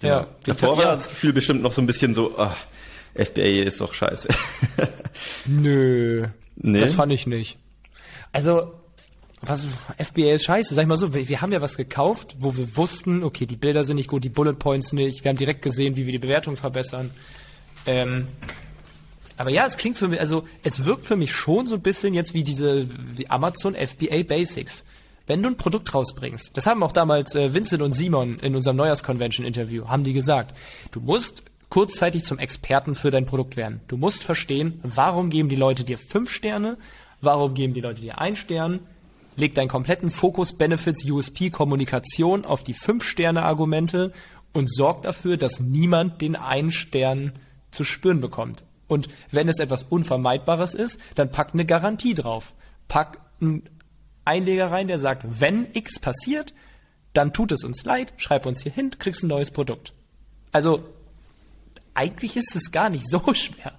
Ja. 0.03 0.09
ja. 0.09 0.27
Davor 0.45 0.77
war 0.77 0.85
das 0.97 1.09
Gefühl 1.09 1.33
bestimmt 1.33 1.63
noch 1.63 1.73
so 1.73 1.81
ein 1.81 1.87
bisschen 1.87 2.15
so, 2.15 2.37
ach, 2.37 2.57
FBA 3.15 3.65
ist 3.65 3.81
doch 3.81 3.95
scheiße. 3.95 4.29
Nö, 5.47 6.27
nee? 6.57 6.81
das 6.81 6.95
fand 6.95 7.13
ich 7.13 7.27
nicht. 7.27 7.59
Also 8.33 8.75
was 9.43 9.67
FBA 9.99 10.35
ist 10.35 10.45
scheiße, 10.45 10.75
sag 10.75 10.83
ich 10.83 10.89
mal 10.89 10.99
so, 10.99 11.15
wir, 11.15 11.27
wir, 11.27 11.41
haben 11.41 11.53
ja 11.53 11.63
was 11.63 11.79
gekauft, 11.79 12.37
wo 12.39 12.57
wir 12.57 12.77
wussten, 12.77 13.25
okay, 13.25 13.47
die 13.47 13.57
Bilder 13.57 13.85
sind 13.85 13.97
nicht 13.97 14.11
gut, 14.11 14.23
die 14.23 14.29
Bullet 14.29 14.53
Points 14.53 14.93
nicht, 14.93 15.25
wir 15.25 15.31
haben 15.31 15.39
direkt 15.39 15.63
gesehen, 15.63 15.97
wie 15.97 16.05
wir 16.05 16.13
die 16.13 16.19
Bewertung 16.19 16.57
verbessern. 16.57 17.11
Ähm, 17.87 18.29
aber 19.41 19.49
ja, 19.49 19.65
es 19.65 19.79
klingt 19.79 19.97
für 19.97 20.09
mich, 20.09 20.21
also 20.21 20.45
es 20.63 20.85
wirkt 20.85 21.07
für 21.07 21.17
mich 21.17 21.33
schon 21.33 21.67
so 21.67 21.77
ein 21.77 21.81
bisschen 21.81 22.13
jetzt 22.13 22.35
wie 22.35 22.45
diese 22.45 22.85
die 22.85 23.31
Amazon 23.31 23.75
FBA 23.75 24.23
Basics. 24.23 24.85
Wenn 25.27 25.43
du 25.43 25.49
ein 25.49 25.57
Produkt 25.57 25.95
rausbringst, 25.95 26.51
das 26.53 26.67
haben 26.67 26.83
auch 26.83 26.93
damals 26.93 27.35
äh, 27.35 27.55
Vincent 27.55 27.81
und 27.81 27.93
Simon 27.93 28.39
in 28.41 28.55
unserem 28.55 28.77
Neujahrs-Convention-Interview, 28.77 29.89
haben 29.89 30.05
die 30.05 30.13
gesagt, 30.13 30.55
du 30.93 31.01
musst 31.01 31.45
kurzzeitig 31.71 32.25
zum 32.25 32.39
Experten 32.39 32.95
für 32.95 33.11
dein 33.11 33.25
Produkt 33.25 33.57
werden. 33.57 33.81
Du 33.89 33.97
musst 33.97 34.25
verstehen, 34.25 34.79
warum 34.83 35.31
geben 35.31 35.49
die 35.49 35.57
Leute 35.57 35.85
dir 35.85 35.97
fünf 35.97 36.31
Sterne, 36.31 36.77
warum 37.23 37.55
geben 37.55 37.73
die 37.73 37.81
Leute 37.81 38.03
dir 38.03 38.19
ein 38.19 38.37
Stern, 38.37 38.81
leg 39.37 39.55
deinen 39.55 39.69
kompletten 39.69 40.11
Fokus, 40.11 40.53
Benefits, 40.53 41.03
USP, 41.07 41.49
Kommunikation 41.49 42.45
auf 42.45 42.63
die 42.63 42.75
fünf 42.75 43.05
Sterne 43.05 43.45
Argumente 43.45 44.13
und 44.53 44.71
sorg 44.71 45.03
dafür, 45.05 45.39
dass 45.39 45.61
niemand 45.61 46.21
den 46.21 46.37
einen 46.37 46.73
Stern 46.73 47.33
zu 47.71 47.85
spüren 47.85 48.21
bekommt. 48.21 48.65
Und 48.91 49.09
wenn 49.31 49.49
es 49.49 49.61
etwas 49.61 49.85
Unvermeidbares 49.85 50.75
ist, 50.75 50.99
dann 51.15 51.31
pack 51.31 51.51
eine 51.53 51.65
Garantie 51.65 52.15
drauf. 52.15 52.53
Pack 52.89 53.19
einen 53.41 53.63
Einleger 54.25 54.73
rein, 54.73 54.89
der 54.89 54.99
sagt, 54.99 55.41
wenn 55.41 55.69
X 55.73 56.01
passiert, 56.01 56.55
dann 57.13 57.33
tut 57.33 57.53
es 57.53 57.63
uns 57.63 57.85
leid, 57.85 58.13
schreib 58.17 58.47
uns 58.47 58.63
hier 58.63 58.73
hin, 58.73 58.91
kriegst 58.99 59.23
ein 59.23 59.29
neues 59.29 59.53
Produkt. 59.53 59.93
Also 60.51 60.85
eigentlich 61.95 62.37
ist 62.37 62.57
es 62.57 62.73
gar 62.73 62.91
nicht 62.91 63.07
so 63.09 63.33
schwer. 63.33 63.73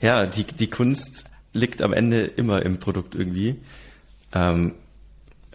Ja, 0.00 0.24
die, 0.24 0.44
die 0.44 0.68
Kunst 0.68 1.24
liegt 1.52 1.82
am 1.82 1.92
Ende 1.92 2.24
immer 2.24 2.62
im 2.62 2.80
Produkt 2.80 3.14
irgendwie. 3.14 3.56
Ähm, 4.32 4.72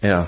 ja. 0.01 0.27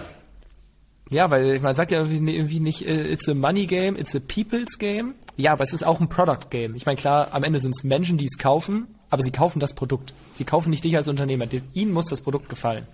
Ja, 1.12 1.30
weil 1.30 1.60
man 1.60 1.76
sagt 1.76 1.92
ja 1.92 2.06
irgendwie, 2.06 2.60
nicht, 2.60 2.88
äh, 2.88 3.12
it's 3.12 3.30
a 3.30 3.36
money 3.36 3.68
game, 3.68 3.96
it's 3.98 4.16
a 4.16 4.20
people's 4.20 4.80
game. 4.80 5.14
Ja, 5.42 5.54
aber 5.54 5.64
es 5.64 5.74
ist 5.74 5.84
auch 5.84 6.00
ein 6.00 6.08
Product 6.08 6.52
Game. 6.52 6.76
Ich 6.76 6.86
meine, 6.86 6.98
klar, 6.98 7.30
am 7.32 7.44
Ende 7.44 7.58
sind 7.58 7.76
es 7.76 7.84
Menschen, 7.84 8.20
die 8.20 8.26
es 8.26 8.38
kaufen, 8.38 8.88
aber 9.10 9.24
sie 9.24 9.32
kaufen 9.32 9.60
das 9.60 9.74
Produkt. 9.74 10.14
Sie 10.34 10.44
kaufen 10.44 10.70
nicht 10.70 10.84
dich 10.84 10.96
als 10.96 11.08
Unternehmer. 11.08 11.48
Ihnen 11.74 11.94
muss 11.94 12.06
das 12.06 12.22
Produkt 12.22 12.48
gefallen. 12.48 12.86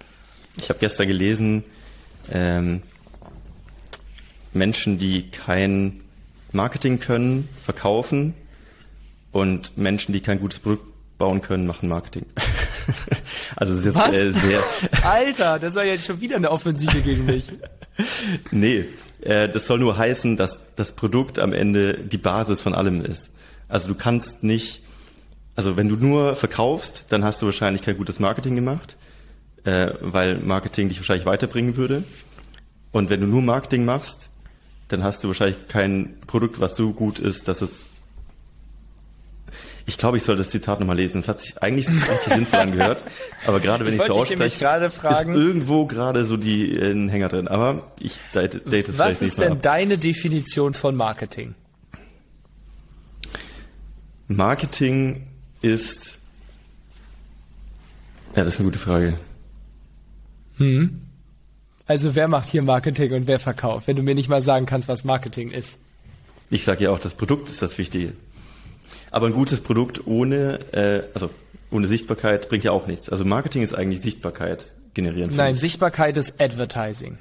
Ich 0.55 0.69
habe 0.69 0.79
gestern 0.79 1.07
gelesen, 1.07 1.65
ähm, 2.31 2.83
Menschen, 4.53 4.97
die 4.97 5.29
kein 5.29 5.99
Marketing 6.53 6.99
können, 6.99 7.49
verkaufen 7.61 8.33
und 9.33 9.77
Menschen, 9.77 10.13
die 10.13 10.21
kein 10.21 10.39
gutes 10.39 10.59
Produkt 10.59 10.85
bauen 11.17 11.41
können, 11.41 11.67
machen 11.67 11.89
Marketing. 11.89 12.25
also 13.57 13.75
das 13.75 13.85
ist 13.85 13.93
jetzt 13.93 14.13
äh, 14.13 14.31
sehr. 14.31 14.63
Alter, 15.03 15.59
das 15.59 15.75
war 15.75 15.83
jetzt 15.83 16.05
schon 16.05 16.21
wieder 16.21 16.37
eine 16.37 16.49
Offensive 16.49 17.01
gegen 17.01 17.25
mich. 17.25 17.51
nee, 18.51 18.85
äh, 19.21 19.49
das 19.49 19.67
soll 19.67 19.79
nur 19.79 19.97
heißen, 19.97 20.37
dass 20.37 20.61
das 20.75 20.91
Produkt 20.91 21.39
am 21.39 21.53
Ende 21.53 21.95
die 21.95 22.17
Basis 22.17 22.61
von 22.61 22.73
allem 22.73 23.03
ist. 23.03 23.31
Also 23.67 23.87
du 23.87 23.95
kannst 23.95 24.43
nicht, 24.43 24.81
also 25.55 25.77
wenn 25.77 25.89
du 25.89 25.95
nur 25.95 26.35
verkaufst, 26.35 27.05
dann 27.09 27.23
hast 27.23 27.41
du 27.41 27.47
wahrscheinlich 27.47 27.81
kein 27.81 27.97
gutes 27.97 28.19
Marketing 28.19 28.55
gemacht, 28.55 28.95
äh, 29.63 29.91
weil 30.01 30.37
Marketing 30.39 30.89
dich 30.89 30.99
wahrscheinlich 30.99 31.25
weiterbringen 31.25 31.75
würde. 31.77 32.03
Und 32.91 33.09
wenn 33.09 33.21
du 33.21 33.27
nur 33.27 33.41
Marketing 33.41 33.85
machst, 33.85 34.29
dann 34.87 35.03
hast 35.03 35.23
du 35.23 35.27
wahrscheinlich 35.27 35.67
kein 35.67 36.19
Produkt, 36.27 36.59
was 36.59 36.75
so 36.75 36.93
gut 36.93 37.19
ist, 37.19 37.47
dass 37.47 37.61
es 37.61 37.85
ich 39.87 39.97
glaube, 39.97 40.17
ich 40.17 40.23
soll 40.23 40.35
das 40.35 40.49
Zitat 40.49 40.81
nochmal 40.81 40.97
lesen. 40.97 41.19
Es 41.19 41.29
hat 41.29 41.39
sich 41.39 41.63
eigentlich 41.63 41.87
richtig 41.87 42.33
sinnvoll 42.33 42.59
angehört. 42.59 43.05
Aber 43.45 43.61
gerade 43.61 43.85
wenn 43.85 43.93
ich, 43.93 44.01
ich 44.01 44.05
so 44.05 44.13
ausspreche, 44.15 44.85
ist 44.85 45.27
irgendwo 45.27 45.85
gerade 45.85 46.25
so 46.25 46.35
die 46.35 46.75
äh, 46.75 47.09
Hänger 47.09 47.29
drin. 47.29 47.47
Aber 47.47 47.89
ich 48.01 48.19
date, 48.33 48.69
date 48.69 48.89
es 48.89 48.97
Was 48.97 49.21
ist 49.21 49.39
denn 49.39 49.53
ab. 49.53 49.61
deine 49.61 49.97
Definition 49.97 50.73
von 50.73 50.93
Marketing? 50.93 51.55
Marketing 54.27 55.25
ist. 55.61 56.19
Ja, 58.35 58.43
das 58.43 58.55
ist 58.55 58.59
eine 58.59 58.65
gute 58.65 58.79
Frage. 58.79 59.17
Hm. 60.57 61.01
Also 61.85 62.13
wer 62.13 62.27
macht 62.27 62.49
hier 62.49 62.61
Marketing 62.61 63.13
und 63.13 63.25
wer 63.25 63.39
verkauft, 63.39 63.87
wenn 63.87 63.95
du 63.95 64.03
mir 64.03 64.15
nicht 64.15 64.27
mal 64.27 64.41
sagen 64.41 64.65
kannst, 64.65 64.89
was 64.89 65.05
Marketing 65.05 65.49
ist? 65.49 65.79
Ich 66.49 66.65
sage 66.65 66.83
ja 66.83 66.91
auch, 66.91 66.99
das 66.99 67.13
Produkt 67.13 67.49
ist 67.49 67.61
das 67.61 67.77
Wichtige. 67.77 68.13
Aber 69.11 69.27
ein 69.27 69.33
gutes 69.33 69.61
Produkt 69.61 70.05
ohne, 70.05 70.59
äh, 70.73 71.03
also 71.13 71.29
ohne 71.71 71.87
Sichtbarkeit 71.87 72.49
bringt 72.49 72.63
ja 72.63 72.71
auch 72.71 72.87
nichts. 72.87 73.09
Also 73.09 73.25
Marketing 73.25 73.61
ist 73.61 73.73
eigentlich 73.73 74.01
Sichtbarkeit 74.01 74.73
generieren. 74.93 75.35
Nein, 75.35 75.53
mich. 75.53 75.61
Sichtbarkeit 75.61 76.17
ist 76.17 76.41
Advertising. 76.41 77.17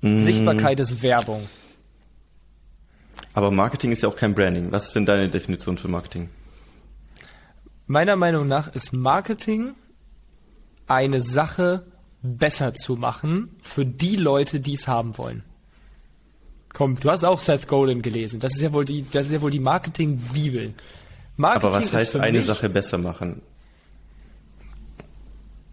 Mm. 0.00 0.20
Sichtbarkeit 0.20 0.80
ist 0.80 1.02
Werbung. 1.02 1.48
Aber 3.34 3.50
Marketing 3.50 3.92
ist 3.92 4.02
ja 4.02 4.08
auch 4.08 4.16
kein 4.16 4.34
Branding. 4.34 4.72
Was 4.72 4.88
ist 4.88 4.96
denn 4.96 5.06
deine 5.06 5.28
Definition 5.28 5.76
für 5.76 5.88
Marketing? 5.88 6.28
Meiner 7.86 8.16
Meinung 8.16 8.48
nach 8.48 8.74
ist 8.74 8.92
Marketing 8.92 9.74
eine 10.86 11.20
Sache 11.20 11.86
besser 12.22 12.74
zu 12.74 12.96
machen 12.96 13.56
für 13.60 13.86
die 13.86 14.16
Leute, 14.16 14.60
die 14.60 14.74
es 14.74 14.88
haben 14.88 15.16
wollen. 15.18 15.44
Komm, 16.72 16.98
du 17.00 17.10
hast 17.10 17.24
auch 17.24 17.38
Seth 17.38 17.66
Godin 17.68 18.02
gelesen. 18.02 18.40
Das 18.40 18.54
ist 18.54 18.60
ja 18.60 18.72
wohl 18.72 18.84
die, 18.84 19.04
das 19.10 19.26
ist 19.26 19.32
ja 19.32 19.40
wohl 19.40 19.50
die 19.50 19.60
Marketing-Bibel. 19.60 20.74
Marketing 21.36 21.68
Aber 21.68 21.76
was 21.76 21.92
heißt 21.92 22.16
eine 22.16 22.40
Sache 22.40 22.68
besser 22.68 22.98
machen? 22.98 23.42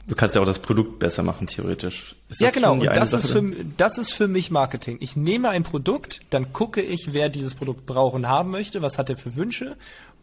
Du 0.07 0.13
kannst 0.13 0.35
ja 0.35 0.41
auch 0.41 0.45
das 0.45 0.59
Produkt 0.59 0.99
besser 0.99 1.23
machen, 1.23 1.47
theoretisch. 1.47 2.15
ja, 2.39 2.51
genau. 2.51 2.75
das, 2.77 3.13
ist 3.13 3.31
für, 3.31 3.41
das 3.75 3.97
ist 3.97 4.11
für 4.11 4.27
mich 4.27 4.51
Marketing. 4.51 4.97
Ich 4.99 5.15
nehme 5.15 5.49
ein 5.49 5.63
Produkt, 5.63 6.21
dann 6.29 6.53
gucke 6.53 6.81
ich, 6.81 7.13
wer 7.13 7.29
dieses 7.29 7.55
Produkt 7.55 7.87
braucht 7.87 8.13
und 8.13 8.27
haben 8.27 8.51
möchte, 8.51 8.83
was 8.83 8.99
hat 8.99 9.09
er 9.09 9.17
für 9.17 9.35
Wünsche, 9.35 9.75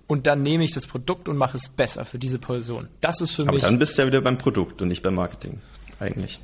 und 0.07 0.27
dann 0.27 0.43
nehme 0.43 0.63
ich 0.63 0.73
das 0.73 0.87
Produkt 0.87 1.29
und 1.29 1.37
mache 1.37 1.57
es 1.57 1.69
besser 1.69 2.05
für 2.05 2.19
diese 2.19 2.39
Person. 2.39 2.89
Das 3.01 3.21
ist 3.21 3.33
für 3.33 3.43
Aber 3.43 3.53
mich. 3.53 3.63
Aber 3.63 3.71
dann 3.71 3.79
bist 3.79 3.97
du 3.97 4.03
ja 4.03 4.09
wieder 4.09 4.21
beim 4.21 4.39
Produkt 4.39 4.83
und 4.83 4.89
nicht 4.89 5.03
beim 5.03 5.15
Marketing, 5.15 5.61
eigentlich. 5.99 6.39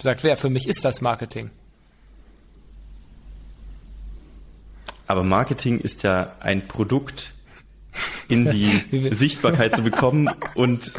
Sagt 0.00 0.22
wer? 0.22 0.36
Für 0.36 0.50
mich 0.50 0.68
ist 0.68 0.84
das 0.84 1.00
Marketing. 1.00 1.50
Aber 5.08 5.24
Marketing 5.24 5.80
ist 5.80 6.02
ja 6.02 6.34
ein 6.38 6.68
Produkt 6.68 7.32
in 8.28 8.48
die 8.48 9.10
Sichtbarkeit 9.14 9.74
zu 9.74 9.82
bekommen 9.82 10.30
und 10.54 10.92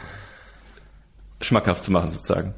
schmackhaft 1.39 1.85
zu 1.85 1.91
machen 1.91 2.09
sozusagen. 2.09 2.55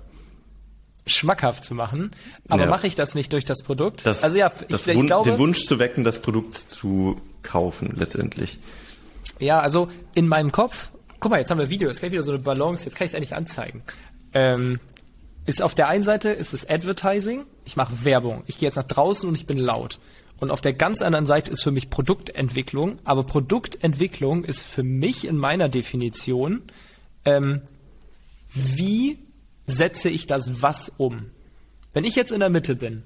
Schmackhaft 1.05 1.65
zu 1.65 1.75
machen, 1.75 2.11
aber 2.47 2.63
ja. 2.63 2.69
mache 2.69 2.87
ich 2.87 2.95
das 2.95 3.15
nicht 3.15 3.33
durch 3.33 3.43
das 3.43 3.63
Produkt? 3.63 4.05
Das, 4.05 4.23
also 4.23 4.37
ja, 4.37 4.51
ich, 4.69 4.87
ich 4.87 5.05
glaube, 5.05 5.29
den 5.29 5.39
Wunsch 5.39 5.65
zu 5.65 5.77
wecken, 5.77 6.03
das 6.03 6.21
Produkt 6.21 6.55
zu 6.55 7.19
kaufen 7.43 7.93
letztendlich. 7.97 8.59
Ja, 9.39 9.59
also 9.59 9.89
in 10.13 10.27
meinem 10.27 10.53
Kopf, 10.53 10.91
guck 11.19 11.31
mal, 11.31 11.39
jetzt 11.39 11.51
haben 11.51 11.57
wir 11.57 11.69
Video, 11.69 11.89
jetzt 11.89 11.99
kann 11.99 12.07
ich 12.07 12.13
wieder 12.13 12.23
so 12.23 12.31
eine 12.31 12.39
Balance, 12.39 12.85
jetzt 12.85 12.95
kann 12.95 13.05
ich 13.05 13.11
es 13.11 13.15
endlich 13.15 13.35
anzeigen. 13.35 13.83
Ähm, 14.33 14.79
ist 15.45 15.61
auf 15.61 15.75
der 15.75 15.89
einen 15.89 16.03
Seite 16.03 16.29
ist 16.29 16.53
es 16.53 16.69
Advertising, 16.69 17.43
ich 17.65 17.75
mache 17.75 18.05
Werbung, 18.05 18.43
ich 18.45 18.57
gehe 18.57 18.67
jetzt 18.67 18.77
nach 18.77 18.87
draußen 18.87 19.27
und 19.27 19.35
ich 19.35 19.47
bin 19.47 19.57
laut. 19.57 19.99
Und 20.41 20.49
auf 20.49 20.59
der 20.59 20.73
ganz 20.73 21.03
anderen 21.03 21.27
Seite 21.27 21.51
ist 21.51 21.61
für 21.61 21.69
mich 21.69 21.91
Produktentwicklung. 21.91 22.97
Aber 23.03 23.23
Produktentwicklung 23.23 24.43
ist 24.43 24.63
für 24.63 24.81
mich 24.81 25.25
in 25.25 25.37
meiner 25.37 25.69
Definition, 25.69 26.63
ähm, 27.25 27.61
wie 28.51 29.19
setze 29.67 30.09
ich 30.09 30.25
das 30.25 30.63
was 30.63 30.89
um? 30.97 31.27
Wenn 31.93 32.05
ich 32.05 32.15
jetzt 32.15 32.31
in 32.31 32.39
der 32.39 32.49
Mitte 32.49 32.75
bin, 32.75 33.03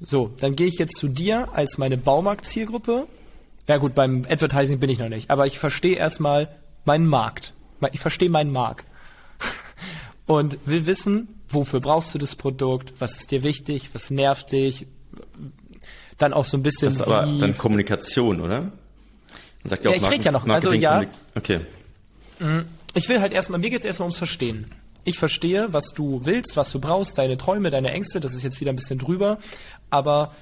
so, 0.00 0.30
dann 0.38 0.54
gehe 0.54 0.68
ich 0.68 0.78
jetzt 0.78 0.96
zu 0.96 1.08
dir 1.08 1.48
als 1.52 1.76
meine 1.76 1.98
Baumarkt-Zielgruppe. 1.98 3.08
Ja 3.66 3.78
gut, 3.78 3.96
beim 3.96 4.24
Advertising 4.30 4.78
bin 4.78 4.90
ich 4.90 5.00
noch 5.00 5.08
nicht, 5.08 5.28
aber 5.28 5.46
ich 5.46 5.58
verstehe 5.58 5.96
erstmal 5.96 6.54
meinen 6.84 7.06
Markt. 7.06 7.52
Ich 7.90 8.00
verstehe 8.00 8.30
meinen 8.30 8.52
Markt. 8.52 8.86
Und 10.26 10.56
will 10.66 10.86
wissen, 10.86 11.40
wofür 11.48 11.80
brauchst 11.80 12.14
du 12.14 12.18
das 12.18 12.36
Produkt, 12.36 13.00
was 13.00 13.16
ist 13.16 13.32
dir 13.32 13.42
wichtig, 13.42 13.90
was 13.92 14.10
nervt 14.10 14.52
dich, 14.52 14.86
dann 16.20 16.32
auch 16.32 16.44
so 16.44 16.56
ein 16.56 16.62
bisschen. 16.62 16.86
Das 16.86 16.94
ist 16.94 17.02
aber 17.02 17.26
dann 17.38 17.56
Kommunikation, 17.56 18.40
oder? 18.40 18.60
Man 18.60 18.72
sagt 19.64 19.84
ja, 19.84 19.90
ja 19.90 19.96
auch 19.96 20.02
ich 20.02 20.10
rede 20.10 20.24
ja 20.24 20.32
noch. 20.32 20.46
also 20.46 20.72
ja. 20.72 21.04
Okay. 21.34 21.60
Mm, 22.38 22.60
ich 22.94 23.08
will 23.08 23.20
halt 23.20 23.32
erstmal, 23.32 23.58
mir 23.58 23.70
geht 23.70 23.80
es 23.80 23.84
erstmal 23.84 24.06
ums 24.06 24.18
Verstehen. 24.18 24.66
Ich 25.04 25.18
verstehe, 25.18 25.72
was 25.72 25.92
du 25.94 26.24
willst, 26.24 26.56
was 26.56 26.70
du 26.72 26.80
brauchst, 26.80 27.18
deine 27.18 27.38
Träume, 27.38 27.70
deine 27.70 27.90
Ängste, 27.90 28.20
das 28.20 28.34
ist 28.34 28.42
jetzt 28.42 28.60
wieder 28.60 28.70
ein 28.70 28.76
bisschen 28.76 28.98
drüber, 28.98 29.38
aber 29.88 30.32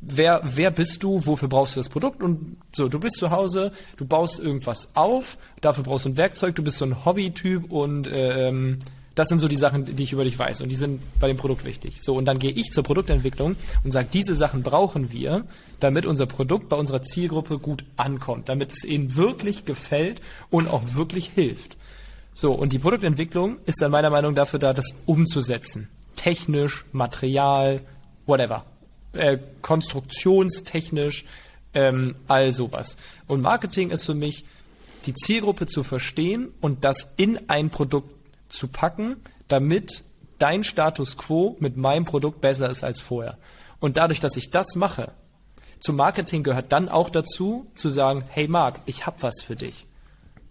wer, 0.00 0.40
wer 0.44 0.70
bist 0.70 1.02
du, 1.02 1.26
wofür 1.26 1.48
brauchst 1.48 1.76
du 1.76 1.80
das 1.80 1.90
Produkt 1.90 2.22
und 2.22 2.56
so, 2.72 2.88
du 2.88 2.98
bist 2.98 3.16
zu 3.16 3.30
Hause, 3.30 3.72
du 3.96 4.06
baust 4.06 4.38
irgendwas 4.38 4.90
auf, 4.94 5.36
dafür 5.60 5.84
brauchst 5.84 6.06
du 6.06 6.10
ein 6.10 6.16
Werkzeug, 6.16 6.54
du 6.54 6.62
bist 6.62 6.78
so 6.78 6.86
ein 6.86 7.04
Hobbytyp 7.04 7.70
und 7.70 8.08
ähm, 8.10 8.78
das 9.14 9.28
sind 9.28 9.38
so 9.38 9.48
die 9.48 9.56
Sachen, 9.56 9.96
die 9.96 10.02
ich 10.02 10.12
über 10.12 10.24
dich 10.24 10.38
weiß 10.38 10.60
und 10.60 10.68
die 10.70 10.74
sind 10.76 11.00
bei 11.20 11.28
dem 11.28 11.36
Produkt 11.36 11.64
wichtig. 11.64 12.02
So, 12.02 12.16
und 12.16 12.24
dann 12.24 12.38
gehe 12.38 12.50
ich 12.50 12.72
zur 12.72 12.82
Produktentwicklung 12.82 13.56
und 13.84 13.90
sage, 13.90 14.08
diese 14.12 14.34
Sachen 14.34 14.62
brauchen 14.62 15.12
wir, 15.12 15.44
damit 15.80 16.06
unser 16.06 16.26
Produkt 16.26 16.68
bei 16.68 16.76
unserer 16.76 17.02
Zielgruppe 17.02 17.58
gut 17.58 17.84
ankommt, 17.96 18.48
damit 18.48 18.72
es 18.72 18.84
ihnen 18.84 19.16
wirklich 19.16 19.64
gefällt 19.64 20.20
und 20.50 20.68
auch 20.68 20.94
wirklich 20.94 21.30
hilft. 21.34 21.76
So, 22.32 22.52
und 22.52 22.72
die 22.72 22.80
Produktentwicklung 22.80 23.58
ist 23.66 23.80
dann 23.80 23.92
meiner 23.92 24.10
Meinung 24.10 24.32
nach 24.32 24.42
dafür 24.44 24.58
da, 24.58 24.72
das 24.72 24.94
umzusetzen. 25.06 25.88
Technisch, 26.16 26.84
Material, 26.90 27.80
whatever. 28.26 28.64
Äh, 29.12 29.38
konstruktionstechnisch, 29.62 31.24
ähm, 31.74 32.16
all 32.26 32.50
sowas. 32.50 32.96
Und 33.28 33.40
Marketing 33.40 33.90
ist 33.90 34.04
für 34.04 34.14
mich, 34.14 34.44
die 35.06 35.14
Zielgruppe 35.14 35.66
zu 35.66 35.84
verstehen 35.84 36.48
und 36.60 36.84
das 36.84 37.14
in 37.16 37.48
ein 37.48 37.70
Produkt 37.70 38.13
zu 38.54 38.68
packen, 38.68 39.16
damit 39.48 40.04
dein 40.38 40.64
Status 40.64 41.16
quo 41.16 41.56
mit 41.60 41.76
meinem 41.76 42.04
Produkt 42.04 42.40
besser 42.40 42.70
ist 42.70 42.84
als 42.84 43.00
vorher. 43.00 43.38
Und 43.80 43.96
dadurch, 43.96 44.20
dass 44.20 44.36
ich 44.36 44.50
das 44.50 44.74
mache, 44.76 45.12
zum 45.80 45.96
Marketing 45.96 46.42
gehört 46.42 46.72
dann 46.72 46.88
auch 46.88 47.10
dazu, 47.10 47.70
zu 47.74 47.90
sagen, 47.90 48.24
hey 48.28 48.48
Marc, 48.48 48.80
ich 48.86 49.06
habe 49.06 49.20
was 49.20 49.42
für 49.42 49.56
dich. 49.56 49.86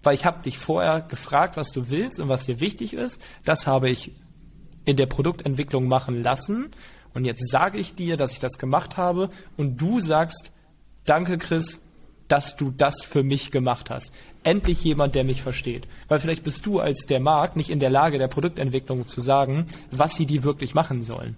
Weil 0.03 0.13
ich 0.13 0.25
habe 0.25 0.43
dich 0.43 0.59
vorher 0.59 1.01
gefragt, 1.01 1.57
was 1.57 1.69
du 1.69 1.89
willst 1.89 2.19
und 2.19 2.29
was 2.29 2.45
dir 2.45 2.59
wichtig 2.59 2.93
ist. 2.93 3.19
Das 3.43 3.65
habe 3.65 3.89
ich 3.89 4.11
in 4.85 4.97
der 4.97 5.07
Produktentwicklung 5.07 5.87
machen 5.87 6.21
lassen. 6.21 6.71
Und 7.13 7.25
jetzt 7.25 7.49
sage 7.49 7.77
ich 7.77 7.95
dir, 7.95 8.17
dass 8.17 8.33
ich 8.33 8.39
das 8.39 8.59
gemacht 8.59 8.97
habe. 8.97 9.29
Und 9.57 9.77
du 9.77 9.99
sagst, 9.99 10.51
danke 11.05 11.37
Chris, 11.37 11.81
dass 12.27 12.55
du 12.55 12.71
das 12.71 13.03
für 13.03 13.23
mich 13.23 13.49
gemacht 13.49 13.89
hast 13.89 14.13
endlich 14.43 14.83
jemand, 14.83 15.15
der 15.15 15.23
mich 15.23 15.41
versteht. 15.41 15.87
Weil 16.07 16.19
vielleicht 16.19 16.43
bist 16.43 16.65
du 16.65 16.79
als 16.79 17.05
der 17.05 17.19
Markt 17.19 17.55
nicht 17.55 17.69
in 17.69 17.79
der 17.79 17.89
Lage, 17.89 18.17
der 18.17 18.27
Produktentwicklung 18.27 19.07
zu 19.07 19.21
sagen, 19.21 19.67
was 19.91 20.15
sie 20.15 20.25
die 20.25 20.43
wirklich 20.43 20.73
machen 20.73 21.03
sollen. 21.03 21.35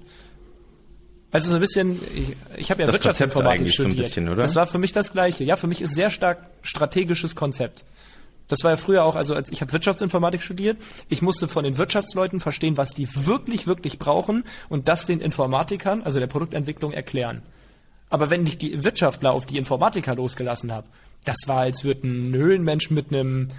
Also 1.32 1.50
so 1.50 1.56
ein 1.56 1.60
bisschen, 1.60 2.00
ich, 2.16 2.36
ich 2.58 2.72
habe 2.72 2.82
ja 2.82 2.86
das 2.86 2.96
Wirtschaftsinformatik 2.96 3.70
studiert. 3.70 3.94
So 3.94 4.00
ein 4.00 4.04
bisschen, 4.04 4.30
oder? 4.30 4.44
Das 4.44 4.56
war 4.56 4.68
für 4.68 4.78
mich 4.78 4.94
das 4.94 5.12
Gleiche. 5.12 5.44
Ja, 5.44 5.58
für 5.58 5.68
mich 5.68 5.82
ist 5.82 5.94
sehr 5.94 6.10
stark 6.10 6.50
strategisches 6.62 7.36
Konzept. 7.36 7.84
Das 8.48 8.64
war 8.64 8.72
ja 8.72 8.78
früher 8.78 9.04
auch, 9.04 9.16
also 9.16 9.34
als 9.34 9.52
ich 9.52 9.62
habe 9.62 9.74
Wirtschaftsinformatik 9.74 10.42
studiert. 10.42 10.78
Ich 11.10 11.22
musste 11.22 11.48
von 11.48 11.64
den 11.64 11.78
Wirtschaftsleuten 11.78 12.40
verstehen, 12.40 12.78
was 12.78 12.92
die 12.92 13.08
wirklich, 13.26 13.68
wirklich 13.68 14.00
brauchen 14.00 14.44
und 14.70 14.88
das 14.88 15.08
den 15.08 15.20
Informatikern, 15.20 16.04
also 16.04 16.20
der 16.20 16.28
Produktentwicklung, 16.28 16.94
erklären. 16.94 17.42
Aber 18.10 18.30
wenn 18.30 18.46
ich 18.46 18.58
die 18.58 18.84
Wirtschaftler 18.84 19.32
auf 19.32 19.46
die 19.46 19.58
Informatiker 19.58 20.16
losgelassen 20.16 20.72
habe, 20.72 20.88
das 21.26 21.38
war, 21.48 21.62
als 21.62 21.84
würde 21.84 22.08
ein 22.08 22.34
Höhlenmensch 22.34 22.92
mit 22.92 23.12
einem 23.12 23.50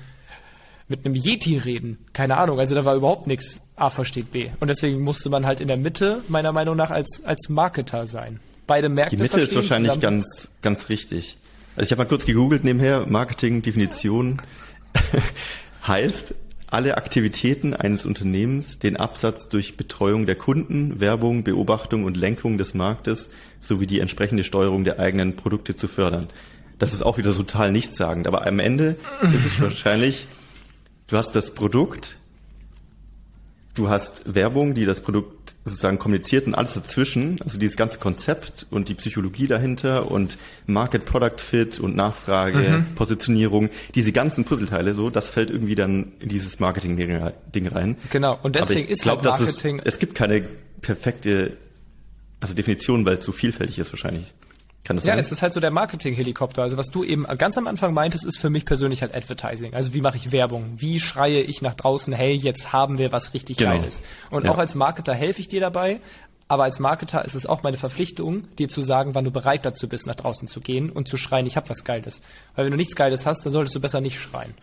mit 0.89 1.05
einem 1.05 1.15
Yeti 1.15 1.59
reden. 1.59 1.99
Keine 2.13 2.37
Ahnung, 2.37 2.61
also 2.61 2.75
da 2.75 2.85
war 2.85 2.95
überhaupt 2.95 3.27
nichts 3.27 3.61
A 3.75 3.91
versteht 3.91 4.31
B. 4.31 4.51
Und 4.61 4.69
deswegen 4.69 5.01
musste 5.01 5.29
man 5.29 5.45
halt 5.45 5.61
in 5.61 5.69
der 5.69 5.77
Mitte, 5.77 6.23
meiner 6.29 6.53
Meinung 6.53 6.77
nach, 6.77 6.91
als, 6.91 7.23
als 7.25 7.49
Marketer 7.49 8.07
sein. 8.07 8.41
Beide 8.67 8.89
Märkte 8.89 9.17
Die 9.17 9.23
Mitte 9.23 9.41
ist 9.41 9.55
wahrscheinlich 9.55 9.99
ganz, 10.01 10.49
ganz 10.63 10.89
richtig. 10.89 11.39
Also 11.77 11.87
ich 11.87 11.93
habe 11.93 12.05
mal 12.05 12.09
kurz 12.09 12.25
gegoogelt 12.25 12.65
nebenher, 12.65 13.05
Marketing-Definition 13.07 14.41
heißt, 15.87 16.35
alle 16.69 16.97
Aktivitäten 16.97 17.75
eines 17.75 18.07
Unternehmens, 18.07 18.79
den 18.79 18.97
Absatz 18.97 19.49
durch 19.49 19.77
Betreuung 19.77 20.27
der 20.27 20.35
Kunden, 20.35 21.01
Werbung, 21.01 21.45
Beobachtung 21.45 22.05
und 22.05 22.17
Lenkung 22.17 22.59
des 22.59 22.75
Marktes 22.75 23.29
sowie 23.61 23.87
die 23.87 24.01
entsprechende 24.01 24.43
Steuerung 24.43 24.85
der 24.85 24.99
eigenen 24.99 25.37
Produkte 25.37 25.77
zu 25.77 25.87
fördern. 25.87 26.29
Das 26.79 26.93
ist 26.93 27.03
auch 27.03 27.19
wieder 27.19 27.35
total 27.35 27.73
nichtssagend, 27.73 28.27
aber 28.27 28.47
am 28.47 28.59
Ende 28.59 28.97
ist 29.23 29.47
es 29.47 29.61
wahrscheinlich, 29.61 30.27
du 31.07 31.17
hast 31.17 31.35
das 31.35 31.53
Produkt, 31.53 32.19
du 33.75 33.89
hast 33.89 34.35
Werbung, 34.35 34.75
die 34.75 34.85
das 34.85 35.01
Produkt 35.01 35.55
sozusagen 35.65 35.99
kommuniziert 35.99 36.47
und 36.47 36.55
alles 36.55 36.75
dazwischen, 36.75 37.39
also 37.43 37.59
dieses 37.59 37.77
ganze 37.77 37.99
Konzept 37.99 38.67
und 38.71 38.89
die 38.89 38.95
Psychologie 38.95 39.47
dahinter 39.47 40.11
und 40.11 40.39
Market 40.67 41.07
Product 41.07 41.39
Fit 41.39 41.81
und 41.81 41.97
Nachfrage, 41.97 42.59
mhm. 42.59 42.95
Positionierung, 42.95 43.71
diese 43.95 44.13
ganzen 44.13 44.45
Puzzleteile 44.45 44.95
so, 44.95 45.11
das 45.11 45.29
fällt 45.29 45.51
irgendwie 45.51 45.75
dann 45.75 46.13
in 46.21 46.29
dieses 46.29 46.61
Marketing 46.61 46.97
Ding 46.97 47.69
rein. 47.69 47.97
Genau, 48.11 48.39
und 48.43 48.55
deswegen 48.55 48.89
ist 48.89 49.03
glaub, 49.03 49.25
halt 49.25 49.41
Marketing 49.41 49.79
es, 49.79 49.87
es 49.87 49.99
gibt 49.99 50.15
keine 50.15 50.47
perfekte 50.83 51.57
also 52.41 52.55
Definition, 52.55 53.05
weil 53.07 53.15
es 53.15 53.25
zu 53.25 53.33
vielfältig 53.33 53.79
ist 53.79 53.93
wahrscheinlich. 53.93 54.33
Kann 54.87 54.95
das 54.95 55.05
ja, 55.05 55.15
sein? 55.15 55.19
es 55.19 55.33
ist 55.33 55.43
halt 55.43 55.53
so 55.53 55.59
der 55.59 55.73
Marketing-Helikopter. 55.73 56.63
Also 56.63 56.77
was 56.77 56.91
du 56.91 57.03
eben 57.03 57.25
ganz 57.39 57.59
am 57.59 57.67
Anfang 57.67 57.93
meintest, 57.93 58.25
ist 58.25 58.39
für 58.39 58.51
mich 58.51 58.65
persönlich 58.65 59.03
halt 59.03 59.13
Advertising. 59.13 59.75
Also 59.75 59.95
wie 59.95 60.01
mache 60.01 60.17
ich 60.17 60.31
Werbung? 60.31 60.75
Wie 60.77 61.01
schreie 61.01 61.41
ich 61.41 61.61
nach 61.61 61.75
draußen, 61.75 62.13
hey, 62.13 62.33
jetzt 62.33 62.73
haben 62.73 62.97
wir 62.97 63.11
was 63.11 63.35
richtig 63.35 63.57
genau. 63.57 63.73
Geiles. 63.73 64.05
Und 64.31 64.45
ja. 64.45 64.53
auch 64.53 64.59
als 64.59 64.77
Marketer 64.77 65.13
helfe 65.13 65.41
ich 65.41 65.49
dir 65.49 65.61
dabei. 65.61 66.01
Aber 66.47 66.63
als 66.63 66.79
Marketer 66.79 67.25
ist 67.25 67.35
es 67.35 67.47
auch 67.47 67.65
meine 67.65 67.79
Verpflichtung, 67.79 68.47
dir 68.59 68.69
zu 68.69 68.81
sagen, 68.81 69.17
wann 69.17 69.25
du 69.25 69.33
bereit 69.33 69.67
dazu 69.67 69.89
bist, 69.89 70.07
nach 70.07 70.15
draußen 70.15 70.47
zu 70.47 70.61
gehen 70.61 70.89
und 70.91 71.09
zu 71.09 71.17
schreien, 71.17 71.47
ich 71.47 71.57
habe 71.57 71.69
was 71.69 71.83
Geiles. 71.83 72.23
Weil 72.55 72.67
wenn 72.67 72.71
du 72.71 72.77
nichts 72.77 72.95
Geiles 72.95 73.27
hast, 73.27 73.45
dann 73.45 73.53
solltest 73.53 73.75
du 73.75 73.81
besser 73.81 74.01
nicht 74.01 74.21
schreien. 74.21 74.55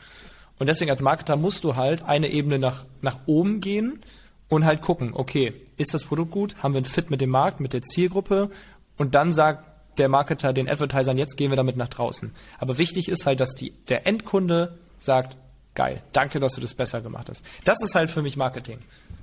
Und 0.57 0.67
deswegen 0.67 0.89
als 0.89 1.01
Marketer 1.01 1.36
musst 1.36 1.65
du 1.65 1.76
halt 1.76 2.05
eine 2.05 2.30
Ebene 2.30 2.59
nach, 2.59 2.86
nach 3.01 3.19
oben 3.26 3.59
gehen 3.59 3.99
und 4.47 4.63
halt 4.63 4.82
gucken, 4.82 5.11
okay, 5.13 5.53
ist 5.76 5.93
das 5.93 6.05
Produkt 6.05 6.32
gut? 6.32 6.55
Haben 6.63 6.76
wir 6.76 6.78
einen 6.78 6.86
Fit 6.86 7.09
mit 7.09 7.19
dem 7.19 7.32
Markt, 7.32 7.59
mit 7.59 7.74
der 7.74 7.82
Zielgruppe? 7.82 8.49
Und 8.95 9.15
dann 9.15 9.34
sagt 9.34 9.72
der 9.97 10.09
Marketer 10.09 10.53
den 10.53 10.69
Advertisern, 10.69 11.17
jetzt 11.17 11.37
gehen 11.37 11.51
wir 11.51 11.55
damit 11.55 11.77
nach 11.77 11.87
draußen. 11.87 12.31
Aber 12.59 12.77
wichtig 12.77 13.09
ist 13.09 13.25
halt, 13.25 13.39
dass 13.39 13.53
die, 13.55 13.71
der 13.89 14.07
Endkunde 14.07 14.77
sagt, 14.99 15.37
geil, 15.75 16.01
danke, 16.13 16.39
dass 16.39 16.53
du 16.53 16.61
das 16.61 16.73
besser 16.73 17.01
gemacht 17.01 17.29
hast. 17.29 17.43
Das 17.65 17.81
ist 17.83 17.95
halt 17.95 18.09
für 18.09 18.21
mich 18.21 18.37
Marketing. 18.37 18.79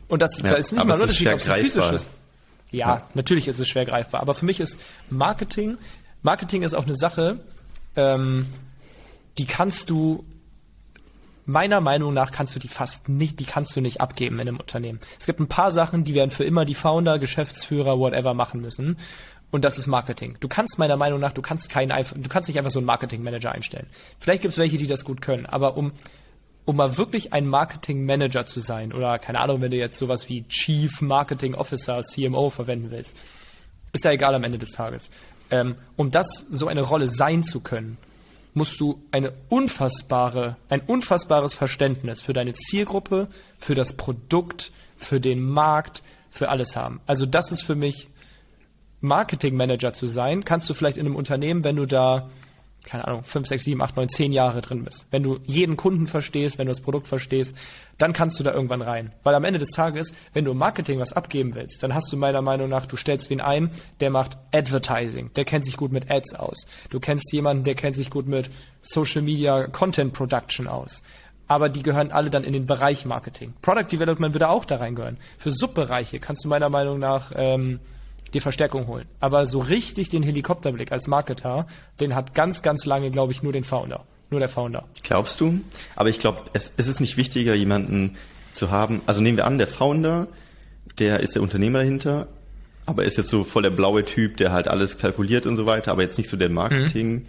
Und 0.08 0.22
das, 0.22 0.40
ja, 0.42 0.50
da 0.50 0.56
ist 0.56 0.72
nicht 0.72 0.84
mal 0.84 0.94
ein 0.94 1.00
Unterschied, 1.00 1.28
ob 1.28 1.38
es 1.38 1.48
physisch 1.48 1.92
ist. 1.92 2.10
Ja, 2.70 2.88
ja, 2.88 3.08
natürlich 3.14 3.48
ist 3.48 3.58
es 3.58 3.68
schwer 3.68 3.84
greifbar. 3.84 4.20
Aber 4.20 4.34
für 4.34 4.44
mich 4.44 4.60
ist 4.60 4.78
Marketing, 5.08 5.76
Marketing 6.22 6.62
ist 6.62 6.74
auch 6.74 6.84
eine 6.84 6.96
Sache, 6.96 7.40
ähm, 7.96 8.46
die 9.38 9.46
kannst 9.46 9.90
du 9.90 10.24
meiner 11.46 11.80
Meinung 11.80 12.14
nach 12.14 12.30
kannst 12.30 12.54
du 12.54 12.60
die 12.60 12.68
fast 12.68 13.08
nicht, 13.08 13.40
die 13.40 13.44
kannst 13.44 13.74
du 13.74 13.80
nicht 13.80 14.00
abgeben 14.00 14.36
in 14.36 14.48
einem 14.48 14.58
Unternehmen. 14.58 15.00
Es 15.18 15.26
gibt 15.26 15.40
ein 15.40 15.48
paar 15.48 15.72
Sachen, 15.72 16.04
die 16.04 16.14
werden 16.14 16.30
für 16.30 16.44
immer 16.44 16.64
die 16.64 16.74
Founder, 16.74 17.18
Geschäftsführer, 17.18 17.98
whatever 17.98 18.34
machen 18.34 18.60
müssen. 18.60 18.98
Und 19.50 19.64
das 19.64 19.78
ist 19.78 19.86
Marketing. 19.86 20.36
Du 20.40 20.48
kannst 20.48 20.78
meiner 20.78 20.96
Meinung 20.96 21.18
nach, 21.20 21.32
du 21.32 21.42
kannst 21.42 21.68
keinen, 21.70 21.90
du 21.90 22.28
kannst 22.28 22.48
nicht 22.48 22.58
einfach 22.58 22.70
so 22.70 22.78
einen 22.78 22.86
Marketing-Manager 22.86 23.52
einstellen. 23.52 23.86
Vielleicht 24.18 24.42
gibt 24.42 24.52
es 24.52 24.58
welche, 24.58 24.78
die 24.78 24.86
das 24.86 25.04
gut 25.04 25.20
können, 25.20 25.46
aber 25.46 25.76
um, 25.76 25.92
um 26.64 26.76
mal 26.76 26.96
wirklich 26.96 27.32
ein 27.32 27.46
Marketing-Manager 27.46 28.46
zu 28.46 28.60
sein, 28.60 28.92
oder 28.92 29.18
keine 29.18 29.40
Ahnung, 29.40 29.60
wenn 29.60 29.72
du 29.72 29.76
jetzt 29.76 29.98
sowas 29.98 30.28
wie 30.28 30.46
Chief 30.46 31.00
Marketing 31.00 31.54
Officer, 31.54 32.00
CMO 32.02 32.50
verwenden 32.50 32.90
willst, 32.90 33.16
ist 33.92 34.04
ja 34.04 34.12
egal 34.12 34.34
am 34.34 34.44
Ende 34.44 34.58
des 34.58 34.70
Tages. 34.70 35.10
Ähm, 35.50 35.74
um 35.96 36.12
das 36.12 36.46
so 36.50 36.68
eine 36.68 36.82
Rolle 36.82 37.08
sein 37.08 37.42
zu 37.42 37.60
können, 37.60 37.98
musst 38.54 38.80
du 38.80 39.02
eine 39.10 39.32
unfassbare, 39.48 40.56
ein 40.68 40.80
unfassbares 40.80 41.54
Verständnis 41.54 42.20
für 42.20 42.32
deine 42.32 42.52
Zielgruppe, 42.52 43.28
für 43.58 43.74
das 43.74 43.96
Produkt, 43.96 44.70
für 44.96 45.20
den 45.20 45.40
Markt, 45.40 46.02
für 46.30 46.48
alles 46.48 46.76
haben. 46.76 47.00
Also 47.06 47.26
das 47.26 47.52
ist 47.52 47.62
für 47.62 47.74
mich 47.74 48.08
Marketing 49.00 49.56
Manager 49.56 49.92
zu 49.92 50.06
sein, 50.06 50.44
kannst 50.44 50.68
du 50.68 50.74
vielleicht 50.74 50.98
in 50.98 51.06
einem 51.06 51.16
Unternehmen, 51.16 51.64
wenn 51.64 51.76
du 51.76 51.86
da, 51.86 52.28
keine 52.84 53.06
Ahnung, 53.06 53.24
5, 53.24 53.48
6, 53.48 53.64
7, 53.64 53.80
8, 53.80 53.96
9, 53.96 54.08
10 54.08 54.32
Jahre 54.32 54.60
drin 54.60 54.84
bist. 54.84 55.06
Wenn 55.10 55.22
du 55.22 55.38
jeden 55.44 55.76
Kunden 55.76 56.06
verstehst, 56.06 56.58
wenn 56.58 56.66
du 56.66 56.70
das 56.70 56.80
Produkt 56.80 57.06
verstehst, 57.06 57.56
dann 57.98 58.12
kannst 58.12 58.38
du 58.38 58.44
da 58.44 58.52
irgendwann 58.52 58.82
rein. 58.82 59.12
Weil 59.22 59.34
am 59.34 59.44
Ende 59.44 59.58
des 59.58 59.70
Tages, 59.70 60.14
wenn 60.32 60.44
du 60.44 60.52
im 60.52 60.58
Marketing 60.58 60.98
was 60.98 61.12
abgeben 61.12 61.54
willst, 61.54 61.82
dann 61.82 61.94
hast 61.94 62.12
du 62.12 62.16
meiner 62.16 62.42
Meinung 62.42 62.68
nach, 62.68 62.86
du 62.86 62.96
stellst 62.96 63.30
wen 63.30 63.40
ein, 63.40 63.70
der 64.00 64.10
macht 64.10 64.36
Advertising, 64.52 65.32
der 65.34 65.44
kennt 65.44 65.64
sich 65.64 65.76
gut 65.76 65.92
mit 65.92 66.10
Ads 66.10 66.34
aus. 66.34 66.66
Du 66.90 67.00
kennst 67.00 67.32
jemanden, 67.32 67.64
der 67.64 67.74
kennt 67.74 67.96
sich 67.96 68.10
gut 68.10 68.26
mit 68.26 68.50
Social 68.80 69.22
Media 69.22 69.66
Content 69.66 70.12
Production 70.12 70.66
aus 70.66 71.02
aber 71.50 71.68
die 71.68 71.82
gehören 71.82 72.12
alle 72.12 72.30
dann 72.30 72.44
in 72.44 72.52
den 72.52 72.66
Bereich 72.66 73.04
Marketing. 73.04 73.54
Product 73.60 73.86
Development 73.90 74.32
würde 74.34 74.48
auch 74.48 74.64
da 74.64 74.76
reingehören. 74.76 75.18
Für 75.36 75.50
Subbereiche 75.50 76.20
kannst 76.20 76.44
du 76.44 76.48
meiner 76.48 76.68
Meinung 76.68 77.00
nach 77.00 77.32
ähm, 77.34 77.80
die 78.34 78.40
Verstärkung 78.40 78.86
holen. 78.86 79.06
Aber 79.20 79.46
so 79.46 79.58
richtig 79.58 80.08
den 80.08 80.22
Helikopterblick 80.22 80.92
als 80.92 81.06
Marketer, 81.06 81.66
den 81.98 82.14
hat 82.14 82.34
ganz, 82.34 82.62
ganz 82.62 82.86
lange, 82.86 83.10
glaube 83.10 83.32
ich, 83.32 83.42
nur 83.42 83.52
den 83.52 83.64
Founder. 83.64 84.04
Nur 84.30 84.40
der 84.40 84.48
Founder. 84.48 84.84
Glaubst 85.02 85.40
du? 85.40 85.60
Aber 85.96 86.08
ich 86.08 86.20
glaube, 86.20 86.42
es, 86.52 86.72
es 86.76 86.86
ist 86.86 87.00
nicht 87.00 87.16
wichtiger, 87.16 87.54
jemanden 87.54 88.16
zu 88.52 88.70
haben. 88.70 89.02
Also 89.06 89.20
nehmen 89.20 89.36
wir 89.36 89.46
an, 89.46 89.58
der 89.58 89.66
Founder, 89.66 90.28
der 90.98 91.20
ist 91.20 91.34
der 91.34 91.42
Unternehmer 91.42 91.80
dahinter, 91.80 92.28
aber 92.86 93.04
ist 93.04 93.18
jetzt 93.18 93.28
so 93.28 93.44
voll 93.44 93.62
der 93.62 93.70
blaue 93.70 94.04
Typ, 94.04 94.36
der 94.36 94.52
halt 94.52 94.68
alles 94.68 94.98
kalkuliert 94.98 95.46
und 95.46 95.56
so 95.56 95.66
weiter, 95.66 95.92
aber 95.92 96.02
jetzt 96.02 96.18
nicht 96.18 96.28
so 96.28 96.36
der 96.36 96.48
Marketing. 96.48 97.12
Mhm. 97.12 97.26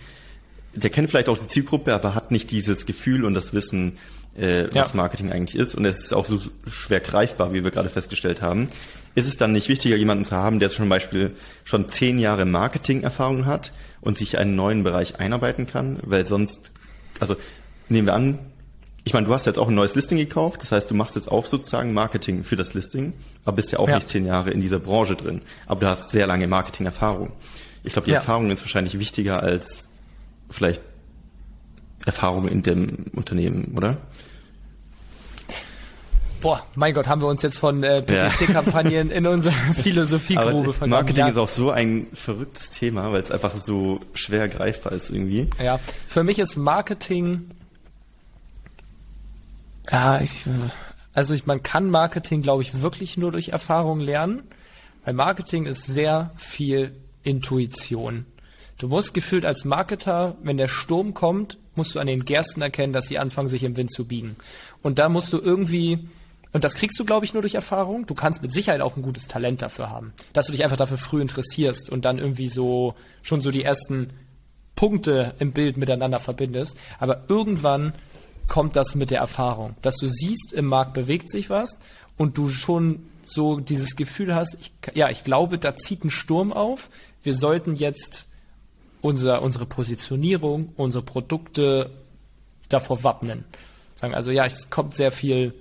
Der 0.73 0.89
kennt 0.89 1.09
vielleicht 1.09 1.27
auch 1.27 1.37
die 1.37 1.47
Zielgruppe, 1.47 1.93
aber 1.93 2.15
hat 2.15 2.31
nicht 2.31 2.51
dieses 2.51 2.85
Gefühl 2.85 3.25
und 3.25 3.33
das 3.33 3.53
Wissen, 3.53 3.97
äh, 4.35 4.65
was 4.73 4.91
ja. 4.91 4.95
Marketing 4.95 5.31
eigentlich 5.31 5.59
ist. 5.59 5.75
Und 5.75 5.85
es 5.85 5.99
ist 5.99 6.13
auch 6.13 6.25
so 6.25 6.39
schwer 6.69 6.99
greifbar, 6.99 7.53
wie 7.53 7.63
wir 7.63 7.71
gerade 7.71 7.89
festgestellt 7.89 8.41
haben. 8.41 8.69
Ist 9.13 9.27
es 9.27 9.37
dann 9.37 9.51
nicht 9.51 9.67
wichtiger, 9.67 9.97
jemanden 9.97 10.23
zu 10.23 10.35
haben, 10.35 10.59
der 10.59 10.69
zum 10.69 10.87
Beispiel 10.87 11.31
schon 11.65 11.89
zehn 11.89 12.17
Jahre 12.17 12.45
Marketing-Erfahrung 12.45 13.45
hat 13.45 13.73
und 13.99 14.17
sich 14.17 14.37
einen 14.37 14.55
neuen 14.55 14.83
Bereich 14.83 15.19
einarbeiten 15.19 15.67
kann? 15.67 15.99
Weil 16.03 16.25
sonst, 16.25 16.71
also 17.19 17.35
nehmen 17.89 18.07
wir 18.07 18.13
an, 18.13 18.39
ich 19.03 19.13
meine, 19.13 19.25
du 19.25 19.33
hast 19.33 19.45
jetzt 19.47 19.59
auch 19.59 19.67
ein 19.67 19.75
neues 19.75 19.95
Listing 19.95 20.17
gekauft, 20.17 20.61
das 20.61 20.71
heißt, 20.71 20.89
du 20.89 20.95
machst 20.95 21.15
jetzt 21.15 21.29
auch 21.29 21.45
sozusagen 21.45 21.91
Marketing 21.91 22.43
für 22.43 22.55
das 22.55 22.73
Listing, 22.73 23.13
aber 23.43 23.55
bist 23.55 23.71
ja 23.71 23.79
auch 23.79 23.89
ja. 23.89 23.95
nicht 23.95 24.07
zehn 24.07 24.25
Jahre 24.25 24.51
in 24.51 24.61
dieser 24.61 24.79
Branche 24.79 25.15
drin. 25.15 25.41
Aber 25.65 25.81
du 25.81 25.87
hast 25.87 26.09
sehr 26.09 26.27
lange 26.27 26.47
Marketing-Erfahrung. 26.47 27.31
Ich 27.83 27.93
glaube, 27.93 28.05
die 28.05 28.11
ja. 28.11 28.17
Erfahrung 28.17 28.51
ist 28.51 28.61
wahrscheinlich 28.61 28.99
wichtiger 28.99 29.41
als 29.41 29.89
vielleicht 30.49 30.81
Erfahrung 32.05 32.47
in 32.47 32.63
dem 32.63 33.05
Unternehmen, 33.13 33.73
oder? 33.75 33.97
Boah, 36.41 36.65
mein 36.73 36.95
Gott, 36.95 37.07
haben 37.07 37.21
wir 37.21 37.27
uns 37.27 37.43
jetzt 37.43 37.59
von 37.59 37.83
äh, 37.83 38.01
PPC-Kampagnen 38.01 39.09
ja. 39.09 39.15
in 39.15 39.27
unsere 39.27 39.53
Philosophiegrube 39.75 40.73
vergangen. 40.73 40.89
Marketing 40.89 41.27
ist 41.27 41.37
auch 41.37 41.47
so 41.47 41.69
ein 41.69 42.07
verrücktes 42.13 42.71
Thema, 42.71 43.11
weil 43.11 43.21
es 43.21 43.29
einfach 43.29 43.55
so 43.55 43.99
schwer 44.13 44.49
greifbar 44.49 44.93
ist 44.93 45.11
irgendwie. 45.11 45.47
Ja, 45.63 45.79
für 46.07 46.23
mich 46.23 46.39
ist 46.39 46.57
Marketing, 46.57 47.51
ja, 49.91 50.19
ich, 50.19 50.45
also 51.13 51.35
ich, 51.35 51.45
man 51.45 51.61
kann 51.61 51.91
Marketing, 51.91 52.41
glaube 52.41 52.63
ich, 52.63 52.81
wirklich 52.81 53.17
nur 53.17 53.31
durch 53.31 53.49
Erfahrung 53.49 53.99
lernen, 53.99 54.41
weil 55.05 55.13
Marketing 55.13 55.67
ist 55.67 55.85
sehr 55.85 56.31
viel 56.37 56.95
Intuition. 57.21 58.25
Du 58.79 58.87
musst 58.87 59.13
gefühlt 59.13 59.45
als 59.45 59.63
Marketer, 59.63 60.37
wenn 60.41 60.57
der 60.57 60.67
Sturm 60.67 61.13
kommt, 61.13 61.59
musst 61.81 61.95
du 61.95 61.99
an 61.99 62.05
den 62.05 62.25
Gersten 62.25 62.61
erkennen, 62.61 62.93
dass 62.93 63.07
sie 63.07 63.17
anfangen, 63.17 63.47
sich 63.47 63.63
im 63.63 63.75
Wind 63.75 63.91
zu 63.91 64.05
biegen. 64.05 64.35
Und 64.83 64.99
da 64.99 65.09
musst 65.09 65.33
du 65.33 65.39
irgendwie 65.39 66.07
und 66.53 66.63
das 66.63 66.75
kriegst 66.75 66.99
du, 66.99 67.05
glaube 67.05 67.25
ich, 67.25 67.33
nur 67.33 67.41
durch 67.41 67.55
Erfahrung. 67.55 68.05
Du 68.05 68.13
kannst 68.13 68.41
mit 68.41 68.51
Sicherheit 68.51 68.81
auch 68.81 68.97
ein 68.97 69.03
gutes 69.03 69.27
Talent 69.27 69.61
dafür 69.61 69.89
haben. 69.89 70.13
Dass 70.33 70.45
du 70.45 70.51
dich 70.51 70.63
einfach 70.63 70.77
dafür 70.77 70.97
früh 70.97 71.21
interessierst 71.21 71.89
und 71.89 72.05
dann 72.05 72.17
irgendwie 72.17 72.49
so 72.49 72.93
schon 73.21 73.41
so 73.41 73.51
die 73.51 73.63
ersten 73.63 74.11
Punkte 74.75 75.33
im 75.39 75.53
Bild 75.53 75.77
miteinander 75.77 76.19
verbindest. 76.19 76.77
Aber 76.99 77.23
irgendwann 77.29 77.93
kommt 78.47 78.75
das 78.75 78.95
mit 78.95 79.11
der 79.11 79.19
Erfahrung, 79.19 79.75
dass 79.81 79.95
du 79.95 80.07
siehst, 80.07 80.51
im 80.53 80.65
Markt 80.65 80.93
bewegt 80.93 81.31
sich 81.31 81.49
was 81.49 81.79
und 82.17 82.37
du 82.37 82.49
schon 82.49 83.07
so 83.23 83.59
dieses 83.59 83.95
Gefühl 83.95 84.35
hast, 84.35 84.57
ich, 84.59 84.73
ja, 84.93 85.09
ich 85.09 85.23
glaube, 85.23 85.57
da 85.57 85.75
zieht 85.75 86.03
ein 86.03 86.09
Sturm 86.09 86.51
auf. 86.51 86.89
Wir 87.23 87.33
sollten 87.33 87.75
jetzt 87.75 88.27
unser, 89.01 89.41
unsere 89.41 89.65
Positionierung, 89.65 90.73
unsere 90.77 91.03
Produkte 91.03 91.91
davor 92.69 93.03
wappnen. 93.03 93.45
Sagen 93.95 94.13
also, 94.13 94.31
ja, 94.31 94.45
es 94.45 94.69
kommt 94.69 94.95
sehr 94.95 95.11
viel, 95.11 95.53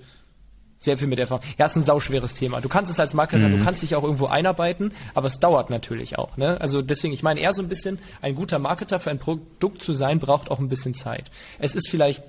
sehr 0.79 0.97
viel 0.97 1.09
mit 1.09 1.19
Erfahrung. 1.19 1.45
Ja, 1.59 1.67
es 1.67 1.73
ist 1.73 1.77
ein 1.77 1.85
sauschweres 1.85 2.35
Thema. 2.35 2.61
Du 2.61 2.69
kannst 2.69 2.91
es 2.91 3.01
als 3.01 3.15
Marketer, 3.15 3.49
mhm. 3.49 3.59
du 3.59 3.65
kannst 3.65 3.83
dich 3.83 3.95
auch 3.95 4.03
irgendwo 4.03 4.27
einarbeiten, 4.27 4.93
aber 5.15 5.27
es 5.27 5.39
dauert 5.41 5.71
natürlich 5.71 6.19
auch. 6.19 6.37
Ne? 6.37 6.61
Also 6.61 6.81
deswegen, 6.83 7.13
ich 7.13 7.23
meine 7.23 7.41
eher 7.41 7.53
so 7.53 7.63
ein 7.63 7.69
bisschen, 7.69 7.99
ein 8.23 8.35
guter 8.35 8.59
Marketer 8.59 9.01
für 9.01 9.11
ein 9.11 9.19
Produkt 9.19 9.83
zu 9.83 9.93
sein, 9.93 10.21
braucht 10.21 10.51
auch 10.51 10.59
ein 10.59 10.69
bisschen 10.69 10.95
Zeit. 10.95 11.31
Es 11.59 11.75
ist 11.75 11.89
vielleicht 11.89 12.23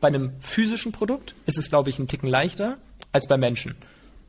bei 0.00 0.08
einem 0.08 0.32
physischen 0.40 0.92
Produkt, 0.92 1.34
ist 1.46 1.58
es, 1.58 1.68
glaube 1.68 1.90
ich, 1.90 1.98
ein 1.98 2.08
Ticken 2.08 2.28
leichter 2.28 2.78
als 3.12 3.26
bei 3.26 3.36
Menschen. 3.36 3.74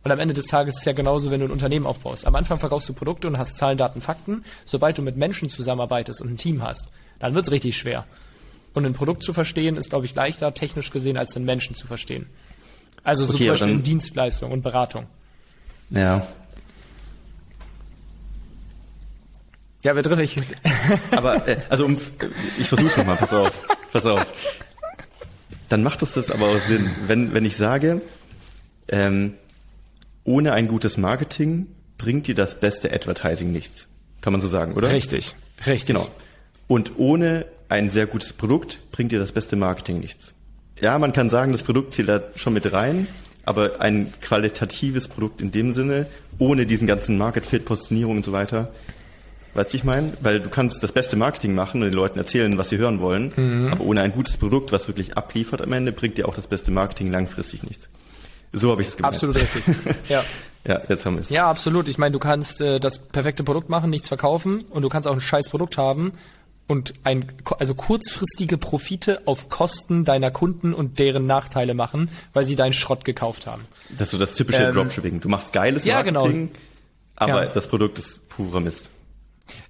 Und 0.04 0.12
am 0.12 0.20
Ende 0.20 0.34
des 0.34 0.45
Tages 0.45 0.76
ist 0.76 0.80
es 0.80 0.86
ja 0.86 0.93
genauso, 0.93 1.30
wenn 1.30 1.41
du 1.41 1.47
ein 1.47 1.52
Unternehmen 1.52 1.86
aufbaust. 1.86 2.26
Am 2.26 2.36
Anfang 2.36 2.60
verkaufst 2.60 2.88
du 2.88 2.93
Produkte 2.93 3.28
und 3.28 3.38
hast 3.38 3.58
Zahlen, 3.58 3.78
Daten, 3.78 4.02
Fakten. 4.02 4.45
Sobald 4.64 4.97
du 4.97 5.02
mit 5.02 5.18
Menschen 5.18 5.50
zusammenarbeitest 5.50 6.22
und 6.22 6.32
ein 6.32 6.38
Team 6.38 6.64
hast, 6.64 6.88
dann 7.20 7.34
wird 7.34 7.43
es 7.43 7.52
richtig 7.52 7.78
schwer. 7.78 8.06
Und 8.74 8.86
ein 8.86 8.93
Produkt 8.93 9.24
zu 9.24 9.34
verstehen 9.34 9.76
ist, 9.76 9.89
glaube 9.89 10.06
ich, 10.06 10.16
leichter, 10.16 10.54
technisch 10.54 10.91
gesehen, 10.91 11.18
als 11.18 11.34
den 11.34 11.43
Menschen 11.43 11.76
zu 11.76 11.86
verstehen. 11.86 12.28
Also 13.04 13.26
so 13.26 13.34
okay, 13.34 13.43
zum 13.43 13.52
Beispiel 13.52 13.70
in 13.70 13.84
Dienstleistung 13.84 14.52
und 14.52 14.62
Beratung. 14.62 15.08
Ja. 15.89 16.26
Ja, 19.82 19.95
wer 19.95 20.04
trifft 20.04 20.22
ich? 20.22 20.38
Aber, 21.12 21.47
äh, 21.47 21.58
also 21.70 21.86
um, 21.86 21.97
ich 22.58 22.68
versuch's 22.68 22.97
nochmal, 22.97 23.16
pass 23.16 23.34
auf, 23.34 23.68
pass 23.91 24.06
auf. 24.06 24.32
Dann 25.70 25.84
macht 25.84 26.02
es 26.02 26.14
das 26.14 26.32
aber 26.32 26.47
auch 26.47 26.60
Sinn, 26.60 26.89
wenn, 27.08 27.34
wenn 27.34 27.45
ich 27.45 27.56
sage, 27.56 28.02
ähm, 28.89 29.36
ohne 30.30 30.53
ein 30.53 30.67
gutes 30.67 30.97
Marketing 30.97 31.65
bringt 31.97 32.27
dir 32.27 32.36
das 32.36 32.59
beste 32.59 32.93
Advertising 32.93 33.51
nichts. 33.51 33.88
Kann 34.21 34.32
man 34.32 34.41
so 34.41 34.47
sagen, 34.47 34.73
oder? 34.73 34.91
Richtig, 34.91 35.36
richtig. 35.65 35.88
Genau. 35.88 36.07
Und 36.67 36.99
ohne 36.99 37.47
ein 37.67 37.89
sehr 37.89 38.05
gutes 38.05 38.34
Produkt 38.34 38.77
bringt 38.91 39.11
dir 39.11 39.17
das 39.17 39.32
beste 39.32 39.55
Marketing 39.55 39.99
nichts. 39.99 40.36
Ja, 40.80 40.99
man 40.99 41.13
kann 41.13 41.32
sagen, 41.32 41.51
das 41.51 41.63
Produkt 41.63 41.93
zählt 41.93 42.09
da 42.09 42.21
schon 42.36 42.53
mit 42.53 42.71
rein, 42.71 43.07
aber 43.43 43.82
ein 43.82 44.13
qualitatives 44.21 45.07
Produkt 45.07 45.41
in 45.41 45.49
dem 45.49 45.73
Sinne, 45.73 46.05
ohne 46.38 46.67
diesen 46.67 46.86
ganzen 46.86 47.17
Market 47.17 47.47
Fit, 47.47 47.65
Positionierung 47.65 48.17
und 48.17 48.25
so 48.25 48.32
weiter, 48.32 48.71
Weißt 49.55 49.73
du, 49.73 49.77
ich 49.77 49.84
meine? 49.84 50.13
Weil 50.21 50.39
du 50.39 50.49
kannst 50.49 50.84
das 50.84 50.91
beste 50.91 51.17
Marketing 51.17 51.55
machen 51.55 51.82
und 51.82 51.89
den 51.89 51.95
Leuten 51.95 52.19
erzählen, 52.19 52.55
was 52.59 52.69
sie 52.69 52.77
hören 52.77 52.99
wollen, 52.99 53.34
mhm. 53.36 53.69
aber 53.71 53.84
ohne 53.84 54.01
ein 54.01 54.11
gutes 54.11 54.38
Produkt, 54.38 54.71
was 54.71 54.88
wirklich 54.88 55.17
abliefert 55.17 55.63
am 55.63 55.73
Ende, 55.73 55.91
bringt 55.91 56.19
dir 56.19 56.27
auch 56.27 56.36
das 56.36 56.45
beste 56.45 56.69
Marketing 56.69 57.11
langfristig 57.11 57.63
nichts. 57.63 57.89
So 58.52 58.72
habe 58.72 58.82
ich 58.82 58.89
es 58.89 58.97
gemeint. 58.97 59.14
Absolut 59.14 59.36
richtig. 59.36 59.64
Ja. 60.10 60.24
ja, 60.66 60.82
jetzt 60.89 61.06
haben 61.06 61.16
wir 61.16 61.22
es. 61.22 61.30
Ja, 61.30 61.50
absolut. 61.50 61.88
Ich 61.88 61.97
meine, 61.97 62.12
du 62.14 62.20
kannst 62.20 62.62
äh, 62.62 62.80
das 62.80 63.00
perfekte 63.00 63.43
Produkt 63.43 63.70
machen, 63.70 63.89
nichts 63.89 64.08
verkaufen 64.08 64.64
und 64.70 64.82
du 64.82 64.89
kannst 64.89 65.08
auch 65.08 65.14
ein 65.14 65.22
scheiß 65.22 65.50
Produkt 65.50 65.78
haben 65.78 66.14
und 66.68 66.93
ein 67.04 67.32
also 67.58 67.74
kurzfristige 67.74 68.58
Profite 68.58 69.24
auf 69.26 69.50
Kosten 69.50 70.06
deiner 70.06 70.30
Kunden 70.30 70.74
und 70.74 71.00
deren 71.00 71.26
Nachteile 71.26 71.74
machen, 71.74 72.12
weil 72.34 72.45
sie 72.45 72.56
deinen 72.56 72.74
Schrott 72.74 73.06
gekauft 73.06 73.47
haben. 73.47 73.66
Das 73.89 74.02
ist 74.08 74.12
so 74.12 74.18
das 74.18 74.36
typische 74.36 74.64
ähm, 74.64 74.74
Dropshipping. 74.74 75.20
Du 75.20 75.30
machst 75.30 75.52
geiles 75.52 75.84
ja, 75.86 76.02
genau. 76.04 76.22
Marketing, 76.22 76.47
genau. 76.50 76.60
aber 77.16 77.45
ja. 77.45 77.50
das 77.50 77.68
Produkt 77.68 77.97
ist 77.97 78.30
purer 78.30 78.60
Mist. 78.60 78.89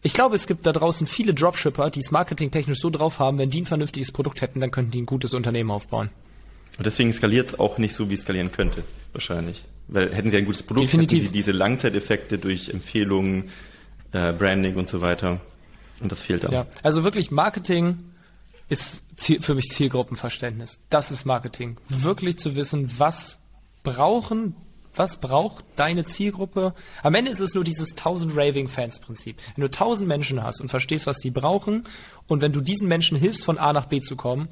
Ich 0.02 0.14
glaube, 0.14 0.36
es 0.36 0.46
gibt 0.46 0.66
da 0.66 0.74
draußen 0.74 1.08
viele 1.08 1.34
Dropshipper, 1.34 1.90
die 1.90 2.02
es 2.02 2.12
marketingtechnisch 2.12 2.80
so 2.80 2.90
drauf 2.90 3.20
haben, 3.20 3.38
wenn 3.38 3.50
die 3.50 3.62
ein 3.62 3.66
vernünftiges 3.66 4.12
Produkt 4.12 4.42
hätten, 4.42 4.60
dann 4.60 4.72
könnten 4.72 4.92
die 4.92 5.02
ein 5.02 5.06
gutes 5.06 5.34
Unternehmen 5.34 5.72
aufbauen. 5.72 6.10
Und 6.80 6.86
deswegen 6.86 7.12
skaliert 7.12 7.48
es 7.48 7.60
auch 7.60 7.78
nicht 7.78 7.94
so, 7.94 8.10
wie 8.10 8.14
es 8.14 8.22
skalieren 8.22 8.54
könnte, 8.54 8.84
wahrscheinlich. 9.12 9.66
Weil 9.90 10.16
hätten 10.16 10.30
sie 10.30 10.38
ein 10.38 10.46
gutes 10.46 10.64
Produkt, 10.64 10.88
Definitiv. 10.88 11.20
hätten 11.20 11.28
sie 11.28 11.34
diese 11.34 11.52
Langzeiteffekte 11.52 12.38
durch 12.38 12.70
Empfehlungen, 12.70 13.50
äh, 14.14 14.32
Branding 14.32 14.76
und 14.76 14.88
so 14.88 15.02
weiter. 15.02 15.42
Und 16.00 16.10
das 16.10 16.22
fehlt 16.22 16.46
dann. 16.46 16.54
Ja, 16.54 16.68
also 16.82 17.04
wirklich 17.04 17.32
Marketing 17.32 17.98
ist 18.70 19.02
Ziel, 19.18 19.42
für 19.42 19.56
mich 19.56 19.66
Zielgruppenverständnis. 19.72 20.80
Das 20.90 21.12
ist 21.12 21.26
Marketing. 21.26 21.76
Wirklich 21.90 22.38
zu 22.38 22.56
wissen, 22.56 22.90
was 22.98 23.40
brauchen, 23.84 24.56
was 24.96 25.20
braucht 25.20 25.66
deine 25.76 26.06
Zielgruppe? 26.06 26.74
Am 27.04 27.14
Ende 27.14 27.30
ist 27.30 27.42
es 27.42 27.56
nur 27.56 27.66
dieses 27.66 27.92
1000 27.98 28.38
Raving-Fans-Prinzip. 28.38 29.36
Wenn 29.58 29.64
du 29.64 29.68
1000 29.68 30.08
Menschen 30.08 30.44
hast 30.44 30.62
und 30.62 30.70
verstehst, 30.70 31.08
was 31.08 31.18
die 31.18 31.32
brauchen 31.32 31.84
und 32.28 32.40
wenn 32.40 32.54
du 32.54 32.62
diesen 32.62 32.88
Menschen 32.88 33.18
hilfst, 33.18 33.44
von 33.44 33.58
A 33.58 33.74
nach 33.74 33.88
B 33.88 34.00
zu 34.00 34.16
kommen 34.16 34.48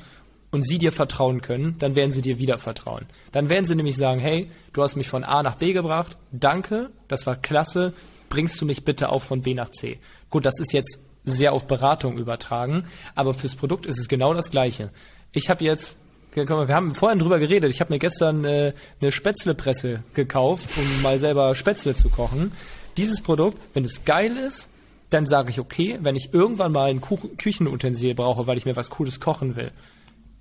und 0.58 0.64
sie 0.64 0.80
dir 0.80 0.92
vertrauen 0.92 1.42
können, 1.42 1.76
dann 1.78 1.94
werden 1.94 2.12
sie 2.12 2.24
dir 2.24 2.40
wieder 2.40 2.58
vertrauen. 2.58 3.06
Dann 3.32 3.48
werden 3.48 3.68
sie 3.68 3.76
nämlich 3.76 3.96
sagen, 3.96 4.20
hey, 4.20 4.50
du 4.74 4.82
hast 4.82 4.96
mich 4.96 5.08
von 5.08 5.24
A 5.24 5.44
nach 5.44 5.58
B 5.58 5.72
gebracht, 5.72 6.18
danke, 6.32 6.90
das 7.08 7.28
war 7.28 7.36
klasse, 7.36 7.94
bringst 8.28 8.60
du 8.60 8.66
mich 8.66 8.84
bitte 8.84 9.12
auch 9.12 9.22
von 9.22 9.44
B 9.44 9.54
nach 9.54 9.70
C. 9.70 10.00
Gut, 10.32 10.48
das 10.48 10.60
ist 10.60 10.74
jetzt 10.74 11.00
sehr 11.24 11.54
auf 11.54 11.68
Beratung 11.68 12.18
übertragen, 12.18 12.86
aber 13.14 13.36
fürs 13.36 13.54
Produkt 13.54 13.86
ist 13.86 14.00
es 14.00 14.08
genau 14.08 14.34
das 14.34 14.50
Gleiche. 14.50 14.90
Ich 15.32 15.52
habe 15.52 15.64
jetzt, 15.64 15.96
wir 16.34 16.48
haben 16.48 16.96
vorhin 16.96 17.20
drüber 17.20 17.38
geredet, 17.38 17.72
ich 17.72 17.80
habe 17.80 17.94
mir 17.94 18.00
gestern 18.00 18.44
äh, 18.44 18.74
eine 19.00 19.12
Spätzlepresse 19.12 20.02
gekauft, 20.16 20.68
um 20.76 21.04
mal 21.04 21.20
selber 21.20 21.54
Spätzle 21.54 21.94
zu 21.94 22.10
kochen. 22.10 22.52
Dieses 22.98 23.22
Produkt, 23.22 23.60
wenn 23.76 23.86
es 23.86 24.06
geil 24.06 24.38
ist, 24.38 24.70
dann 25.12 25.28
sage 25.28 25.52
ich, 25.52 25.60
okay, 25.60 26.00
wenn 26.02 26.16
ich 26.16 26.34
irgendwann 26.34 26.72
mal 26.72 26.90
ein 26.90 27.00
Küchenutensil 27.00 28.16
brauche, 28.16 28.48
weil 28.48 28.58
ich 28.58 28.66
mir 28.66 28.76
was 28.76 28.90
Cooles 28.90 29.20
kochen 29.20 29.56
will, 29.56 29.72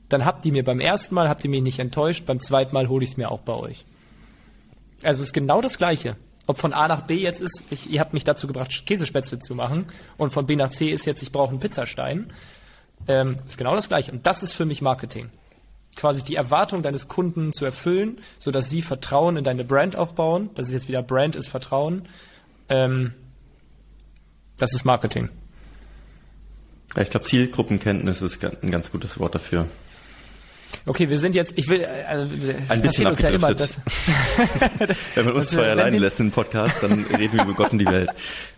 dann 0.08 0.24
habt 0.24 0.44
ihr 0.46 0.52
mir 0.52 0.64
beim 0.64 0.80
ersten 0.80 1.14
Mal, 1.14 1.28
habt 1.28 1.44
ihr 1.44 1.50
mich 1.50 1.62
nicht 1.62 1.78
enttäuscht, 1.78 2.26
beim 2.26 2.40
zweiten 2.40 2.74
Mal 2.74 2.88
hole 2.88 3.04
ich 3.04 3.10
es 3.10 3.16
mir 3.16 3.30
auch 3.30 3.40
bei 3.40 3.54
euch. 3.54 3.84
Also 5.02 5.22
es 5.22 5.28
ist 5.28 5.32
genau 5.32 5.60
das 5.60 5.78
Gleiche. 5.78 6.16
Ob 6.46 6.58
von 6.58 6.72
A 6.72 6.86
nach 6.86 7.02
B 7.02 7.16
jetzt 7.16 7.40
ist, 7.40 7.64
ich, 7.70 7.90
ihr 7.90 8.00
habt 8.00 8.12
mich 8.12 8.22
dazu 8.22 8.46
gebracht, 8.46 8.86
Käsespätzle 8.86 9.40
zu 9.40 9.54
machen 9.54 9.86
und 10.16 10.30
von 10.30 10.46
B 10.46 10.54
nach 10.54 10.70
C 10.70 10.88
ist 10.88 11.06
jetzt, 11.06 11.22
ich 11.22 11.32
brauche 11.32 11.50
einen 11.50 11.60
Pizzastein. 11.60 12.32
Ähm, 13.08 13.36
ist 13.46 13.58
genau 13.58 13.74
das 13.74 13.88
Gleiche. 13.88 14.12
Und 14.12 14.26
das 14.26 14.42
ist 14.42 14.52
für 14.52 14.64
mich 14.64 14.80
Marketing. 14.80 15.30
Quasi 15.96 16.22
die 16.22 16.36
Erwartung 16.36 16.82
deines 16.82 17.08
Kunden 17.08 17.52
zu 17.52 17.64
erfüllen, 17.64 18.18
sodass 18.38 18.70
sie 18.70 18.82
Vertrauen 18.82 19.36
in 19.36 19.44
deine 19.44 19.64
Brand 19.64 19.96
aufbauen. 19.96 20.50
Das 20.54 20.68
ist 20.68 20.72
jetzt 20.72 20.88
wieder 20.88 21.02
Brand 21.02 21.36
ist 21.36 21.48
Vertrauen. 21.48 22.08
Ähm, 22.68 23.12
das 24.56 24.72
ist 24.72 24.84
Marketing. 24.84 25.28
ich 26.96 27.10
glaube, 27.10 27.26
Zielgruppenkenntnis 27.26 28.22
ist 28.22 28.42
ein 28.44 28.70
ganz 28.70 28.90
gutes 28.90 29.18
Wort 29.18 29.34
dafür. 29.34 29.66
Okay, 30.84 31.08
wir 31.08 31.18
sind 31.18 31.34
jetzt, 31.34 31.54
ich 31.56 31.68
will, 31.68 31.80
äh, 31.80 32.04
also, 32.06 32.30
ein 32.68 32.82
bisschen 32.82 33.06
uns 33.06 33.20
ja 33.20 33.30
immer, 33.30 33.54
das, 33.54 33.78
Wenn 35.14 35.24
man 35.24 35.34
uns 35.34 35.50
zwei 35.50 35.70
alleine 35.70 35.98
lässt 35.98 36.20
im 36.20 36.30
Podcast, 36.30 36.82
dann 36.82 37.04
reden 37.04 37.34
wir 37.34 37.44
über 37.44 37.54
Gott 37.54 37.72
und 37.72 37.78
die 37.78 37.86
Welt. 37.86 38.10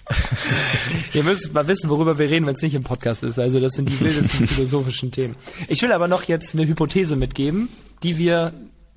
Ihr 1.12 1.22
müsst 1.22 1.52
mal 1.52 1.66
wissen, 1.68 1.90
worüber 1.90 2.18
wir 2.18 2.30
reden, 2.30 2.46
wenn 2.46 2.54
es 2.54 2.62
nicht 2.62 2.74
im 2.74 2.84
Podcast 2.84 3.22
ist. 3.22 3.38
Also 3.38 3.60
das 3.60 3.72
sind 3.72 3.88
die 3.88 4.00
wildesten 4.00 4.46
philosophischen 4.48 5.10
Themen. 5.10 5.36
Ich 5.68 5.82
will 5.82 5.92
aber 5.92 6.08
noch 6.08 6.24
jetzt 6.24 6.54
eine 6.54 6.66
Hypothese 6.66 7.16
mitgeben, 7.16 7.68
die 8.02 8.18
wir 8.18 8.52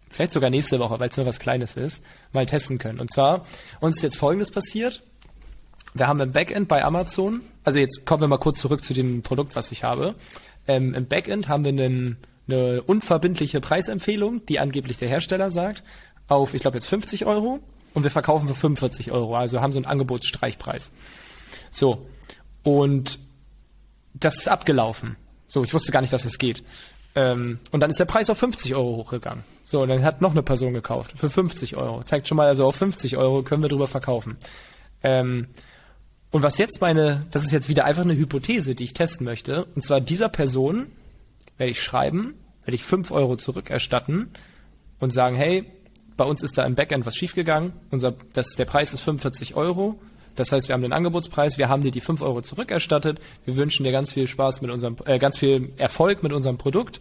vielleicht 0.09 0.31
sogar 0.31 0.49
nächste 0.49 0.79
Woche, 0.79 0.99
weil 0.99 1.09
es 1.09 1.17
nur 1.17 1.25
was 1.25 1.39
Kleines 1.39 1.75
ist, 1.75 2.03
mal 2.31 2.45
testen 2.45 2.77
können. 2.77 2.99
Und 2.99 3.11
zwar, 3.11 3.45
uns 3.79 3.97
ist 3.97 4.03
jetzt 4.03 4.17
Folgendes 4.17 4.51
passiert. 4.51 5.03
Wir 5.93 6.07
haben 6.07 6.21
im 6.21 6.31
Backend 6.31 6.67
bei 6.67 6.83
Amazon, 6.83 7.41
also 7.63 7.79
jetzt 7.79 8.05
kommen 8.05 8.21
wir 8.21 8.27
mal 8.27 8.37
kurz 8.37 8.61
zurück 8.61 8.83
zu 8.83 8.93
dem 8.93 9.23
Produkt, 9.23 9.55
was 9.55 9.71
ich 9.71 9.83
habe. 9.83 10.15
Ähm, 10.67 10.93
Im 10.93 11.07
Backend 11.07 11.49
haben 11.49 11.63
wir 11.63 11.71
einen 11.71 12.17
eine 12.47 12.81
unverbindliche 12.81 13.61
Preisempfehlung, 13.61 14.45
die 14.45 14.59
angeblich 14.59 14.97
der 14.97 15.09
Hersteller 15.09 15.49
sagt, 15.49 15.83
auf, 16.27 16.53
ich 16.53 16.61
glaube 16.61 16.77
jetzt 16.77 16.87
50 16.87 17.25
Euro 17.25 17.59
und 17.93 18.03
wir 18.03 18.11
verkaufen 18.11 18.47
für 18.47 18.55
45 18.55 19.11
Euro, 19.11 19.35
also 19.35 19.61
haben 19.61 19.73
so 19.73 19.79
einen 19.79 19.85
Angebotsstreichpreis. 19.85 20.91
So, 21.69 22.07
und 22.63 23.19
das 24.13 24.37
ist 24.37 24.47
abgelaufen. 24.47 25.15
So, 25.47 25.63
ich 25.63 25.73
wusste 25.73 25.91
gar 25.91 26.01
nicht, 26.01 26.13
dass 26.13 26.25
es 26.25 26.37
geht. 26.37 26.63
Ähm, 27.15 27.59
und 27.71 27.81
dann 27.81 27.89
ist 27.89 27.99
der 27.99 28.05
Preis 28.05 28.29
auf 28.29 28.37
50 28.37 28.73
Euro 28.75 28.97
hochgegangen. 28.97 29.43
So, 29.63 29.81
und 29.81 29.89
dann 29.89 30.03
hat 30.03 30.21
noch 30.21 30.31
eine 30.31 30.43
Person 30.43 30.73
gekauft 30.73 31.13
für 31.15 31.29
50 31.29 31.75
Euro. 31.75 32.03
Zeigt 32.03 32.27
schon 32.27 32.37
mal, 32.37 32.47
also 32.47 32.65
auf 32.65 32.75
50 32.75 33.17
Euro 33.17 33.43
können 33.43 33.61
wir 33.61 33.69
drüber 33.69 33.87
verkaufen. 33.87 34.37
Ähm, 35.03 35.47
und 36.31 36.43
was 36.43 36.57
jetzt 36.57 36.79
meine, 36.79 37.25
das 37.31 37.43
ist 37.43 37.51
jetzt 37.51 37.67
wieder 37.67 37.83
einfach 37.83 38.03
eine 38.03 38.15
Hypothese, 38.15 38.75
die 38.75 38.85
ich 38.85 38.93
testen 38.93 39.25
möchte. 39.25 39.65
Und 39.75 39.83
zwar 39.83 39.99
dieser 39.99 40.29
Person 40.29 40.87
werde 41.61 41.71
ich 41.71 41.83
schreiben, 41.83 42.33
werde 42.65 42.73
ich 42.73 42.83
5 42.83 43.11
Euro 43.11 43.37
zurückerstatten 43.37 44.31
und 44.99 45.13
sagen, 45.13 45.35
hey, 45.35 45.65
bei 46.17 46.23
uns 46.23 46.41
ist 46.41 46.57
da 46.57 46.65
im 46.65 46.73
Backend 46.73 47.05
was 47.05 47.15
schiefgegangen, 47.15 47.73
unser, 47.91 48.15
das, 48.33 48.55
der 48.55 48.65
Preis 48.65 48.93
ist 48.93 49.01
45 49.01 49.55
Euro, 49.55 49.99
das 50.35 50.51
heißt, 50.51 50.69
wir 50.69 50.73
haben 50.73 50.81
den 50.81 50.91
Angebotspreis, 50.91 51.59
wir 51.59 51.69
haben 51.69 51.83
dir 51.83 51.91
die 51.91 52.01
5 52.01 52.23
Euro 52.23 52.41
zurückerstattet, 52.41 53.19
wir 53.45 53.55
wünschen 53.57 53.83
dir 53.83 53.91
ganz 53.91 54.11
viel 54.11 54.25
Spaß 54.25 54.61
mit 54.61 54.71
unserem, 54.71 54.95
äh, 55.05 55.19
ganz 55.19 55.37
viel 55.37 55.71
Erfolg 55.77 56.23
mit 56.23 56.33
unserem 56.33 56.57
Produkt, 56.57 56.99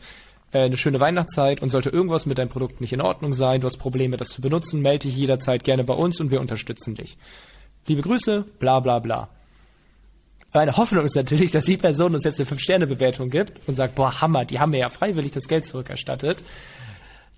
äh, 0.52 0.58
eine 0.58 0.76
schöne 0.76 1.00
Weihnachtszeit. 1.00 1.62
Und 1.62 1.70
sollte 1.70 1.88
irgendwas 1.88 2.26
mit 2.26 2.36
deinem 2.36 2.50
Produkt 2.50 2.82
nicht 2.82 2.92
in 2.92 3.00
Ordnung 3.00 3.32
sein, 3.32 3.62
du 3.62 3.66
hast 3.66 3.78
Probleme, 3.78 4.18
das 4.18 4.28
zu 4.28 4.42
benutzen, 4.42 4.82
melde 4.82 5.06
dich 5.06 5.16
jederzeit 5.16 5.64
gerne 5.64 5.84
bei 5.84 5.94
uns 5.94 6.20
und 6.20 6.30
wir 6.30 6.40
unterstützen 6.40 6.96
dich. 6.96 7.16
Liebe 7.86 8.02
Grüße, 8.02 8.44
bla 8.58 8.80
bla 8.80 8.98
bla. 8.98 9.30
Meine 10.52 10.76
Hoffnung 10.76 11.04
ist 11.04 11.14
natürlich, 11.14 11.52
dass 11.52 11.64
die 11.64 11.76
Person 11.76 12.14
uns 12.14 12.24
jetzt 12.24 12.40
eine 12.40 12.48
5-Sterne-Bewertung 12.48 13.30
gibt 13.30 13.68
und 13.68 13.76
sagt, 13.76 13.94
boah, 13.94 14.20
Hammer, 14.20 14.44
die 14.44 14.58
haben 14.58 14.70
mir 14.70 14.80
ja 14.80 14.88
freiwillig 14.88 15.32
das 15.32 15.46
Geld 15.46 15.64
zurückerstattet. 15.64 16.42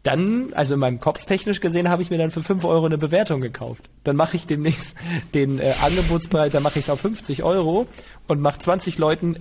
Dann, 0.03 0.53
also 0.55 0.75
in 0.75 0.81
meinem 0.81 0.99
Kopf 0.99 1.25
technisch 1.27 1.61
gesehen, 1.61 1.89
habe 1.89 2.03
ich 2.03 2.11
mir 2.11 2.19
dann 2.19 2.31
für 2.31 2.43
5 2.43 2.65
Euro 2.65 2.87
eine 2.87 2.99
Bewertung 2.99 3.41
gekauft. 3.41 3.89
Dann 4.03 4.17
mache 4.17 4.37
ich 4.37 4.47
demnächst 4.47 4.97
den 5.35 5.61
äh, 5.61 5.75
Angebotspreis, 5.83 6.53
dann 6.53 6.63
mache 6.63 6.79
ich 6.79 6.87
es 6.87 6.91
auf 6.91 7.01
50 7.01 7.43
Euro 7.45 7.87
und 8.27 8.41
mache 8.41 8.59
20 8.59 8.99
Leuten 8.99 9.37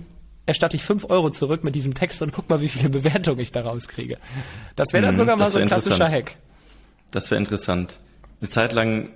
erstatte 0.46 0.76
ich 0.76 0.82
5 0.82 1.08
Euro 1.08 1.30
zurück 1.30 1.64
mit 1.64 1.74
diesem 1.74 1.94
Text 1.94 2.20
und 2.22 2.32
guck 2.32 2.48
mal, 2.50 2.60
wie 2.60 2.68
viele 2.68 2.88
Bewertungen 2.88 3.40
ich 3.40 3.52
daraus 3.52 3.88
kriege. 3.88 4.18
Das 4.76 4.92
wäre 4.92 5.02
dann 5.02 5.14
mhm, 5.14 5.18
sogar 5.18 5.36
mal 5.36 5.50
so 5.50 5.58
ein 5.58 5.68
klassischer 5.68 6.10
Hack. 6.10 6.36
Das 7.10 7.30
wäre 7.30 7.40
interessant. 7.40 8.00
Eine 8.40 8.50
Zeit 8.50 8.72
lang 8.72 9.10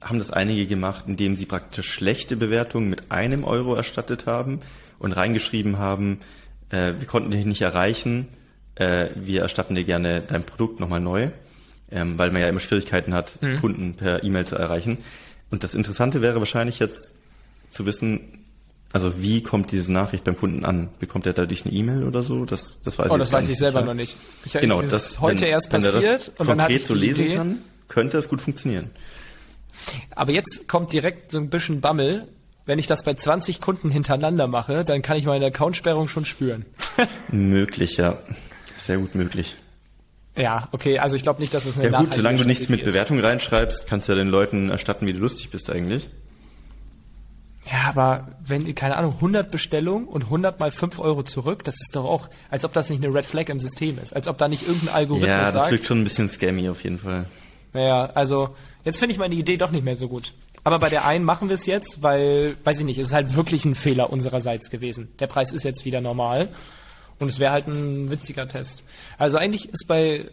haben 0.00 0.18
das 0.18 0.30
einige 0.30 0.66
gemacht, 0.66 1.04
indem 1.06 1.34
sie 1.34 1.46
praktisch 1.46 1.90
schlechte 1.90 2.36
Bewertungen 2.36 2.88
mit 2.88 3.10
einem 3.10 3.44
Euro 3.44 3.74
erstattet 3.74 4.26
haben 4.26 4.60
und 4.98 5.12
reingeschrieben 5.12 5.78
haben, 5.78 6.20
äh, 6.70 6.94
wir 6.98 7.06
konnten 7.06 7.30
dich 7.30 7.46
nicht 7.46 7.62
erreichen, 7.62 8.28
äh, 8.76 9.08
wir 9.16 9.42
erstatten 9.42 9.74
dir 9.74 9.84
gerne 9.84 10.20
dein 10.20 10.44
Produkt 10.44 10.80
nochmal 10.80 11.00
neu, 11.00 11.30
ähm, 11.90 12.18
weil 12.18 12.30
man 12.30 12.42
ja 12.42 12.48
immer 12.48 12.60
Schwierigkeiten 12.60 13.14
hat, 13.14 13.42
mhm. 13.42 13.58
Kunden 13.58 13.94
per 13.94 14.22
E-Mail 14.22 14.46
zu 14.46 14.56
erreichen. 14.56 14.98
Und 15.50 15.64
das 15.64 15.74
Interessante 15.74 16.22
wäre 16.22 16.38
wahrscheinlich 16.38 16.78
jetzt 16.78 17.16
zu 17.70 17.86
wissen, 17.86 18.44
also 18.92 19.20
wie 19.20 19.42
kommt 19.42 19.72
diese 19.72 19.92
Nachricht 19.92 20.24
beim 20.24 20.36
Kunden 20.36 20.64
an? 20.64 20.88
Bekommt 20.98 21.26
er 21.26 21.34
dadurch 21.34 21.66
eine 21.66 21.74
E-Mail 21.74 22.04
oder 22.04 22.22
so? 22.22 22.44
Das, 22.46 22.80
das 22.82 22.98
weiß 22.98 23.10
oh, 23.10 23.14
ich 23.14 23.18
das 23.18 23.32
weiß 23.32 23.48
ich 23.48 23.58
selber 23.58 23.80
sicher. 23.80 23.86
noch 23.86 23.94
nicht. 23.94 24.16
Ich, 24.44 24.52
genau, 24.54 24.80
das 24.80 25.20
heute 25.20 25.42
wenn, 25.42 25.48
erst 25.48 25.70
passiert 25.70 25.94
wenn 25.94 26.02
er 26.04 26.12
das 26.16 26.28
und 26.28 26.46
konkret 26.46 26.86
so 26.86 26.94
lesen 26.94 27.26
Idee. 27.26 27.34
kann, 27.34 27.58
könnte 27.88 28.16
es 28.16 28.28
gut 28.28 28.40
funktionieren. 28.40 28.90
Aber 30.14 30.32
jetzt 30.32 30.68
kommt 30.68 30.92
direkt 30.92 31.30
so 31.30 31.38
ein 31.38 31.50
bisschen 31.50 31.80
Bammel. 31.80 32.28
Wenn 32.66 32.78
ich 32.78 32.86
das 32.86 33.02
bei 33.02 33.14
20 33.14 33.60
Kunden 33.60 33.90
hintereinander 33.90 34.46
mache, 34.46 34.84
dann 34.84 35.00
kann 35.00 35.16
ich 35.16 35.24
meine 35.24 35.46
Accountsperrung 35.46 36.06
schon 36.06 36.24
spüren. 36.24 36.66
möglich, 37.32 37.96
ja. 37.96 38.18
Sehr 38.76 38.98
gut 38.98 39.14
möglich. 39.14 39.56
Ja, 40.36 40.68
okay, 40.70 40.98
also 40.98 41.16
ich 41.16 41.22
glaube 41.22 41.40
nicht, 41.40 41.52
dass 41.52 41.66
es 41.66 41.78
eine 41.78 41.90
Ja 41.90 41.98
gut, 41.98 42.14
solange 42.14 42.38
du 42.38 42.44
nichts 42.44 42.68
mit 42.68 42.84
Bewertung 42.84 43.18
reinschreibst, 43.18 43.88
kannst 43.88 44.08
du 44.08 44.12
ja 44.12 44.18
den 44.18 44.28
Leuten 44.28 44.70
erstatten, 44.70 45.06
wie 45.06 45.12
du 45.12 45.18
lustig 45.18 45.50
bist 45.50 45.70
eigentlich. 45.70 46.08
Ja, 47.70 47.88
aber 47.88 48.28
wenn, 48.44 48.74
keine 48.74 48.96
Ahnung, 48.96 49.14
100 49.16 49.50
Bestellungen 49.50 50.06
und 50.06 50.24
100 50.24 50.58
mal 50.58 50.70
5 50.70 51.00
Euro 51.00 51.22
zurück, 51.22 51.64
das 51.64 51.74
ist 51.74 51.94
doch 51.94 52.04
auch, 52.04 52.28
als 52.50 52.64
ob 52.64 52.72
das 52.72 52.88
nicht 52.88 53.04
eine 53.04 53.12
Red 53.12 53.26
Flag 53.26 53.48
im 53.48 53.58
System 53.58 53.98
ist. 53.98 54.14
Als 54.14 54.28
ob 54.28 54.38
da 54.38 54.48
nicht 54.48 54.66
irgendein 54.66 54.94
Algorithmus 54.94 55.28
Ja, 55.28 55.42
das 55.42 55.52
sagt, 55.52 55.70
wirkt 55.72 55.84
schon 55.84 56.00
ein 56.00 56.04
bisschen 56.04 56.28
scammy 56.28 56.68
auf 56.68 56.82
jeden 56.84 56.98
Fall. 56.98 57.26
Naja, 57.72 58.10
also 58.14 58.56
jetzt 58.84 58.98
finde 58.98 59.12
ich 59.12 59.18
meine 59.18 59.34
Idee 59.34 59.56
doch 59.56 59.70
nicht 59.70 59.84
mehr 59.84 59.96
so 59.96 60.08
gut. 60.08 60.32
Aber 60.64 60.78
bei 60.78 60.88
der 60.88 61.06
einen 61.06 61.24
machen 61.24 61.48
wir 61.48 61.54
es 61.54 61.66
jetzt, 61.66 62.02
weil, 62.02 62.56
weiß 62.64 62.80
ich 62.80 62.84
nicht, 62.84 62.98
es 62.98 63.08
ist 63.08 63.14
halt 63.14 63.34
wirklich 63.34 63.64
ein 63.64 63.74
Fehler 63.74 64.10
unsererseits 64.10 64.70
gewesen. 64.70 65.08
Der 65.18 65.26
Preis 65.26 65.52
ist 65.52 65.62
jetzt 65.64 65.84
wieder 65.84 66.00
normal 66.00 66.48
und 67.18 67.28
es 67.28 67.38
wäre 67.38 67.52
halt 67.52 67.68
ein 67.68 68.10
witziger 68.10 68.46
Test. 68.48 68.82
Also 69.16 69.38
eigentlich 69.38 69.68
ist 69.70 69.86
bei 69.88 70.30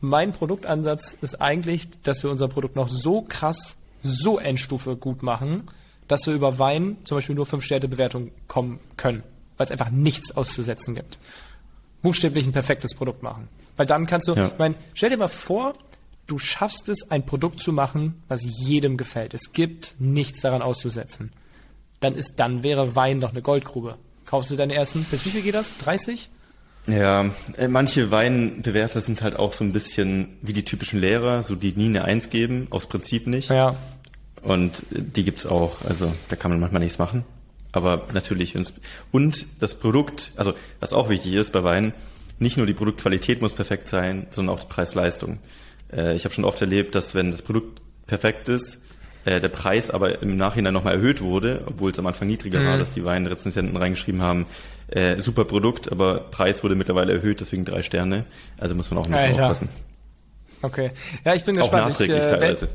mein 0.00 0.32
Produktansatz 0.32 1.14
ist 1.14 1.40
eigentlich, 1.40 1.88
dass 2.02 2.22
wir 2.22 2.30
unser 2.30 2.48
Produkt 2.48 2.76
noch 2.76 2.88
so 2.88 3.22
krass, 3.22 3.76
so 4.00 4.38
Endstufe 4.38 4.96
gut 4.96 5.22
machen, 5.22 5.64
dass 6.08 6.26
wir 6.26 6.34
über 6.34 6.58
Wein 6.58 6.98
zum 7.04 7.16
Beispiel 7.16 7.34
nur 7.34 7.46
5-Sterne-Bewertung 7.46 8.30
kommen 8.46 8.80
können, 8.96 9.22
weil 9.56 9.64
es 9.64 9.70
einfach 9.70 9.90
nichts 9.90 10.36
auszusetzen 10.36 10.94
gibt. 10.94 11.18
Buchstäblich 12.02 12.46
ein 12.46 12.52
perfektes 12.52 12.94
Produkt 12.94 13.22
machen. 13.22 13.48
Weil 13.76 13.86
dann 13.86 14.06
kannst 14.06 14.28
du, 14.28 14.34
ja. 14.34 14.48
ich 14.48 14.58
meine, 14.58 14.74
stell 14.92 15.10
dir 15.10 15.16
mal 15.16 15.28
vor, 15.28 15.72
du 16.26 16.38
schaffst 16.38 16.88
es, 16.88 17.10
ein 17.10 17.26
Produkt 17.26 17.60
zu 17.60 17.72
machen, 17.72 18.22
was 18.28 18.42
jedem 18.44 18.96
gefällt. 18.96 19.34
Es 19.34 19.52
gibt 19.52 19.94
nichts 19.98 20.40
daran 20.40 20.62
auszusetzen. 20.62 21.32
Dann 22.00 22.14
ist, 22.14 22.34
dann 22.36 22.62
wäre 22.62 22.94
Wein 22.94 23.20
doch 23.20 23.30
eine 23.30 23.42
Goldgrube. 23.42 23.96
Kaufst 24.26 24.50
du 24.50 24.56
deinen 24.56 24.70
ersten, 24.70 25.04
bis 25.04 25.24
wie 25.24 25.30
viel 25.30 25.42
geht 25.42 25.54
das? 25.54 25.76
30? 25.78 26.28
Ja, 26.86 27.30
äh, 27.56 27.68
manche 27.68 28.10
Weinbewerter 28.10 29.00
sind 29.00 29.22
halt 29.22 29.36
auch 29.36 29.52
so 29.52 29.64
ein 29.64 29.72
bisschen 29.72 30.36
wie 30.42 30.52
die 30.52 30.64
typischen 30.64 31.00
Lehrer, 31.00 31.42
so 31.42 31.54
die 31.54 31.72
nie 31.72 31.86
eine 31.86 32.04
Eins 32.04 32.28
geben, 32.28 32.66
aus 32.70 32.86
Prinzip 32.86 33.26
nicht. 33.26 33.48
Ja. 33.48 33.76
Und 34.42 34.84
die 34.90 35.24
gibt's 35.24 35.46
auch, 35.46 35.82
also 35.82 36.12
da 36.28 36.36
kann 36.36 36.50
man 36.50 36.60
manchmal 36.60 36.82
nichts 36.82 36.98
machen. 36.98 37.24
Aber 37.72 38.08
natürlich, 38.12 38.54
und 39.10 39.46
das 39.58 39.74
Produkt, 39.74 40.32
also 40.36 40.52
was 40.80 40.92
auch 40.92 41.08
wichtig 41.08 41.34
ist 41.34 41.52
bei 41.52 41.64
Wein, 41.64 41.94
nicht 42.38 42.56
nur 42.56 42.66
die 42.66 42.74
Produktqualität 42.74 43.40
muss 43.40 43.54
perfekt 43.54 43.86
sein, 43.86 44.26
sondern 44.30 44.54
auch 44.54 44.60
die 44.60 44.68
Preis-Leistung. 44.68 45.38
Äh, 45.92 46.14
ich 46.14 46.24
habe 46.24 46.34
schon 46.34 46.44
oft 46.44 46.60
erlebt, 46.60 46.94
dass 46.94 47.14
wenn 47.14 47.30
das 47.30 47.42
Produkt 47.42 47.80
perfekt 48.06 48.48
ist, 48.48 48.80
äh, 49.24 49.40
der 49.40 49.48
Preis 49.48 49.90
aber 49.90 50.20
im 50.22 50.36
Nachhinein 50.36 50.74
nochmal 50.74 50.94
erhöht 50.94 51.20
wurde, 51.20 51.62
obwohl 51.66 51.90
es 51.90 51.98
am 51.98 52.06
Anfang 52.06 52.28
niedriger 52.28 52.60
mhm. 52.60 52.66
war, 52.66 52.78
dass 52.78 52.90
die 52.90 53.04
Weinrezensenten 53.04 53.76
reingeschrieben 53.76 54.20
haben, 54.20 54.46
äh, 54.88 55.20
super 55.20 55.44
Produkt, 55.44 55.90
aber 55.90 56.20
Preis 56.30 56.62
wurde 56.62 56.74
mittlerweile 56.74 57.12
erhöht, 57.14 57.40
deswegen 57.40 57.64
drei 57.64 57.82
Sterne. 57.82 58.24
Also 58.58 58.74
muss 58.74 58.90
man 58.90 58.98
auch 58.98 59.06
ein 59.06 59.12
bisschen 59.12 59.30
Alter. 59.30 59.42
aufpassen. 59.44 59.68
Okay. 60.60 60.92
Ja, 61.24 61.34
ich 61.34 61.44
bin 61.44 61.56
gespannt. 61.56 61.84
Auch 61.84 61.88
nachträglich 61.88 62.18
ich, 62.18 62.24
äh, 62.24 62.30
teilweise. 62.30 62.68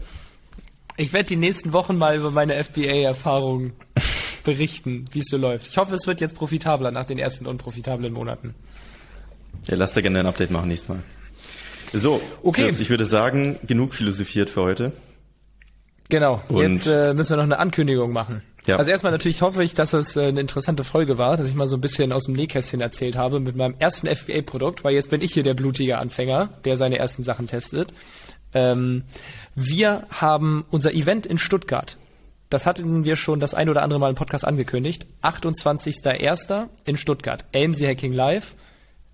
Ich 0.97 1.13
werde 1.13 1.29
die 1.29 1.35
nächsten 1.35 1.71
Wochen 1.71 1.97
mal 1.97 2.17
über 2.17 2.31
meine 2.31 2.61
FBA-Erfahrungen 2.63 3.73
berichten, 4.43 5.05
wie 5.11 5.19
es 5.19 5.27
so 5.27 5.37
läuft. 5.37 5.67
Ich 5.67 5.77
hoffe, 5.77 5.95
es 5.95 6.07
wird 6.07 6.19
jetzt 6.19 6.35
profitabler 6.35 6.91
nach 6.91 7.05
den 7.05 7.19
ersten 7.19 7.45
unprofitablen 7.45 8.11
Monaten. 8.11 8.55
Ja, 9.67 9.77
lass 9.77 9.93
dir 9.93 10.01
gerne 10.01 10.19
ein 10.19 10.25
Update 10.25 10.51
machen 10.51 10.67
nächstes 10.67 10.89
Mal. 10.89 11.03
So, 11.93 12.21
okay. 12.43 12.67
Chris, 12.67 12.79
ich 12.79 12.89
würde 12.89 13.05
sagen, 13.05 13.57
genug 13.65 13.93
philosophiert 13.93 14.49
für 14.49 14.61
heute. 14.61 14.91
Genau, 16.09 16.41
Und 16.49 16.73
jetzt 16.73 16.87
äh, 16.87 17.13
müssen 17.13 17.31
wir 17.31 17.37
noch 17.37 17.43
eine 17.43 17.59
Ankündigung 17.59 18.11
machen. 18.11 18.41
Ja. 18.65 18.77
Also 18.77 18.91
erstmal 18.91 19.11
natürlich 19.11 19.41
hoffe 19.41 19.63
ich, 19.63 19.75
dass 19.75 19.93
es 19.93 20.15
äh, 20.15 20.23
eine 20.25 20.41
interessante 20.41 20.83
Folge 20.83 21.17
war, 21.17 21.37
dass 21.37 21.47
ich 21.47 21.55
mal 21.55 21.67
so 21.67 21.77
ein 21.77 21.81
bisschen 21.81 22.11
aus 22.11 22.25
dem 22.25 22.35
Nähkästchen 22.35 22.81
erzählt 22.81 23.15
habe 23.15 23.39
mit 23.39 23.55
meinem 23.55 23.75
ersten 23.77 24.07
FBA-Produkt, 24.07 24.83
weil 24.83 24.93
jetzt 24.93 25.11
bin 25.11 25.21
ich 25.21 25.33
hier 25.33 25.43
der 25.43 25.53
blutige 25.53 25.99
Anfänger, 25.99 26.49
der 26.65 26.77
seine 26.77 26.97
ersten 26.97 27.23
Sachen 27.23 27.47
testet. 27.47 27.93
Ähm, 28.53 29.03
wir 29.55 30.07
haben 30.09 30.65
unser 30.71 30.93
Event 30.93 31.27
in 31.27 31.37
Stuttgart. 31.37 31.97
Das 32.49 32.65
hatten 32.65 33.03
wir 33.03 33.15
schon 33.15 33.39
das 33.39 33.53
ein 33.53 33.69
oder 33.69 33.83
andere 33.83 33.99
Mal 33.99 34.09
im 34.09 34.15
Podcast 34.15 34.45
angekündigt. 34.45 35.05
28.01. 35.21 36.67
in 36.85 36.97
Stuttgart. 36.97 37.45
AMC 37.53 37.81
Hacking 37.87 38.13
Live. 38.13 38.55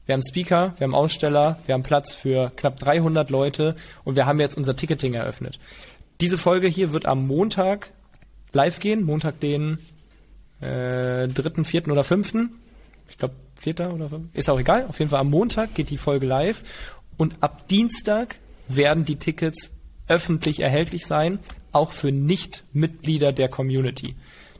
Wir 0.05 0.13
haben 0.13 0.21
Speaker, 0.21 0.73
wir 0.77 0.85
haben 0.85 0.95
Aussteller, 0.95 1.59
wir 1.65 1.73
haben 1.73 1.83
Platz 1.83 2.13
für 2.13 2.51
knapp 2.55 2.77
300 2.79 3.29
Leute 3.29 3.75
und 4.03 4.15
wir 4.15 4.25
haben 4.25 4.39
jetzt 4.39 4.55
unser 4.55 4.75
Ticketing 4.75 5.15
eröffnet. 5.15 5.59
Diese 6.21 6.37
Folge 6.37 6.67
hier 6.67 6.91
wird 6.91 7.05
am 7.05 7.27
Montag 7.27 7.91
live 8.53 8.79
gehen. 8.79 9.03
Montag 9.03 9.39
den 9.39 9.79
äh, 10.61 11.27
3., 11.27 11.63
4. 11.63 11.89
oder 11.89 12.03
5. 12.03 12.35
Ich 13.09 13.17
glaube, 13.17 13.35
4. 13.59 13.93
oder 13.93 14.09
5. 14.09 14.33
Ist 14.33 14.49
auch 14.49 14.59
egal. 14.59 14.85
Auf 14.87 14.99
jeden 14.99 15.11
Fall 15.11 15.19
am 15.19 15.29
Montag 15.29 15.75
geht 15.75 15.89
die 15.89 15.97
Folge 15.97 16.25
live. 16.25 16.63
Und 17.17 17.41
ab 17.41 17.67
Dienstag 17.67 18.37
werden 18.67 19.05
die 19.05 19.17
Tickets 19.17 19.71
öffentlich 20.07 20.59
erhältlich 20.59 21.05
sein, 21.05 21.39
auch 21.71 21.91
für 21.91 22.11
Nicht-Mitglieder 22.11 23.33
der 23.33 23.49
Community. 23.49 24.15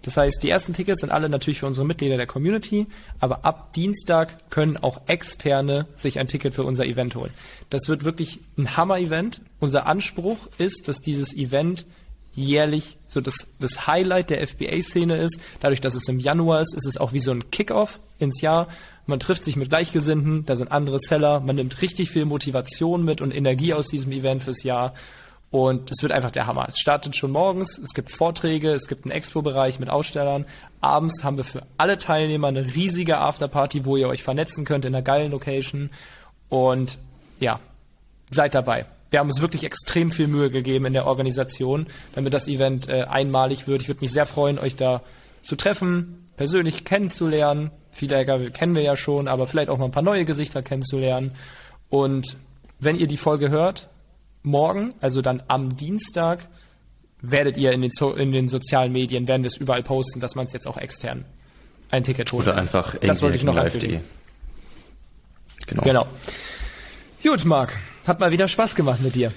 Das 0.06 0.18
heißt, 0.18 0.44
die 0.44 0.52
ersten 0.52 0.74
Tickets 0.74 1.02
sind 1.02 1.10
alle 1.10 1.30
natürlich 1.30 1.62
für 1.62 1.66
unsere 1.66 1.86
Mitglieder 1.88 2.16
der 2.16 2.28
Community, 2.28 2.86
aber 3.20 3.44
ab 3.44 3.74
Dienstag 3.74 4.52
können 4.52 4.78
auch 4.78 5.02
Externe 5.08 5.88
sich 5.96 6.20
ein 6.20 6.28
Ticket 6.28 6.54
für 6.54 6.64
unser 6.64 6.86
Event 6.86 7.16
holen. 7.16 7.32
Das 7.72 7.90
wird 7.90 8.04
wirklich 8.04 8.40
ein 8.56 8.78
Hammer-Event. 8.78 9.42
Unser 9.60 9.88
Anspruch 9.88 10.38
ist, 10.60 10.88
dass 10.88 11.02
dieses 11.02 11.36
Event 11.36 11.88
jährlich 12.36 12.98
so 13.08 13.20
das, 13.20 13.48
das 13.60 13.88
Highlight 13.88 14.30
der 14.30 14.46
FBA-Szene 14.46 15.18
ist. 15.18 15.40
Dadurch, 15.60 15.82
dass 15.82 15.96
es 15.96 16.08
im 16.08 16.20
Januar 16.20 16.62
ist, 16.62 16.76
ist 16.76 16.86
es 16.86 16.98
auch 16.98 17.12
wie 17.12 17.20
so 17.20 17.32
ein 17.32 17.50
Kickoff 17.50 18.00
ins 18.20 18.42
Jahr. 18.42 18.68
Man 19.08 19.20
trifft 19.20 19.44
sich 19.44 19.56
mit 19.56 19.70
Gleichgesinnten, 19.70 20.46
da 20.46 20.56
sind 20.56 20.72
andere 20.72 21.00
Seller, 21.00 21.40
man 21.40 21.56
nimmt 21.56 21.82
richtig 21.82 22.12
viel 22.12 22.26
Motivation 22.26 23.04
mit 23.04 23.22
und 23.22 23.32
Energie 23.32 23.74
aus 23.74 23.88
diesem 23.88 24.12
Event 24.12 24.44
fürs 24.44 24.62
Jahr. 24.62 24.94
Und 25.56 25.90
es 25.90 26.02
wird 26.02 26.12
einfach 26.12 26.32
der 26.32 26.48
Hammer. 26.48 26.66
Es 26.68 26.80
startet 26.80 27.16
schon 27.16 27.32
morgens, 27.32 27.78
es 27.78 27.94
gibt 27.94 28.12
Vorträge, 28.12 28.74
es 28.74 28.90
gibt 28.90 29.06
einen 29.06 29.14
Expo-Bereich 29.14 29.80
mit 29.80 29.90
Ausstellern. 29.90 30.46
Abends 30.82 31.24
haben 31.24 31.38
wir 31.38 31.46
für 31.46 31.64
alle 31.78 31.98
Teilnehmer 31.98 32.50
eine 32.50 32.76
riesige 32.76 33.20
Afterparty, 33.20 33.86
wo 33.86 33.96
ihr 33.96 34.10
euch 34.10 34.22
vernetzen 34.22 34.66
könnt 34.66 34.84
in 34.84 34.94
einer 34.94 35.02
geilen 35.02 35.32
Location. 35.32 35.92
Und 36.50 36.98
ja, 37.40 37.62
seid 38.32 38.54
dabei. 38.54 38.86
Wir 39.12 39.20
haben 39.20 39.30
uns 39.30 39.40
wirklich 39.40 39.64
extrem 39.64 40.12
viel 40.12 40.28
Mühe 40.28 40.50
gegeben 40.50 40.88
in 40.88 40.92
der 40.92 41.08
Organisation, 41.08 41.88
damit 42.16 42.34
das 42.34 42.50
Event 42.50 42.90
äh, 42.90 43.04
einmalig 43.04 43.66
wird. 43.66 43.82
Ich 43.82 43.88
würde 43.88 44.02
mich 44.02 44.12
sehr 44.12 44.26
freuen, 44.26 44.60
euch 44.60 44.76
da 44.76 45.04
zu 45.42 45.56
treffen, 45.56 46.28
persönlich 46.36 46.84
kennenzulernen. 46.84 47.72
Viele 47.92 48.18
Hacker 48.18 48.50
kennen 48.50 48.76
wir 48.76 48.82
ja 48.82 48.98
schon, 48.98 49.30
aber 49.30 49.48
vielleicht 49.48 49.70
auch 49.70 49.78
mal 49.78 49.86
ein 49.86 49.92
paar 49.92 50.04
neue 50.04 50.26
Gesichter 50.26 50.62
kennenzulernen. 50.62 51.32
Und 51.88 52.36
wenn 52.78 52.98
ihr 52.98 53.08
die 53.08 53.16
Folge 53.16 53.50
hört, 53.52 53.88
morgen, 54.46 54.94
also 55.02 55.22
dann 55.22 55.44
am 55.48 55.76
Dienstag, 55.76 56.48
werdet 57.22 57.58
ihr 57.58 57.72
in 57.72 57.82
den, 57.82 57.92
so 57.92 58.14
in 58.14 58.32
den 58.32 58.48
sozialen 58.48 58.92
Medien, 58.92 59.28
werden 59.28 59.44
wir 59.44 59.48
es 59.48 59.58
überall 59.58 59.84
posten, 59.84 60.20
dass 60.20 60.36
man 60.36 60.46
es 60.46 60.54
jetzt 60.54 60.68
auch 60.68 60.78
extern 60.78 61.26
ein 61.90 62.04
Ticket 62.04 62.32
holt. 62.32 62.48
Oder 62.48 62.58
einfach 62.58 62.96
das 63.00 63.22
wollte 63.22 63.38
ich 63.38 63.44
noch 63.44 63.56
live.de. 63.56 64.00
Genau. 65.68 65.82
genau. 65.82 66.08
Gut, 67.24 67.44
Marc, 67.46 67.74
hat 68.06 68.20
mal 68.20 68.32
wieder 68.32 68.48
Spaß 68.48 68.76
gemacht 68.76 69.02
mit 69.02 69.16
dir. 69.16 69.32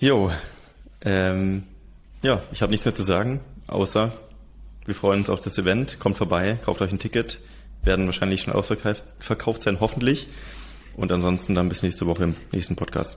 Jo, 0.00 0.32
ähm, 1.02 1.62
ja, 2.22 2.42
ich 2.50 2.62
habe 2.62 2.70
nichts 2.70 2.84
mehr 2.84 2.94
zu 2.94 3.02
sagen, 3.02 3.40
außer 3.68 4.12
wir 4.84 4.94
freuen 4.94 5.20
uns 5.20 5.30
auf 5.30 5.40
das 5.40 5.58
Event. 5.58 6.00
Kommt 6.00 6.16
vorbei, 6.16 6.58
kauft 6.64 6.80
euch 6.82 6.90
ein 6.90 6.98
Ticket. 6.98 7.38
Werden 7.84 8.06
wahrscheinlich 8.06 8.42
schon 8.42 8.54
ausverkauft 8.54 9.62
sein, 9.62 9.78
hoffentlich. 9.80 10.28
Und 10.96 11.12
ansonsten 11.12 11.54
dann 11.54 11.68
bis 11.68 11.82
nächste 11.82 12.06
Woche 12.06 12.24
im 12.24 12.36
nächsten 12.50 12.74
Podcast. 12.74 13.16